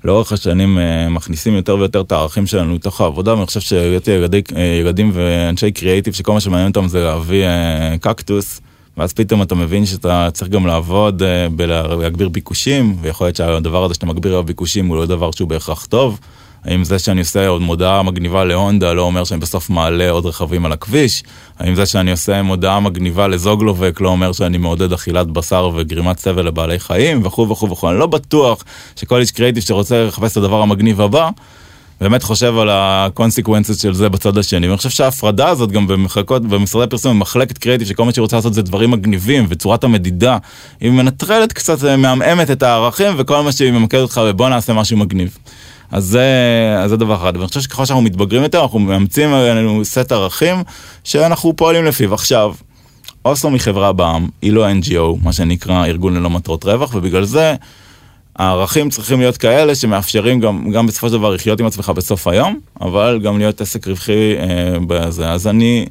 לאורך 0.04 0.32
השנים 0.32 0.78
אה, 0.78 1.10
מכניסים 1.10 1.54
יותר 1.54 1.78
ויותר 1.78 2.02
את 2.02 2.12
הערכים 2.12 2.48
שלנו 2.48 2.76
לתוך 2.76 3.02
העבודה 3.02 3.36
ואני 3.36 3.46
חושב 3.46 3.60
שהייתי 3.60 4.12
ילדי, 4.12 4.42
אה, 4.56 4.62
ילדים 4.82 5.12
ואנשי 5.14 5.72
קריאייטיב 5.72 6.14
שכל 6.14 6.34
מה 6.34 6.40
שמעניין 6.40 6.70
אותם 6.70 6.88
זה 6.88 7.04
להביא 7.04 7.44
אה, 7.44 7.96
קקטוס 8.02 8.62
ואז 8.98 9.14
פתאום 9.14 9.42
אתה 9.42 9.56
מבין 9.56 9.86
שאתה 9.86 10.30
צריך 10.34 10.52
גם 10.52 10.68
לעבוד 10.68 11.24
אה, 11.24 11.50
בלהגביר 11.50 12.30
ביקושים 12.30 12.96
ויכול 13.02 13.28
להיות 13.28 13.36
שהדבר 13.36 13.84
הזה 13.84 13.94
שאתה 13.94 14.06
מגביר 14.06 14.42
ביקושים 14.42 14.86
הוא 14.86 14.98
לא 14.98 15.06
דבר 15.06 15.32
שהוא 15.32 15.50
בהכרח 15.50 15.86
טוב. 15.86 16.20
האם 16.66 16.84
זה 16.84 17.00
שאני 17.00 17.20
עושה 17.20 17.48
עוד 17.48 17.62
מודעה 17.62 18.04
מגניבה 18.04 18.44
להונדה 18.46 18.94
לא 18.94 19.02
אומר 19.02 19.24
שאני 19.24 19.40
בסוף 19.40 19.70
מעלה 19.70 20.10
עוד 20.10 20.26
רכבים 20.26 20.66
על 20.66 20.72
הכביש? 20.72 21.24
האם 21.60 21.76
זה 21.76 21.86
שאני 21.86 22.12
עושה 22.12 22.42
מודעה 22.42 22.80
מגניבה 22.80 23.28
לזוגלובק 23.28 24.02
לא 24.02 24.10
אומר 24.10 24.32
שאני 24.32 24.58
מעודד 24.58 24.94
אכילת 24.94 25.28
בשר 25.28 25.70
וגרימת 25.76 26.20
סבל 26.20 26.48
לבעלי 26.48 26.80
חיים 26.80 27.26
וכו' 27.26 27.50
וכו' 27.50 27.70
וכו'. 27.70 27.90
אני 27.90 28.00
לא 28.00 28.08
בטוח 28.08 28.64
שכל 28.96 29.20
איש 29.20 29.32
קריאיטיב 29.32 29.64
שרוצה 29.64 30.04
לחפש 30.04 30.32
את 30.32 30.38
הדבר 30.38 30.62
המגניב 30.62 31.02
הבא, 31.02 31.30
באמת 32.02 32.24
חושב 32.24 32.58
על 32.58 32.70
ה 32.72 32.80
consequences 32.80 33.82
של 33.82 33.94
זה 33.94 34.10
בצד 34.10 34.38
השני. 34.38 34.68
ואני 34.68 34.78
חושב 34.78 34.90
שההפרדה 34.90 35.50
הזאת 35.50 35.72
גם 35.72 35.88
במחלקות, 35.88 36.42
במשרדי 36.42 36.90
פרסום, 36.90 37.20
במחלקת 37.20 37.58
קריאיטיב, 37.58 37.88
שכל 37.88 38.06
מה 38.06 38.14
שהיא 38.14 38.22
רוצה 38.22 38.36
לעשות 38.36 38.54
זה 38.54 38.62
דברים 38.62 38.92
מגניבים, 38.92 39.46
וצורת 39.50 39.84
המדידה, 39.84 40.38
היא 40.80 40.92
מנטרלת 40.92 41.54
קצת, 41.54 41.84
אה, 41.84 41.98
מעמעמת 41.98 42.52
את 42.52 42.64
הערכים, 42.64 43.14
וכל 43.18 43.42
מה 43.42 43.52
שהיא 43.52 43.72
ממקדת 43.72 44.02
אותך 44.02 44.22
בבוא 44.26 44.50
נעשה 44.50 44.74
משהו 44.74 44.98
מגניב. 44.98 45.38
אז 45.92 46.06
זה, 46.06 46.26
אז 46.80 46.90
זה 46.90 46.98
דבר 46.98 47.16
אחד, 47.16 47.34
ואני 47.36 47.48
חושב 47.48 47.62
שככל 47.62 47.86
שאנחנו 47.86 48.04
מתבגרים 48.04 48.44
יותר, 48.44 48.62
אנחנו 48.62 48.80
מאמצים 48.80 49.34
עלינו 49.34 49.86
סט 49.86 50.12
ערכים 50.12 50.56
שאנחנו 51.04 51.56
פועלים 51.56 51.86
לפיו. 51.86 52.14
עכשיו, 52.14 52.54
אוסלו 53.26 53.50
היא 53.50 53.60
חברה 53.60 53.94
בע"מ, 53.94 54.30
היא 54.42 54.54
לא 54.54 54.72
NGO, 54.72 55.24
מה 55.24 55.34
שנקרא 55.34 55.86
ארגון 55.86 56.16
ללא 56.16 56.30
מטרות 56.30 56.66
רווח, 56.66 56.96
ובגלל 56.96 57.24
זה 57.24 57.56
הערכים 58.36 58.90
צריכים 58.90 59.20
להיות 59.20 59.38
כאלה 59.38 59.76
שמאפשרים 59.76 60.40
גם, 60.40 60.72
גם 60.72 60.88
בסופו 60.88 61.08
של 61.08 61.14
דבר 61.14 61.30
לחיות 61.30 61.60
עם 61.60 61.66
עצמך 61.66 61.90
בסוף 61.90 62.28
היום, 62.28 62.60
אבל 62.82 63.20
גם 63.24 63.38
להיות 63.38 63.62
עסק 63.62 63.88
רווחי 63.88 64.36
אה, 64.38 64.80
בזה. 64.88 65.30
אז 65.32 65.48
אני, 65.48 65.86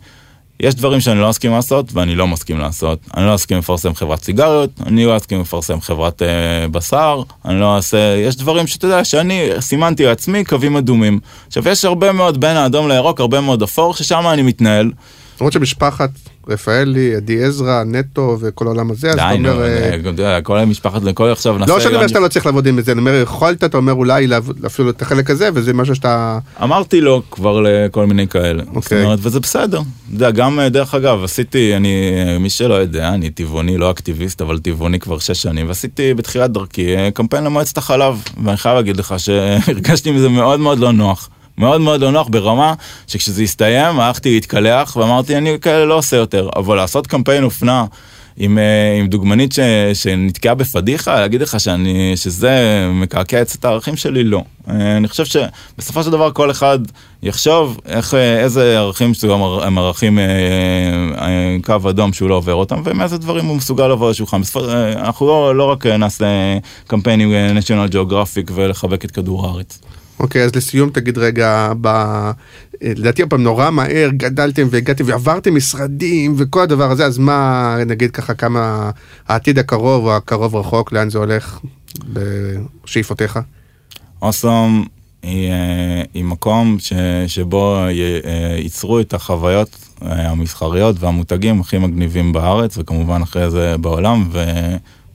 יש 0.61 0.75
דברים 0.75 1.01
שאני 1.01 1.21
לא 1.21 1.29
מסכים 1.29 1.53
לעשות 1.53 1.93
ואני 1.93 2.15
לא 2.15 2.27
מסכים 2.27 2.59
לעשות. 2.59 2.99
אני 3.17 3.27
לא 3.27 3.35
אסכים 3.35 3.59
לפרסם 3.59 3.95
חברת 3.95 4.25
סיגריות, 4.25 4.71
אני 4.87 5.05
לא 5.05 5.17
אסכים 5.17 5.41
לפרסם 5.41 5.81
חברת 5.81 6.23
אה, 6.23 6.69
בשר, 6.69 7.23
אני 7.45 7.61
לא 7.61 7.77
אעשה, 7.77 8.17
יש 8.17 8.37
דברים 8.37 8.67
שאתה 8.67 8.87
יודע 8.87 9.05
שאני 9.05 9.51
סימנתי 9.61 10.05
לעצמי 10.05 10.45
קווים 10.45 10.77
אדומים. 10.77 11.21
עכשיו 11.47 11.69
יש 11.69 11.85
הרבה 11.85 12.13
מאוד 12.13 12.41
בין 12.41 12.57
האדום 12.57 12.89
לירוק, 12.89 13.21
הרבה 13.21 13.41
מאוד 13.41 13.63
אפור, 13.63 13.95
ששם 13.95 14.27
אני 14.33 14.43
מתנהל. 14.43 14.91
למרות 15.41 15.53
שמשפחת 15.53 16.11
רפאלי, 16.49 17.15
עדי 17.17 17.45
עזרא, 17.45 17.85
נטו 17.85 18.37
וכל 18.41 18.67
העולם 18.67 18.91
הזה, 18.91 19.11
אז 19.11 19.15
אתה 19.15 19.33
אומר... 19.33 19.65
אה, 20.21 20.41
כל 20.43 20.59
המשפחת, 20.59 21.01
כל 21.15 21.29
עכשיו 21.29 21.59
נעשה... 21.59 21.73
לא 21.73 21.81
שאני 21.81 21.95
אומר 21.95 22.09
שאתה 22.09 22.21
לא 22.21 22.29
צריך 22.29 22.47
לעבוד 22.47 22.67
עם 22.67 22.81
זה, 22.81 22.93
אני 22.93 23.01
אומר, 23.01 23.15
יכולת, 23.23 23.65
אתה 23.65 23.77
אומר 23.77 23.93
אולי 23.93 24.29
אפילו 24.67 24.91
את 24.91 25.03
החלק 25.03 25.31
הזה, 25.31 25.49
וזה 25.55 25.73
משהו 25.73 25.95
שאתה... 25.95 26.39
אמרתי 26.63 27.01
לו 27.01 27.23
כבר 27.31 27.61
לכל 27.61 28.07
מיני 28.07 28.29
כאלה. 28.29 28.63
אוקיי. 28.75 29.07
וזה 29.19 29.41
בסדר. 29.41 29.79
אתה 29.79 30.15
יודע, 30.15 30.31
גם 30.31 30.61
אה, 30.61 30.69
דרך 30.69 30.95
אגב, 30.95 31.25
עשיתי, 31.25 31.77
אני, 31.77 32.13
אה, 32.17 32.39
מי 32.39 32.51
שלא 32.51 32.75
יודע, 32.75 33.09
אני 33.09 33.31
טבעוני, 33.31 33.79
לא 33.79 33.91
אקטיביסט, 33.91 34.43
אבל 34.43 34.59
טבעוני 34.59 34.99
כבר 34.99 35.19
שש 35.19 35.43
שנים, 35.43 35.69
ועשיתי 35.69 36.15
בתחילת 36.15 36.51
דרכי 36.51 36.95
קמפיין 37.15 37.45
למועצת 37.45 37.79
החלב, 37.79 38.23
ואני 38.45 38.57
חייב 38.57 38.77
להגיד 38.77 38.97
לך 38.97 39.15
שהרגשתי 39.25 40.11
מזה 40.11 40.29
מאוד 40.29 40.61
מאוד 40.61 40.79
לא 40.79 40.93
נוח. 40.93 41.29
מאוד 41.59 41.81
מאוד 41.81 42.01
לא 42.01 42.11
נוח 42.11 42.29
ברמה 42.31 42.75
שכשזה 43.07 43.43
הסתיים 43.43 44.01
הלכתי 44.01 44.35
להתקלח 44.35 44.97
ואמרתי 44.97 45.37
אני 45.37 45.61
כאלה 45.61 45.85
לא 45.85 45.95
עושה 45.95 46.17
יותר. 46.17 46.49
אבל 46.57 46.77
לעשות 46.77 47.07
קמפיין 47.07 47.45
אופנה 47.45 47.85
עם, 48.37 48.59
אה, 48.59 48.99
עם 48.99 49.07
דוגמנית 49.07 49.53
ש, 49.53 49.61
שנתקעה 49.95 50.55
בפדיחה 50.55 51.21
להגיד 51.21 51.43
לך 51.43 51.61
שאני 51.61 52.17
שזה 52.17 52.87
מקעקע 52.93 53.43
את 53.43 53.65
הערכים 53.65 53.97
שלי 53.97 54.25
לא. 54.25 54.43
אה, 54.69 54.97
אני 54.97 55.09
חושב 55.09 55.25
שבסופו 55.25 56.03
של 56.03 56.11
דבר 56.11 56.33
כל 56.33 56.51
אחד 56.51 56.79
יחשוב 57.23 57.81
איך 57.87 58.15
אה, 58.15 58.41
איזה 58.41 58.79
ערכים 58.79 59.15
שהוא 59.15 59.63
הם 59.63 59.79
ערכים 59.79 60.19
קו 61.65 61.91
אדום 61.91 62.13
שהוא 62.13 62.29
לא 62.29 62.35
עובר 62.35 62.55
אותם 62.55 62.83
ומאיזה 62.85 63.19
דברים 63.19 63.45
הוא 63.45 63.57
מסוגל 63.57 63.87
לבוא 63.87 64.11
לשולחן. 64.11 64.41
אנחנו 64.97 65.27
לא, 65.27 65.57
לא 65.57 65.65
רק 65.65 65.87
נעשה 65.87 66.25
אה, 66.27 66.59
national 67.59 67.93
geographic 67.93 68.53
ולחבק 68.55 69.05
את 69.05 69.11
כדור 69.11 69.47
הארץ. 69.47 69.79
אוקיי, 70.21 70.43
אז 70.43 70.57
לסיום 70.57 70.91
תגיד 70.91 71.19
רגע, 71.19 71.73
ב... 71.81 71.89
לדעתי 72.83 73.23
הפעם 73.23 73.43
נורא 73.43 73.71
מהר 73.71 74.11
גדלתם 74.12 74.67
והגעתם 74.71 75.05
ועברתם 75.07 75.55
משרדים 75.55 76.35
וכל 76.39 76.62
הדבר 76.62 76.91
הזה, 76.91 77.07
אז 77.07 77.19
מה, 77.19 77.77
נגיד 77.87 78.11
ככה, 78.11 78.35
כמה 78.35 78.91
העתיד 79.29 79.59
הקרוב 79.59 80.05
או 80.05 80.17
הקרוב 80.17 80.57
רחוק, 80.57 80.93
לאן 80.93 81.11
זה 81.11 81.19
הולך 81.19 81.61
בשאיפותיך? 82.85 83.39
אוסום 84.23 84.87
אה, 85.25 86.03
היא 86.14 86.25
מקום 86.25 86.77
ש, 86.79 86.93
שבו 87.27 87.77
אה, 87.77 87.91
ייצרו 88.59 89.01
את 89.01 89.14
החוויות 89.14 89.77
אה, 90.03 90.31
המסחריות 90.31 90.97
והמותגים 90.99 91.61
הכי 91.61 91.79
מגניבים 91.79 92.33
בארץ 92.33 92.79
וכמובן 92.79 93.23
אחרי 93.23 93.51
זה 93.51 93.77
בעולם 93.81 94.29
ו, 94.33 94.45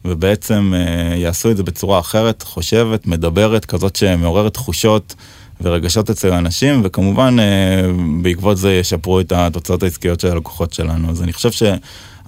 ובעצם 0.06 0.74
אה, 0.76 1.16
יעשו 1.16 1.52
את 1.52 1.58
זה 1.58 1.64
בצורה 1.64 2.00
אחרת, 2.00 2.42
חושבת, 2.44 3.08
מדברת, 3.08 3.66
כזאת 3.66 3.96
שמעוררת 3.96 4.54
תחושות 4.54 5.16
ורגשות 5.62 6.10
אצל 6.10 6.32
האנשים 6.32 6.82
וכמובן 6.84 7.38
אה, 7.40 7.82
בעקבות 8.22 8.58
זה 8.58 8.74
ישפרו 8.74 9.20
את 9.20 9.32
התוצאות 9.32 9.84
העסקיות 9.84 10.20
של 10.20 10.28
הלקוחות 10.28 10.74
שלנו. 10.74 11.10
אז 11.10 11.22
אני 11.22 11.34
חושב 11.34 11.52
ש... 11.52 11.64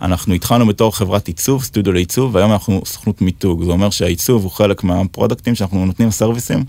אנחנו 0.01 0.33
התחלנו 0.33 0.67
בתור 0.67 0.95
חברת 0.95 1.27
עיצוב, 1.27 1.63
סטודיו 1.63 1.93
לעיצוב, 1.93 2.35
והיום 2.35 2.51
אנחנו 2.51 2.81
סוכנות 2.85 3.21
מיתוג. 3.21 3.63
זה 3.63 3.71
אומר 3.71 3.89
שהעיצוב 3.89 4.43
הוא 4.43 4.51
חלק 4.51 4.83
מה 4.83 4.96
product 4.96 5.42
ים 5.42 5.55
שאנחנו 5.55 5.85
נותנים 5.85 6.11
service 6.11 6.48
ים, 6.48 6.63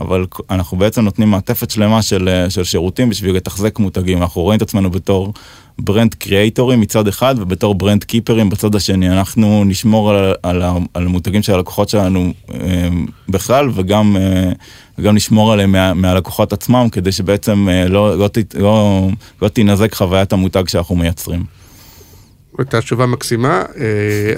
אבל 0.00 0.26
אנחנו 0.50 0.76
בעצם 0.76 1.02
נותנים 1.04 1.30
מעטפת 1.30 1.70
שלמה 1.70 2.02
של, 2.02 2.44
של 2.48 2.64
שירותים 2.64 3.10
בשביל 3.10 3.36
לתחזק 3.36 3.78
מותגים. 3.78 4.22
אנחנו 4.22 4.42
רואים 4.42 4.56
את 4.56 4.62
עצמנו 4.62 4.90
בתור 4.90 5.32
brand 5.78 6.14
creator 6.14 6.65
ים 6.65 6.80
מצד 6.80 7.08
אחד, 7.08 7.34
ובתור 7.38 7.74
brand 7.74 8.04
keeper 8.04 8.38
ים 8.38 8.50
בצד 8.50 8.74
השני. 8.74 9.10
אנחנו 9.10 9.64
נשמור 9.64 10.10
על, 10.10 10.34
על, 10.42 10.62
על 10.94 11.06
המותגים 11.06 11.42
של 11.42 11.54
הלקוחות 11.54 11.88
שלנו 11.88 12.32
אה, 12.54 12.88
בכלל, 13.28 13.68
וגם, 13.74 14.16
אה, 14.16 14.52
וגם 14.98 15.14
נשמור 15.14 15.52
עליהם 15.52 15.72
מה, 15.72 15.94
מהלקוחות 15.94 16.52
עצמם, 16.52 16.88
כדי 16.92 17.12
שבעצם 17.12 17.68
אה, 17.70 17.88
לא, 17.88 18.18
לא, 18.18 18.28
ת- 18.28 18.54
לא, 18.54 19.08
לא 19.42 19.48
תינזק 19.48 19.94
חוויית 19.94 20.32
המותג 20.32 20.68
שאנחנו 20.68 20.96
מייצרים. 20.96 21.44
הייתה 22.58 22.80
תשובה 22.80 23.06
מקסימה. 23.06 23.62
אה, 23.78 23.84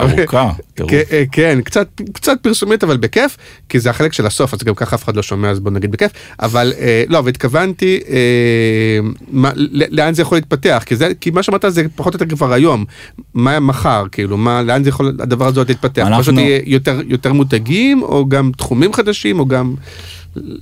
ארוכה, 0.04 0.50
טירוף. 0.74 0.90
כן, 0.90 1.02
אה, 1.12 1.22
כן, 1.32 1.58
קצת, 1.64 1.88
קצת 2.12 2.38
פרסומית 2.42 2.84
אבל 2.84 2.96
בכיף, 2.96 3.36
כי 3.68 3.80
זה 3.80 3.90
החלק 3.90 4.12
של 4.12 4.26
הסוף, 4.26 4.54
אז 4.54 4.62
גם 4.62 4.74
ככה 4.74 4.96
אף 4.96 5.04
אחד 5.04 5.16
לא 5.16 5.22
שומע, 5.22 5.50
אז 5.50 5.60
בוא 5.60 5.70
נגיד 5.70 5.90
בכיף, 5.92 6.12
אבל 6.40 6.72
אה, 6.78 7.04
לא, 7.08 7.18
אבל 7.18 7.28
התכוונתי, 7.28 8.00
מה, 9.30 9.50
ל- 9.54 10.00
לאן 10.00 10.14
זה 10.14 10.22
יכול 10.22 10.36
להתפתח, 10.38 10.82
כי, 10.86 10.96
זה, 10.96 11.12
כי 11.20 11.30
מה 11.30 11.42
שאמרת 11.42 11.64
זה 11.68 11.82
פחות 11.96 12.14
או 12.14 12.20
יותר 12.22 12.36
כבר 12.36 12.52
היום, 12.52 12.84
מה 13.34 13.60
מחר, 13.60 14.04
כאילו, 14.12 14.36
מה, 14.36 14.62
לאן 14.62 14.82
זה 14.84 14.88
יכול, 14.88 15.16
הדבר 15.20 15.46
הזה 15.46 15.60
עוד 15.60 15.68
להתפתח, 15.68 16.02
אנחנו- 16.06 16.22
פשוט 16.22 16.34
יהיה 16.38 16.60
יותר, 16.66 17.00
יותר 17.06 17.32
מותגים, 17.32 18.02
או 18.02 18.28
גם 18.28 18.50
תחומים 18.56 18.92
חדשים, 18.92 19.38
או 19.38 19.46
גם, 19.46 19.74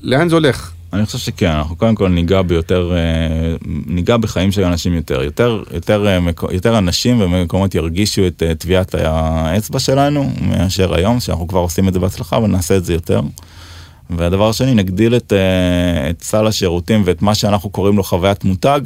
לאן 0.02 0.28
זה 0.28 0.34
הולך? 0.34 0.70
אני 0.92 1.06
חושב 1.06 1.18
שכן, 1.18 1.50
אנחנו 1.50 1.76
קודם 1.76 1.94
כל 1.94 2.08
ניגע 2.08 2.42
ביותר, 2.42 2.92
אה, 2.92 3.56
ניגע 3.86 4.16
בחיים 4.16 4.52
של 4.52 4.64
אנשים 4.64 4.94
יותר, 4.94 5.22
יותר, 5.22 5.62
יותר, 5.74 6.06
אה, 6.06 6.18
יותר 6.52 6.78
אנשים 6.78 7.20
ומקומות 7.20 7.74
ירגישו 7.74 8.26
את 8.26 8.42
אה, 8.42 8.54
טביעת 8.54 8.94
האצבע 8.94 9.78
שלנו 9.78 10.30
מאשר 10.40 10.94
היום, 10.94 11.20
שאנחנו 11.20 11.48
כבר 11.48 11.60
עושים 11.60 11.88
את 11.88 11.92
זה 11.92 11.98
בהצלחה, 11.98 12.36
אבל 12.36 12.46
נעשה 12.46 12.76
את 12.76 12.84
זה 12.84 12.92
יותר. 12.92 13.20
והדבר 14.10 14.48
השני, 14.48 14.74
נגדיל 14.74 15.16
את, 15.16 15.32
את 16.10 16.22
סל 16.22 16.46
השירותים 16.46 17.02
ואת 17.04 17.22
מה 17.22 17.34
שאנחנו 17.34 17.70
קוראים 17.70 17.96
לו 17.96 18.02
חוויית 18.02 18.44
מותג. 18.44 18.80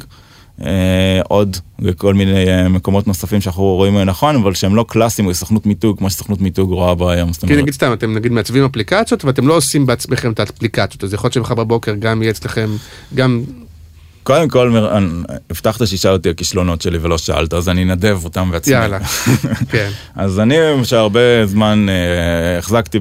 אה, 0.61 1.21
עוד 1.23 1.57
לכל 1.79 2.13
מיני 2.13 2.47
אה, 2.47 2.69
מקומות 2.69 3.07
נוספים 3.07 3.41
שאנחנו 3.41 3.63
רואים 3.63 3.95
לנכון 3.95 4.35
אבל 4.35 4.53
שהם 4.53 4.75
לא 4.75 4.85
קלאסיים 4.87 5.27
בסוכנות 5.27 5.65
מיתוג 5.65 5.97
כמו 5.97 6.09
שסוכנות 6.09 6.41
מיתוג 6.41 6.71
רואה 6.71 6.95
בה 6.95 7.11
היום. 7.11 7.33
כי 7.33 7.39
אומרת, 7.43 7.57
נגיד 7.61 7.73
סתם, 7.73 7.93
אתם 7.93 8.13
נגיד 8.13 8.31
מעצבים 8.31 8.65
אפליקציות, 8.65 9.25
ואתם 9.25 9.47
לא 9.47 9.57
עושים 9.57 9.85
בעצמכם 9.85 10.31
את 10.31 10.39
האפליקציות, 10.39 11.03
אז 11.03 11.13
יכול 11.13 11.27
להיות 11.27 11.33
שמחר 11.33 11.53
בבוקר 11.53 11.95
גם 11.95 12.21
יהיה 12.21 12.31
אצלכם, 12.31 12.69
גם 13.15 13.43
קודם 14.25 14.49
כל, 14.49 14.77
הבטחת 15.49 15.81
אותי 16.05 16.29
הכישלונות 16.29 16.81
שלי 16.81 16.97
ולא 17.01 17.17
שאלת, 17.17 17.53
אז 17.53 17.69
אני 17.69 17.83
אנדב 17.83 18.19
אותם 18.23 18.51
בעצמי. 18.51 18.73
יאללה. 18.73 18.99
כן. 19.71 19.89
אז 20.15 20.39
אני 20.39 20.57
למשל 20.59 20.95
הרבה 20.95 21.45
זמן 21.45 21.85
אה, 21.89 22.57
החזקתי 22.57 22.99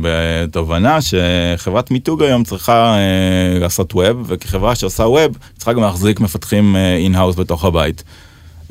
בתובנה 0.00 0.98
שחברת 1.00 1.90
מיתוג 1.90 2.22
היום 2.22 2.44
צריכה 2.44 2.94
אה, 2.96 3.58
לעשות 3.58 3.94
web, 3.94 4.24
וכחברה 4.26 4.74
שעושה 4.74 5.02
web, 5.02 5.36
צריכה 5.56 5.72
גם 5.72 5.82
להחזיק 5.82 6.20
מפתחים 6.20 6.76
in-house 6.76 7.36
בתוך 7.36 7.64
הבית. 7.64 8.04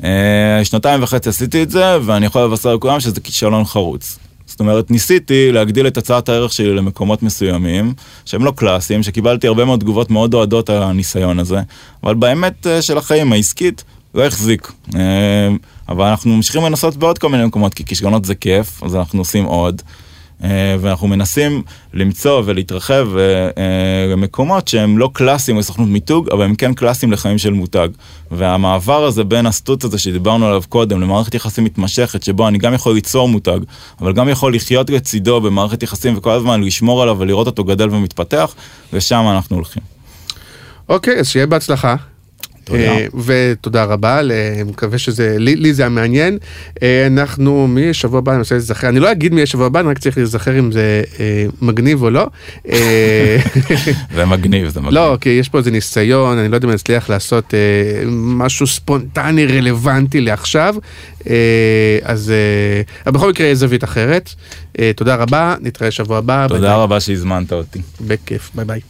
אה, 0.04 0.60
שנתיים 0.64 1.02
וחצי 1.02 1.28
עשיתי 1.28 1.62
את 1.62 1.70
זה, 1.70 1.96
ואני 2.04 2.26
יכול 2.26 2.42
לבשר 2.44 2.74
לכולם 2.74 3.00
שזה 3.00 3.20
כישלון 3.20 3.64
חרוץ. 3.64 4.18
זאת 4.56 4.60
אומרת, 4.60 4.90
ניסיתי 4.90 5.52
להגדיל 5.52 5.86
את 5.86 5.96
הצעת 5.96 6.28
הערך 6.28 6.52
שלי 6.52 6.74
למקומות 6.74 7.22
מסוימים, 7.22 7.94
שהם 8.24 8.44
לא 8.44 8.52
קלאסיים, 8.56 9.02
שקיבלתי 9.02 9.46
הרבה 9.46 9.64
מאוד 9.64 9.80
תגובות 9.80 10.10
מאוד 10.10 10.34
אוהדות 10.34 10.70
על 10.70 10.82
הניסיון 10.82 11.38
הזה, 11.38 11.60
אבל 12.04 12.14
באמת 12.14 12.66
אה, 12.66 12.82
של 12.82 12.98
החיים 12.98 13.32
העסקית, 13.32 13.84
לא 14.14 14.26
החזיק. 14.26 14.72
אה, 14.94 15.00
אבל 15.88 16.04
אנחנו 16.04 16.36
ממשיכים 16.36 16.62
לנסות 16.62 16.96
בעוד 16.96 17.18
כל 17.18 17.28
מיני 17.28 17.44
מקומות, 17.44 17.74
כי 17.74 17.84
כישלונות 17.84 18.24
זה 18.24 18.34
כיף, 18.34 18.82
אז 18.82 18.96
אנחנו 18.96 19.20
עושים 19.20 19.44
עוד. 19.44 19.82
אה, 20.44 20.76
ואנחנו 20.80 21.08
מנסים 21.08 21.62
למצוא 21.94 22.42
ולהתרחב 22.44 23.08
אה, 23.16 23.22
אה, 23.58 24.12
למקומות 24.12 24.68
שהם 24.68 24.98
לא 24.98 25.10
קלאסיים 25.12 25.58
לסוכנות 25.58 25.88
מיתוג, 25.88 26.28
אבל 26.32 26.44
הם 26.44 26.54
כן 26.54 26.74
קלאסיים 26.74 27.12
לחיים 27.12 27.38
של 27.38 27.52
מותג. 27.52 27.88
והמעבר 28.30 29.04
הזה 29.04 29.24
בין 29.24 29.46
הסטוץ 29.46 29.84
הזה 29.84 29.98
שדיברנו 29.98 30.46
עליו 30.46 30.62
קודם, 30.68 31.00
למערכת 31.00 31.34
יחסים 31.34 31.64
מתמשכת, 31.64 32.22
שבו 32.22 32.48
אני 32.48 32.58
גם 32.58 32.74
יכול 32.74 32.94
ליצור 32.94 33.28
מותג, 33.28 33.58
אבל 34.00 34.12
גם 34.12 34.28
יכול 34.28 34.54
לחיות 34.54 34.90
לצידו 34.90 35.40
במערכת 35.40 35.82
יחסים 35.82 36.16
וכל 36.16 36.30
הזמן 36.30 36.62
לשמור 36.62 37.02
עליו 37.02 37.16
ולראות 37.18 37.46
אותו 37.46 37.64
גדל 37.64 37.88
ומתפתח, 37.90 38.54
לשם 38.92 39.24
אנחנו 39.30 39.56
הולכים. 39.56 39.82
אוקיי, 40.88 41.18
אז 41.18 41.28
שיהיה 41.28 41.46
בהצלחה. 41.46 41.96
תודה. 42.66 42.78
אה, 42.80 43.06
ותודה 43.24 43.84
רבה, 43.84 44.22
ל- 44.22 44.32
מקווה 44.66 44.98
שזה, 44.98 45.36
לי, 45.38 45.56
לי 45.56 45.74
זה 45.74 45.82
היה 45.82 45.88
מעניין. 45.90 46.38
אה, 46.82 47.06
אנחנו, 47.06 47.66
מי 47.68 47.80
יהיה 47.80 47.94
שבוע 47.94 48.18
הבא, 48.18 48.32
אני 48.32 48.38
רוצה 48.38 48.54
להיזכר, 48.54 48.88
אני 48.88 49.00
לא 49.00 49.12
אגיד 49.12 49.32
מי 49.34 49.40
יהיה 49.40 49.46
שבוע 49.46 49.66
הבא, 49.66 49.80
אני 49.80 49.88
רק 49.88 49.98
צריך 49.98 50.16
להיזכר 50.18 50.58
אם 50.58 50.72
זה 50.72 51.02
אה, 51.20 51.46
מגניב 51.62 52.02
או 52.02 52.10
לא. 52.10 52.26
זה 54.14 54.24
מגניב, 54.26 54.68
זה 54.68 54.80
מגניב. 54.80 54.94
לא, 54.94 55.18
כי 55.20 55.28
יש 55.28 55.48
פה 55.48 55.58
איזה 55.58 55.70
ניסיון, 55.70 56.38
אני 56.38 56.48
לא 56.48 56.54
יודע 56.56 56.66
אם 56.66 56.70
אני 56.70 56.76
אצליח 56.76 57.10
לעשות 57.10 57.54
אה, 57.54 57.58
משהו 58.10 58.66
ספונטני 58.66 59.46
רלוונטי 59.46 60.20
לעכשיו, 60.20 60.74
אה, 61.30 61.34
אז 62.02 62.32
אה, 63.06 63.12
בכל 63.12 63.30
מקרה 63.30 63.46
יהיה 63.46 63.54
זווית 63.54 63.84
אחרת. 63.84 64.30
אה, 64.78 64.90
תודה 64.96 65.14
רבה, 65.14 65.54
נתראה 65.60 65.90
שבוע 65.90 66.18
הבא. 66.18 66.46
תודה 66.48 66.60
ביי. 66.60 66.70
רבה 66.82 67.00
שהזמנת 67.00 67.52
אותי. 67.52 67.80
בכיף, 68.00 68.50
ביי 68.54 68.64
ביי. 68.64 68.80